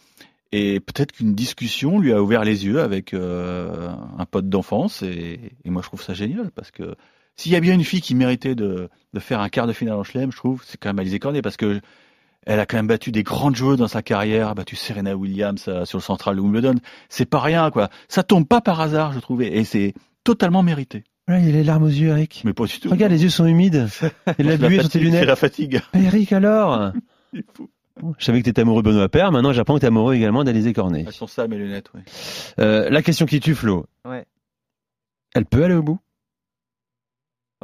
et 0.51 0.79
peut-être 0.79 1.11
qu'une 1.11 1.33
discussion 1.33 1.99
lui 1.99 2.13
a 2.13 2.21
ouvert 2.21 2.43
les 2.43 2.67
yeux 2.67 2.81
avec 2.81 3.15
euh, 3.15 3.89
un 4.19 4.25
pote 4.25 4.47
d'enfance, 4.47 5.01
et, 5.01 5.39
et 5.65 5.69
moi 5.71 5.81
je 5.81 5.87
trouve 5.87 6.03
ça 6.03 6.13
génial, 6.13 6.51
parce 6.51 6.69
que 6.69 6.95
s'il 7.37 7.51
y 7.51 7.55
a 7.55 7.59
bien 7.59 7.73
une 7.73 7.83
fille 7.83 8.01
qui 8.01 8.15
méritait 8.15 8.55
de, 8.55 8.89
de 9.13 9.19
faire 9.19 9.39
un 9.39 9.49
quart 9.49 9.67
de 9.67 9.73
finale 9.73 9.95
en 9.95 10.03
chelem, 10.03 10.31
je 10.31 10.37
trouve, 10.37 10.63
c'est 10.65 10.77
quand 10.77 10.89
même 10.89 10.99
Alizé 10.99 11.19
Cornet, 11.19 11.41
parce 11.41 11.57
que 11.57 11.79
Elle 12.45 12.59
a 12.59 12.65
quand 12.65 12.77
même 12.77 12.87
battu 12.87 13.11
des 13.11 13.23
grandes 13.23 13.55
joueuses 13.57 13.77
dans 13.77 13.87
sa 13.89 14.01
carrière, 14.01 14.55
battu 14.55 14.75
Serena 14.77 15.15
Williams 15.15 15.65
euh, 15.67 15.83
sur 15.85 15.97
le 15.97 16.03
central 16.03 16.35
de 16.37 16.41
Wimbledon. 16.41 16.75
C'est 17.09 17.25
pas 17.25 17.39
rien, 17.41 17.71
quoi. 17.71 17.89
Ça 18.07 18.23
tombe 18.23 18.47
pas 18.47 18.61
par 18.61 18.79
hasard, 18.79 19.11
je 19.13 19.19
trouvais, 19.19 19.55
et 19.57 19.65
c'est 19.65 19.93
totalement 20.23 20.63
mérité. 20.63 21.03
Ouais, 21.27 21.43
il 21.43 21.49
a 21.49 21.51
les 21.51 21.63
larmes 21.65 21.83
aux 21.83 21.87
yeux, 21.87 22.07
Eric. 22.07 22.41
Mais 22.45 22.53
pas 22.53 22.65
du 22.65 22.79
tout. 22.79 22.89
Regarde, 22.89 23.11
les 23.11 23.23
yeux 23.23 23.29
sont 23.29 23.45
humides. 23.45 23.89
Il 24.39 24.49
a 24.49 24.55
C'est 24.55 24.61
la 24.61 24.69
bué 24.69 24.79
sur 24.79 24.87
tes 24.87 24.99
lunettes. 24.99 25.19
C'est 25.19 25.25
la 25.25 25.35
fatigue. 25.35 25.81
Ah, 25.91 25.99
Eric, 25.99 26.31
alors 26.31 26.93
Il 27.33 27.39
est 27.39 27.45
fou. 27.53 27.69
Je 28.17 28.23
savais 28.23 28.39
que 28.39 28.43
tu 28.45 28.49
étais 28.51 28.61
amoureux 28.61 28.81
de 28.81 28.89
Benoît 28.89 29.09
Père, 29.09 29.31
maintenant 29.33 29.51
j'apprends 29.51 29.73
que 29.75 29.79
tu 29.79 29.85
es 29.85 29.89
amoureux 29.89 30.13
également 30.13 30.43
d'Alizé 30.45 30.71
Cornet. 30.71 31.03
Elles 31.05 31.13
sont 31.13 31.27
ça, 31.27 31.47
mes 31.47 31.57
lunettes, 31.57 31.89
oui. 31.95 32.01
Euh, 32.59 32.89
la 32.89 33.01
question 33.01 33.25
qui 33.25 33.39
tue, 33.41 33.55
Flo. 33.55 33.87
Ouais. 34.05 34.23
Elle 35.33 35.45
peut 35.45 35.63
aller 35.65 35.73
au 35.73 35.81
bout? 35.83 35.99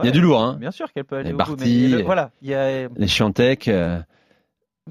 Il 0.01 0.05
y 0.05 0.09
a 0.09 0.11
du 0.11 0.21
lourd, 0.21 0.41
hein 0.41 0.57
Bien 0.59 0.71
sûr 0.71 0.91
qu'elle 0.91 1.03
peut 1.05 1.17
aller 1.17 1.29
Les 1.29 1.33
au 1.33 1.37
bout, 1.37 1.51
mais 1.51 1.55
Barty, 1.57 1.87
le- 1.89 1.97
les- 1.97 2.03
voilà, 2.03 2.31
il 2.41 2.49
y 2.49 2.53
a. 2.55 2.87
Les 2.95 3.07
Chiantec. 3.07 3.67
euh, 3.67 3.99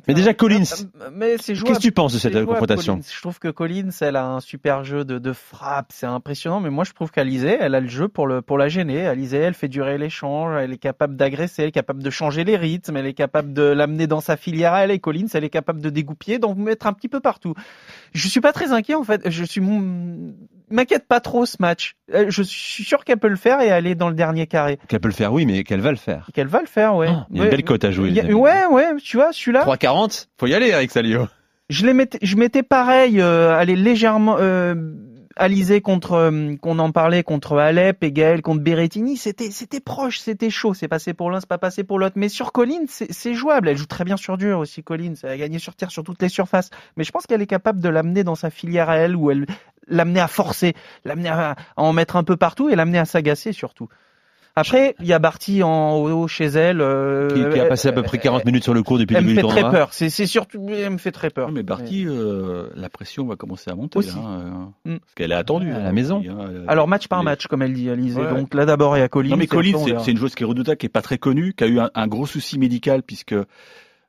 Mais 0.09 0.15
déjà, 0.15 0.33
Collins. 0.33 0.63
Euh, 1.03 1.11
Mais 1.13 1.37
c'est. 1.39 1.55
Qu'est-ce 1.55 1.79
que 1.79 1.83
tu 1.83 1.93
penses 1.93 2.13
de 2.15 2.19
cette 2.19 2.33
jouable, 2.33 2.47
confrontation 2.47 2.95
Collins. 2.95 3.07
Je 3.15 3.21
trouve 3.21 3.39
que 3.41 3.49
Collins, 3.49 3.91
elle 4.01 4.17
a 4.17 4.27
un 4.27 4.41
super 4.41 4.85
jeu 4.85 5.05
de, 5.05 5.19
de 5.19 5.33
frappe, 5.33 5.89
c'est 5.93 6.07
impressionnant. 6.07 6.61
Mais 6.61 6.71
moi, 6.71 6.85
je 6.85 6.93
trouve 6.93 7.11
qu'Alizé, 7.11 7.59
elle 7.61 7.75
a 7.75 7.81
le 7.81 7.89
jeu 7.89 8.07
pour 8.09 8.27
le 8.29 8.41
pour 8.43 8.57
la 8.59 8.69
gêner. 8.69 9.07
Alizé, 9.07 9.39
elle 9.39 9.55
fait 9.55 9.69
durer 9.69 9.99
l'échange, 9.99 10.55
elle 10.59 10.73
est 10.73 10.79
capable 10.79 11.17
d'agresser, 11.17 11.63
elle 11.63 11.69
est 11.69 11.73
capable 11.73 12.03
de 12.03 12.11
changer 12.11 12.45
les 12.45 12.57
rythmes, 12.57 12.97
elle 12.97 13.07
est 13.07 13.13
capable 13.13 13.53
de 13.53 13.63
l'amener 13.65 14.07
dans 14.07 14.21
sa 14.21 14.37
filière. 14.37 14.75
Elle 14.77 14.93
et 14.93 14.99
Collins, 15.01 15.27
elle 15.35 15.45
est 15.45 15.51
capable 15.51 15.83
de 15.83 15.91
dégoupiller, 15.91 16.39
donc 16.39 16.57
mettre 16.57 16.87
un 16.87 16.93
petit 16.95 17.09
peu 17.09 17.21
partout. 17.21 17.55
Je 18.13 18.29
suis 18.29 18.41
pas 18.41 18.53
très 18.53 18.73
inquiet 18.73 18.95
en 18.95 19.05
fait. 19.05 19.31
Je 19.31 19.45
suis 19.45 19.61
mon- 19.61 20.35
m'inquiète 20.71 21.07
pas 21.09 21.21
trop 21.21 21.45
ce 21.47 21.57
match. 21.61 21.95
Euh, 22.15 22.27
Je 22.29 22.43
suis 22.43 22.85
sûr 22.85 23.05
qu'elle 23.05 23.19
peut 23.19 23.29
le 23.29 23.37
faire 23.37 23.61
et 23.61 23.71
aller 23.71 23.95
dans 23.95 24.09
le 24.09 24.15
dernier 24.15 24.47
carré. 24.47 24.79
Qu'elle 24.89 25.01
peut 25.01 25.09
le 25.09 25.15
faire, 25.15 25.33
oui, 25.33 25.45
mais 25.47 25.65
qu'elle 25.65 25.81
va 25.81 25.91
le 25.91 25.97
faire. 25.97 26.29
Qu'elle 26.35 26.47
va 26.49 26.61
le 26.61 26.67
faire, 26.67 26.95
ouais. 26.97 27.09
Ah, 27.11 27.27
il 27.31 27.37
y 27.37 27.41
a 27.41 27.43
une 27.43 27.49
Ouais. 27.51 27.57
belle 27.57 27.65
cote 27.65 27.85
à 27.85 27.91
jouer. 27.91 28.19
A- 28.21 28.25
ouais, 28.35 28.67
ouais, 28.71 28.87
tu 29.03 29.17
vois, 29.17 29.33
celui-là. 29.33 29.61
3,40 29.63 30.29
Faut 30.39 30.47
y 30.47 30.55
aller, 30.55 30.69
Eric 30.69 30.91
Salio. 30.91 31.27
Je 31.71 31.87
les 31.87 31.95
mettais, 31.95 32.19
je 32.23 32.37
mettais 32.37 32.63
pareil, 32.63 33.21
euh, 33.21 33.55
aller 33.57 33.77
légèrement, 33.77 34.37
euh, 34.39 34.75
Alizé 35.37 35.81
contre, 35.81 36.13
euh, 36.13 36.57
qu'on 36.57 36.79
en 36.79 36.93
parlait 36.93 37.23
contre 37.23 37.59
Alep 37.59 38.03
et 38.05 38.13
Gaël 38.13 38.43
contre 38.43 38.63
Berrettini, 38.63 39.17
c'était, 39.17 39.51
c'était 39.51 39.81
proche, 39.81 40.19
c'était 40.19 40.51
chaud. 40.51 40.75
C'est 40.75 40.89
passé 40.89 41.15
pour 41.15 41.31
l'un, 41.31 41.41
c'est 41.41 41.49
pas 41.49 41.59
passé 41.59 41.85
pour 41.85 41.99
l'autre. 41.99 42.15
Mais 42.17 42.29
sur 42.29 42.53
Collins, 42.53 42.87
c'est, 42.89 43.35
jouable. 43.35 43.69
Elle 43.69 43.77
joue 43.77 43.87
très 43.87 44.05
bien 44.05 44.17
sur 44.17 44.37
dur 44.37 44.59
aussi, 44.59 44.83
Collins. 44.83 45.15
Elle 45.23 45.31
a 45.31 45.37
gagné 45.39 45.59
sur 45.59 45.75
tir 45.75 45.91
sur 45.91 46.05
toutes 46.05 46.21
les 46.23 46.29
surfaces. 46.29 46.71
Mais 46.97 47.05
je 47.05 47.13
pense 47.13 47.27
qu'elle 47.27 47.43
est 47.43 47.47
capable 47.47 47.81
de 47.81 47.89
l'amener 47.89 48.25
dans 48.25 48.35
sa 48.35 48.51
filière 48.51 48.91
à 48.91 48.97
elle, 48.97 49.17
où 49.17 49.31
elle, 49.31 49.47
l'amener 49.87 50.21
à 50.21 50.29
forcer, 50.29 50.75
l'amener 51.05 51.29
à, 51.29 51.51
à 51.53 51.57
en 51.83 51.93
mettre 51.93 52.17
un 52.17 52.25
peu 52.25 52.37
partout 52.37 52.69
et 52.69 52.77
l'amener 52.77 52.99
à 52.99 53.05
s'agacer 53.05 53.53
surtout. 53.53 53.89
Après, 54.55 54.95
il 55.01 55.07
y 55.07 55.13
a 55.15 55.19
Barty 55.19 55.63
en 55.63 55.97
haut 55.97 56.29
chez 56.29 56.45
elle. 56.45 56.81
euh, 56.83 57.29
Qui, 57.29 57.55
qui 57.55 57.61
a 57.61 57.65
passé 57.67 57.89
à 57.89 57.93
peu 57.93 58.03
près 58.03 58.19
40 58.19 58.45
minutes 58.45 58.65
sur 58.65 58.75
le 58.75 58.83
cours 58.83 58.99
depuis 58.99 59.15
le 59.15 59.19
elle 59.21 59.25
me 59.25 59.31
début 59.31 59.41
fait 59.41 59.47
du 59.55 59.61
très 59.63 59.71
peur. 59.71 59.89
C'est, 59.93 60.11
surtout, 60.11 60.67
elle 60.71 60.91
me 60.91 60.99
fait 60.99 61.11
très 61.13 61.31
peur. 61.31 61.51
Mais 61.53 61.63
Barty, 61.63 62.05
euh, 62.07 62.69
la 62.75 62.89
pression 62.91 63.25
va 63.27 63.37
commencer 63.37 63.71
à 63.71 63.75
monter. 63.75 63.99
Aussi. 63.99 64.11
hein, 64.19 64.73
Mm. 64.85 64.97
Parce 64.99 65.15
qu'elle 65.15 65.33
est 65.33 65.37
attendue. 65.37 65.73
À 65.73 65.77
hein, 65.77 65.83
la 65.85 65.93
maison. 65.93 66.17
Barty, 66.17 66.29
hein, 66.29 66.47
elle- 66.51 66.65
Alors 66.69 66.87
match 66.89 67.09
par 67.09 67.23
match, 67.23 67.47
comme 67.47 67.63
elle 67.63 67.73
dit 67.73 67.89
Alizé. 67.89 68.21
Ouais. 68.21 68.29
Donc 68.29 68.53
là 68.55 68.67
d'abord 68.67 68.97
il 68.97 69.01
y 69.01 69.03
a 69.03 69.09
Collins. 69.09 69.31
Non 69.31 69.37
mais 69.37 69.47
Collins, 69.47 70.01
c'est 70.05 70.11
une 70.11 70.17
joueuse 70.19 70.35
qui 70.35 70.43
est 70.43 70.47
redoutable, 70.47 70.77
qui 70.77 70.87
est 70.87 70.91
pas 70.91 71.03
très 71.03 71.19
connue, 71.19 71.55
qui 71.55 71.65
a 71.65 71.67
eu 71.67 71.79
un, 71.81 71.91
un 71.95 72.07
gros 72.07 72.27
souci 72.27 72.59
médical 72.59 73.03
puisque 73.03 73.35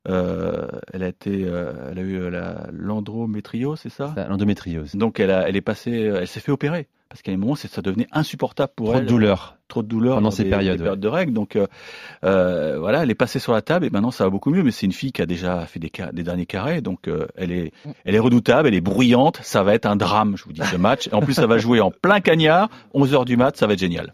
euh, 0.09 0.67
elle 0.91 1.03
a 1.03 1.07
été, 1.07 1.45
euh, 1.45 1.71
elle 1.91 1.99
a 1.99 2.01
eu 2.01 2.15
euh, 2.19 2.29
la 2.29 2.67
l'endométriose, 2.71 3.79
c'est 3.81 3.89
ça? 3.89 4.13
Ça, 4.15 4.27
L'endométriose. 4.27 4.95
Donc 4.95 5.19
elle 5.19 5.31
a, 5.31 5.47
elle 5.47 5.55
est 5.55 5.61
passée, 5.61 5.91
elle 5.91 6.27
s'est 6.27 6.39
fait 6.41 6.51
opérer 6.51 6.87
parce 7.09 7.21
qu'à 7.21 7.31
un 7.31 7.37
moment 7.37 7.53
ça 7.55 7.81
devenait 7.83 8.07
insupportable 8.11 8.73
pour 8.75 8.87
Trop 8.89 8.97
elle. 8.97 9.03
de 9.05 9.09
douleur. 9.09 9.57
Trop 9.67 9.83
de 9.83 9.87
douleur 9.87 10.15
Pendant 10.15 10.31
ces 10.31 10.43
des- 10.45 10.49
périodes, 10.49 10.81
des 10.81 10.89
ouais. 10.89 10.97
de 10.97 11.07
règles. 11.07 11.31
Donc 11.33 11.55
euh, 11.55 12.77
voilà, 12.79 13.03
elle 13.03 13.11
est 13.11 13.15
passée 13.15 13.39
sur 13.39 13.53
la 13.53 13.61
table 13.61 13.85
et 13.85 13.89
maintenant 13.91 14.11
ça 14.11 14.23
va 14.23 14.29
beaucoup 14.29 14.49
mieux. 14.49 14.63
Mais 14.63 14.71
c'est 14.71 14.85
une 14.87 14.91
fille 14.93 15.11
qui 15.11 15.21
a 15.21 15.25
déjà 15.25 15.65
fait 15.67 15.79
des, 15.79 15.91
des 16.11 16.23
derniers 16.23 16.45
carrés, 16.47 16.81
donc 16.81 17.09
elle 17.35 17.51
est, 17.51 17.71
elle 18.05 18.15
est 18.15 18.19
redoutable, 18.19 18.67
elle 18.67 18.73
est 18.73 18.81
bruyante. 18.81 19.39
Ça 19.43 19.63
va 19.63 19.73
être 19.75 19.85
un 19.85 19.95
drame, 19.95 20.35
je 20.37 20.43
vous 20.43 20.53
dis, 20.53 20.61
ce 20.63 20.75
match. 20.75 21.07
Et 21.07 21.13
en 21.13 21.21
plus, 21.21 21.33
ça 21.33 21.47
va 21.47 21.57
jouer 21.59 21.79
en 21.81 21.91
plein 21.91 22.19
cagnard, 22.19 22.69
11 22.93 23.13
h 23.13 23.25
du 23.25 23.37
mat, 23.37 23.55
ça 23.57 23.67
va 23.67 23.73
être 23.73 23.79
génial. 23.79 24.13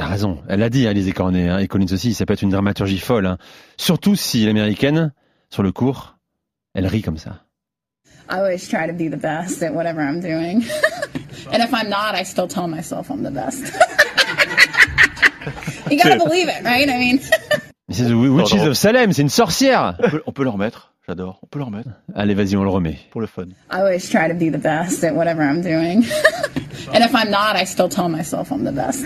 T'as 0.00 0.06
raison. 0.06 0.38
Elle 0.48 0.60
l'a 0.60 0.70
dit, 0.70 0.86
hein, 0.86 0.90
Alizé 0.92 1.12
Cornet, 1.12 1.50
hein, 1.50 1.58
et 1.58 1.68
Collins 1.68 1.92
aussi, 1.92 2.14
ça 2.14 2.24
peut 2.24 2.32
être 2.32 2.40
une 2.40 2.48
dramaturgie 2.48 2.98
folle. 2.98 3.26
hein. 3.26 3.36
Surtout 3.76 4.16
si 4.16 4.46
l'américaine, 4.46 5.12
sur 5.50 5.62
le 5.62 5.72
cours, 5.72 6.16
elle 6.74 6.86
rit 6.86 7.02
comme 7.02 7.18
ça. 7.18 7.42
I 8.30 8.36
always 8.38 8.66
try 8.66 8.86
to 8.86 8.94
be 8.94 9.10
the 9.10 9.20
best 9.20 9.62
at 9.62 9.74
whatever 9.74 10.00
I'm 10.00 10.20
doing. 10.20 10.64
and 11.52 11.62
if 11.62 11.74
I'm 11.74 11.90
not, 11.90 12.14
I 12.14 12.24
still 12.24 12.48
tell 12.48 12.66
myself 12.66 13.10
I'm 13.10 13.22
the 13.22 13.30
best. 13.30 13.62
you 15.90 15.98
gotta 16.02 16.16
believe 16.16 16.48
it, 16.48 16.64
right? 16.64 16.88
I 16.88 16.96
mean, 16.96 17.20
c'est 17.90 18.06
The 18.06 18.14
Witches 18.14 18.66
of 18.66 18.72
Salem, 18.78 19.12
c'est 19.12 19.20
une 19.20 19.28
sorcière. 19.28 19.98
On 20.02 20.08
peut, 20.08 20.22
on 20.28 20.32
peut 20.32 20.44
le 20.44 20.50
remettre, 20.50 20.94
j'adore. 21.06 21.40
On 21.42 21.46
peut 21.46 21.58
le 21.58 21.66
remettre 21.66 21.90
Allez, 22.14 22.32
vas-y, 22.32 22.56
on 22.56 22.64
le 22.64 22.70
remet. 22.70 22.96
pour 23.10 23.20
le 23.20 23.26
fun. 23.26 23.48
I 23.70 23.80
always 23.80 24.08
try 24.08 24.28
to 24.28 24.34
be 24.34 24.50
the 24.50 24.56
best 24.62 25.04
at 25.04 25.12
whatever 25.14 25.42
I'm 25.42 25.60
doing. 25.60 26.06
and 26.94 27.04
if 27.04 27.14
I'm 27.14 27.30
not, 27.30 27.54
I 27.54 27.66
still 27.66 27.90
tell 27.90 28.08
myself 28.08 28.50
I'm 28.50 28.64
the 28.64 28.72
best. 28.72 29.04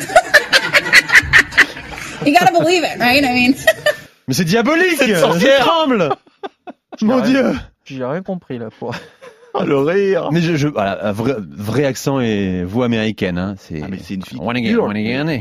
You 2.26 2.32
gotta 2.32 2.52
believe 2.52 2.82
it, 2.84 2.98
right? 3.00 3.22
I 3.24 3.32
mean, 3.32 3.54
Mais 4.28 4.34
c'est 4.34 4.44
diabolique 4.44 5.02
Je 5.06 5.14
sorcière. 5.14 5.60
tremble 5.60 6.08
Mon 7.02 7.20
Dieu 7.20 7.52
J'ai 7.84 8.04
rien 8.04 8.22
compris 8.22 8.58
là. 8.58 8.68
Pour... 8.78 8.94
Ah, 9.56 9.64
le 9.64 9.78
rire. 9.78 10.30
Mais 10.32 10.40
je, 10.40 10.56
je 10.56 10.66
voilà, 10.68 11.12
vrai, 11.12 11.34
vrai 11.38 11.84
accent 11.84 12.18
et 12.20 12.64
voix 12.64 12.86
américaine. 12.86 13.38
Hein, 13.38 13.54
c'est 13.58 13.82
Ah, 13.82 13.86
mais 13.88 13.98
c'est 13.98 14.14
une 14.14 14.22
fille 14.24 14.38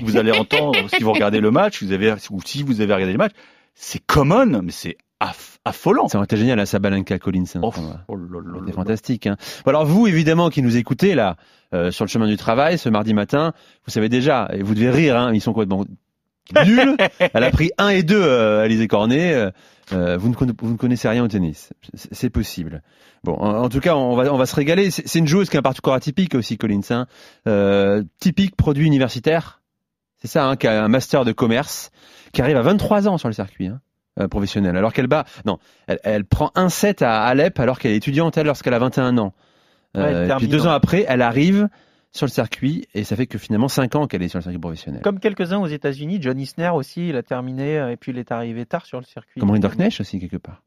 Vous 0.03 0.17
allez 0.17 0.31
entendre, 0.31 0.77
si 0.89 1.01
vous 1.01 1.13
regardez 1.13 1.39
le 1.39 1.49
match, 1.51 1.81
vous 1.81 1.91
avez, 1.91 2.13
ou 2.29 2.39
si 2.45 2.61
vous 2.63 2.81
avez 2.81 2.93
regardé 2.93 3.13
le 3.13 3.17
match, 3.17 3.31
c'est 3.73 4.05
common, 4.05 4.61
mais 4.61 4.71
c'est 4.71 4.97
aff- 5.19 5.57
affolant. 5.65 6.07
Ça 6.09 6.17
aurait 6.19 6.25
été 6.25 6.37
génial 6.37 6.59
à 6.59 6.65
Sabalenka 6.67 7.17
Collins. 7.17 7.45
hein, 7.55 7.61
Oh, 7.63 7.73
oh 8.07 8.17
C'est 8.67 8.73
fantastique. 8.73 9.25
Hein. 9.27 9.35
Bon, 9.65 9.69
alors 9.69 9.85
vous, 9.85 10.05
évidemment, 10.05 10.49
qui 10.49 10.61
nous 10.61 10.77
écoutez 10.77 11.15
là 11.15 11.37
euh, 11.73 11.89
sur 11.89 12.05
le 12.05 12.09
chemin 12.09 12.27
du 12.27 12.37
travail 12.37 12.77
ce 12.77 12.89
mardi 12.89 13.13
matin, 13.15 13.53
vous 13.87 13.91
savez 13.91 14.09
déjà, 14.09 14.47
et 14.53 14.61
vous 14.61 14.75
devez 14.75 14.91
rire, 14.91 15.17
hein, 15.17 15.31
ils 15.33 15.41
sont 15.41 15.53
complètement 15.53 15.85
nuls. 16.65 16.97
Elle 17.19 17.43
a 17.43 17.51
pris 17.51 17.71
1 17.77 17.89
et 17.89 18.03
2 18.03 18.21
euh, 18.21 18.63
Alizé 18.63 18.87
Cornet. 18.87 19.33
euh, 19.33 19.51
euh, 19.91 20.17
vous, 20.17 20.29
ne 20.29 20.35
vous 20.59 20.71
ne 20.71 20.77
connaissez 20.77 21.09
rien 21.09 21.23
au 21.23 21.27
tennis. 21.27 21.71
C'est 21.93 22.29
possible. 22.29 22.81
Bon, 23.23 23.33
en, 23.35 23.63
en 23.63 23.69
tout 23.69 23.79
cas, 23.79 23.95
on 23.95 24.15
va, 24.15 24.33
on 24.33 24.37
va 24.37 24.45
se 24.45 24.55
régaler. 24.55 24.91
C'est 24.91 25.19
une 25.19 25.27
joueuse 25.27 25.49
qui 25.49 25.57
a 25.57 25.59
un 25.59 25.63
parcours 25.63 25.93
atypique 25.93 26.35
aussi, 26.35 26.57
Collins. 26.57 26.81
Hein. 26.89 27.07
Euh, 27.47 28.03
typique 28.19 28.55
produit 28.55 28.85
universitaire. 28.85 29.61
C'est 30.21 30.29
ça, 30.29 30.45
hein, 30.45 30.55
qui 30.55 30.67
a 30.67 30.83
un 30.83 30.87
master 30.87 31.25
de 31.25 31.33
commerce, 31.33 31.91
qui 32.31 32.41
arrive 32.41 32.57
à 32.57 32.61
23 32.61 33.07
ans 33.07 33.17
sur 33.17 33.27
le 33.27 33.33
circuit. 33.33 33.67
Hein 33.67 33.81
euh, 34.19 34.27
professionnel. 34.27 34.77
Alors 34.77 34.93
qu'elle 34.93 35.07
bat, 35.07 35.25
non, 35.45 35.57
elle, 35.87 35.99
elle 36.03 36.25
prend 36.25 36.51
un 36.53 36.69
set 36.69 37.01
à 37.01 37.23
Alep 37.23 37.59
alors 37.59 37.79
qu'elle 37.79 37.93
est 37.93 37.97
étudiante 37.97 38.37
elle 38.37 38.45
lorsqu'elle 38.45 38.75
a 38.75 38.79
21 38.79 39.17
ans. 39.17 39.33
Ouais, 39.95 40.27
puis 40.37 40.47
deux 40.47 40.67
ans 40.67 40.71
après, 40.71 41.05
elle 41.07 41.21
arrive 41.21 41.67
sur 42.15 42.25
le 42.27 42.31
circuit 42.31 42.85
et 42.93 43.03
ça 43.03 43.15
fait 43.15 43.25
que 43.27 43.37
finalement 43.37 43.67
5 43.67 43.95
ans 43.95 44.07
qu'elle 44.07 44.21
est 44.21 44.27
sur 44.27 44.37
le 44.39 44.43
circuit 44.43 44.59
professionnel. 44.59 45.01
Comme 45.01 45.19
quelques-uns 45.19 45.57
aux 45.59 45.67
États-Unis, 45.67 46.19
John 46.21 46.39
Isner 46.39 46.69
aussi, 46.69 47.09
il 47.09 47.15
a 47.15 47.23
terminé 47.23 47.77
euh, 47.79 47.91
et 47.91 47.97
puis 47.97 48.11
il 48.11 48.17
est 48.19 48.31
arrivé 48.31 48.65
tard 48.65 48.85
sur 48.85 48.99
le 48.99 49.05
circuit. 49.05 49.39
Comme 49.41 49.49
Rinder 49.51 49.69
Knecht 49.75 49.99
aussi 49.99 50.19
quelque 50.19 50.37
part. 50.37 50.61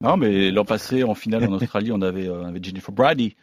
Non, 0.00 0.16
mais 0.16 0.50
l'an 0.50 0.64
passé, 0.64 1.02
en 1.02 1.14
finale 1.14 1.44
en 1.46 1.52
Australie, 1.54 1.90
on 1.92 2.00
avait, 2.02 2.28
euh, 2.28 2.42
on 2.42 2.46
avait 2.46 2.60
Jennifer 2.62 2.92
Brady. 2.94 3.34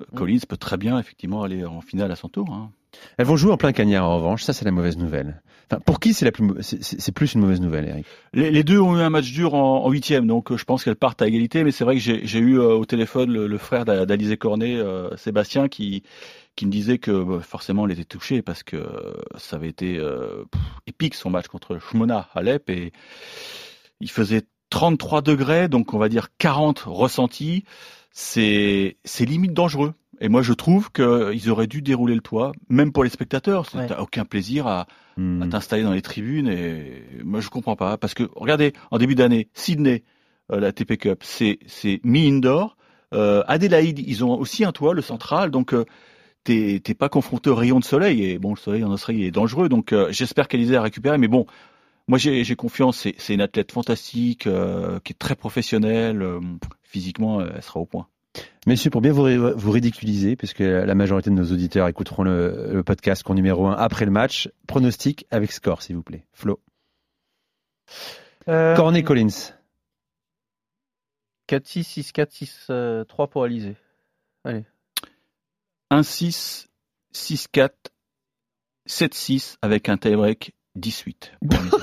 Euh, 0.00 0.04
Collins 0.14 0.38
peut 0.48 0.56
très 0.56 0.76
bien, 0.76 0.98
effectivement, 0.98 1.42
aller 1.42 1.64
en 1.64 1.80
finale 1.80 2.10
à 2.12 2.16
son 2.16 2.28
tour. 2.28 2.50
Hein. 2.52 2.70
Elles 3.18 3.26
vont 3.26 3.36
jouer 3.36 3.50
en 3.52 3.56
plein 3.56 3.72
cagnard 3.72 4.06
en 4.08 4.16
revanche, 4.18 4.42
ça 4.42 4.52
c'est 4.52 4.64
la 4.66 4.70
mauvaise 4.70 4.96
nouvelle. 4.98 5.42
Enfin, 5.70 5.80
pour 5.80 5.98
qui 6.00 6.12
c'est 6.12 6.26
la 6.26 6.32
plus, 6.32 6.46
c'est- 6.60 7.12
plus 7.12 7.32
une 7.34 7.40
mauvaise 7.40 7.60
nouvelle, 7.62 7.88
Eric? 7.88 8.06
Les, 8.34 8.50
les 8.50 8.62
deux 8.64 8.78
ont 8.78 8.96
eu 8.98 9.00
un 9.00 9.08
match 9.08 9.32
dur 9.32 9.54
en 9.54 9.84
en 9.86 9.90
huitième, 9.90 10.26
donc 10.26 10.54
je 10.54 10.64
pense 10.64 10.84
qu'elles 10.84 10.96
partent 10.96 11.22
à 11.22 11.26
égalité. 11.26 11.64
Mais 11.64 11.70
c'est 11.72 11.84
vrai 11.84 11.94
que 11.96 12.00
j'ai 12.02 12.38
eu 12.38 12.58
euh, 12.58 12.74
au 12.74 12.84
téléphone 12.84 13.30
le, 13.32 13.46
le 13.46 13.58
frère 13.58 13.86
d'A- 13.86 14.04
d'Alizé 14.04 14.36
Cornet, 14.36 14.76
euh, 14.76 15.16
Sébastien, 15.16 15.68
qui 15.68 16.02
qui 16.56 16.66
me 16.66 16.70
disait 16.70 16.98
que 16.98 17.10
bah, 17.22 17.40
forcément 17.40 17.86
elle 17.86 17.92
était 17.92 18.04
touchée 18.04 18.42
parce 18.42 18.62
que 18.62 18.76
euh, 18.76 19.14
ça 19.36 19.56
avait 19.56 19.68
été 19.68 19.96
euh, 19.98 20.44
pff, 20.50 20.60
épique 20.86 21.14
son 21.14 21.30
match 21.30 21.48
contre 21.48 21.78
Shmona 21.78 22.28
Alep 22.34 22.68
et 22.70 22.92
il 24.00 24.10
faisait 24.10 24.42
33 24.70 25.22
degrés, 25.22 25.68
donc 25.68 25.94
on 25.94 25.98
va 25.98 26.08
dire 26.08 26.28
40 26.38 26.80
ressentis. 26.86 27.64
C'est 28.10 28.96
c'est 29.04 29.24
limite 29.24 29.52
dangereux. 29.54 29.94
Et 30.20 30.28
moi 30.28 30.42
je 30.42 30.52
trouve 30.52 30.90
qu'ils 30.92 31.50
auraient 31.50 31.66
dû 31.66 31.82
dérouler 31.82 32.14
le 32.14 32.20
toit, 32.20 32.52
même 32.68 32.92
pour 32.92 33.02
les 33.04 33.10
spectateurs. 33.10 33.66
C'est- 33.68 33.78
Ouais. 33.78 33.86
T'as 33.86 34.00
aucun 34.00 34.24
plaisir 34.24 34.66
à, 34.66 34.86
Hmm. 35.16 35.42
à 35.42 35.46
t'installer 35.46 35.82
dans 35.82 35.92
les 35.92 36.00
tribunes 36.00 36.48
et 36.48 37.02
moi 37.22 37.40
je 37.40 37.50
comprends 37.50 37.76
pas 37.76 37.98
parce 37.98 38.14
que 38.14 38.22
regardez 38.34 38.72
en 38.90 38.96
début 38.96 39.14
d'année 39.14 39.50
Sydney 39.52 40.04
euh, 40.50 40.58
la 40.58 40.72
TP 40.72 40.96
Cup 40.96 41.20
c'est 41.22 41.58
c'est 41.66 42.00
mi-indoor 42.02 42.78
euh, 43.12 43.42
Adélaïde 43.46 43.98
ils 43.98 44.24
ont 44.24 44.34
aussi 44.38 44.64
un 44.64 44.72
toit 44.72 44.94
le 44.94 45.02
central 45.02 45.50
donc 45.50 45.74
euh, 45.74 45.84
t'es 46.44 46.94
pas 46.98 47.08
confronté 47.08 47.50
au 47.50 47.54
rayon 47.54 47.78
de 47.78 47.84
soleil 47.84 48.24
et 48.24 48.38
bon 48.38 48.50
le 48.50 48.58
soleil 48.58 48.84
en 48.84 48.90
Australie 48.90 49.24
est 49.24 49.30
dangereux 49.30 49.68
donc 49.68 49.92
euh, 49.92 50.08
j'espère 50.10 50.48
qu'Alizé 50.48 50.76
a 50.76 50.82
récupéré 50.82 51.18
mais 51.18 51.28
bon 51.28 51.46
moi 52.08 52.18
j'ai 52.18 52.56
confiance 52.56 53.06
c'est 53.16 53.34
une 53.34 53.40
athlète 53.40 53.72
fantastique 53.72 54.46
euh, 54.46 54.98
qui 55.04 55.12
est 55.12 55.18
très 55.18 55.36
professionnelle 55.36 56.22
euh, 56.22 56.40
physiquement 56.82 57.40
euh, 57.40 57.52
elle 57.54 57.62
sera 57.62 57.80
au 57.80 57.86
point 57.86 58.08
Messieurs, 58.66 58.90
pour 58.90 59.02
bien 59.02 59.12
vous, 59.12 59.70
ridiculiser, 59.70 60.36
puisque 60.36 60.60
la 60.60 60.94
majorité 60.94 61.28
de 61.28 61.34
nos 61.34 61.52
auditeurs 61.52 61.86
écouteront 61.88 62.22
le, 62.22 62.70
le 62.72 62.82
podcast 62.82 63.22
cours 63.22 63.34
numéro 63.34 63.66
1 63.66 63.74
après 63.74 64.06
le 64.06 64.10
match, 64.10 64.48
pronostic 64.66 65.26
avec 65.30 65.52
score, 65.52 65.82
s'il 65.82 65.96
vous 65.96 66.02
plaît. 66.02 66.24
Flo. 66.32 66.58
Euh, 68.48 68.74
Cornet 68.74 69.02
Collins. 69.02 69.52
4-6, 71.48 72.12
6-4, 72.12 73.04
6-3 73.04 73.28
pour 73.28 73.44
Alizé. 73.44 73.76
Allez. 74.44 74.64
1-6, 75.92 76.68
6-4, 77.14 77.70
7-6 78.88 79.56
avec 79.60 79.90
un 79.90 79.98
tie-break 79.98 80.54
18. 80.74 81.32
Pour 81.50 81.60
Alizé. 81.60 81.76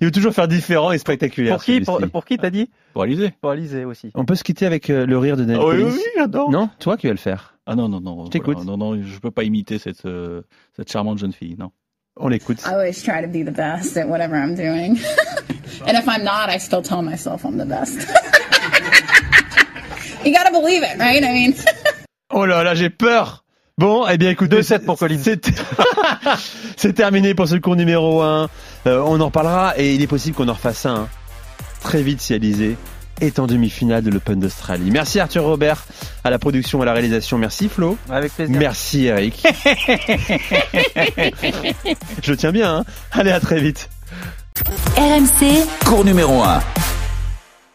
Il 0.00 0.06
veut 0.06 0.10
toujours 0.10 0.32
faire 0.32 0.48
différent 0.48 0.90
et 0.90 0.98
spectaculaire. 0.98 1.56
Pour 1.56 1.64
qui 1.64 1.82
pour, 1.82 2.24
qui 2.24 2.38
t'as 2.38 2.48
dit? 2.48 2.70
Pour 2.94 3.02
Alizé. 3.02 3.34
Pour 3.42 3.50
Alizé 3.50 3.84
aussi. 3.84 4.10
On 4.14 4.24
peut 4.24 4.34
se 4.34 4.42
quitter 4.42 4.64
avec 4.64 4.88
euh, 4.88 5.04
le 5.04 5.18
rire 5.18 5.36
de 5.36 5.44
Daniel 5.44 5.62
Ah 5.62 5.74
oui, 5.74 5.84
oui, 5.84 6.02
j'adore. 6.16 6.50
Non, 6.50 6.70
toi 6.78 6.96
qui 6.96 7.06
vas 7.06 7.12
le 7.12 7.18
faire. 7.18 7.58
Ah 7.66 7.74
non, 7.74 7.88
non, 7.88 8.00
non. 8.00 8.28
t'écoute. 8.28 8.56
voilà, 8.56 8.70
non, 8.70 8.94
non, 8.94 9.02
je 9.02 9.18
peux 9.18 9.30
pas 9.30 9.44
imiter 9.44 9.78
cette, 9.78 10.06
euh, 10.06 10.42
cette 10.74 10.90
charmante 10.90 11.18
jeune 11.18 11.32
fille, 11.32 11.56
non. 11.58 11.70
On 12.16 12.28
l'écoute. 12.28 12.60
I 12.64 12.72
always 12.72 13.02
try 13.02 13.20
to 13.20 13.28
be 13.28 13.44
the 13.44 13.54
best 13.54 13.96
at 13.96 14.08
whatever 14.08 14.36
I'm 14.36 14.54
doing. 14.54 14.98
and 15.86 15.98
if 15.98 16.08
I'm 16.08 16.24
not, 16.24 16.48
I 16.48 16.58
still 16.58 16.82
tell 16.82 17.02
myself 17.02 17.44
I'm 17.44 17.58
the 17.58 17.66
best. 17.66 17.98
you 20.24 20.32
gotta 20.32 20.50
believe 20.50 20.82
it, 20.82 20.98
right? 20.98 21.22
I 21.22 21.32
mean, 21.32 21.54
Oh 22.32 22.46
là 22.46 22.62
là, 22.62 22.74
j'ai 22.74 22.90
peur. 22.90 23.44
Bon, 23.76 24.06
eh 24.08 24.18
bien 24.18 24.30
écoutez, 24.30 24.60
2-7 24.60 24.84
pour 24.84 24.98
Colin. 24.98 25.18
C'est 25.20 25.50
c'est 26.76 26.92
terminé 26.92 27.34
pour 27.34 27.48
ce 27.48 27.56
cours 27.56 27.76
numéro 27.76 28.22
1. 28.22 28.48
on 28.86 29.20
en 29.20 29.26
reparlera 29.26 29.74
et 29.76 29.94
il 29.94 30.02
est 30.02 30.06
possible 30.06 30.36
qu'on 30.36 30.48
en 30.48 30.52
refasse 30.52 30.86
un 30.86 30.94
hein. 30.94 31.08
très 31.80 32.02
vite 32.02 32.20
si 32.20 32.34
Alizé 32.34 32.76
est 33.20 33.38
en 33.38 33.46
demi-finale 33.46 34.02
de 34.02 34.10
l'Open 34.10 34.40
d'Australie. 34.40 34.90
Merci 34.90 35.20
Arthur 35.20 35.44
Robert 35.44 35.84
à 36.22 36.30
la 36.30 36.38
production 36.38 36.78
et 36.80 36.82
à 36.82 36.86
la 36.86 36.92
réalisation. 36.92 37.38
Merci 37.38 37.68
Flo. 37.68 37.98
Avec 38.10 38.32
plaisir. 38.32 38.58
Merci 38.58 39.06
Eric. 39.06 39.42
Je 42.22 42.30
le 42.30 42.36
tiens 42.36 42.52
bien. 42.52 42.76
Hein 42.76 42.84
Allez, 43.12 43.32
à 43.32 43.40
très 43.40 43.60
vite. 43.60 43.88
RMC, 44.96 45.66
Cours 45.84 46.04
numéro 46.04 46.42
1. 46.42 46.60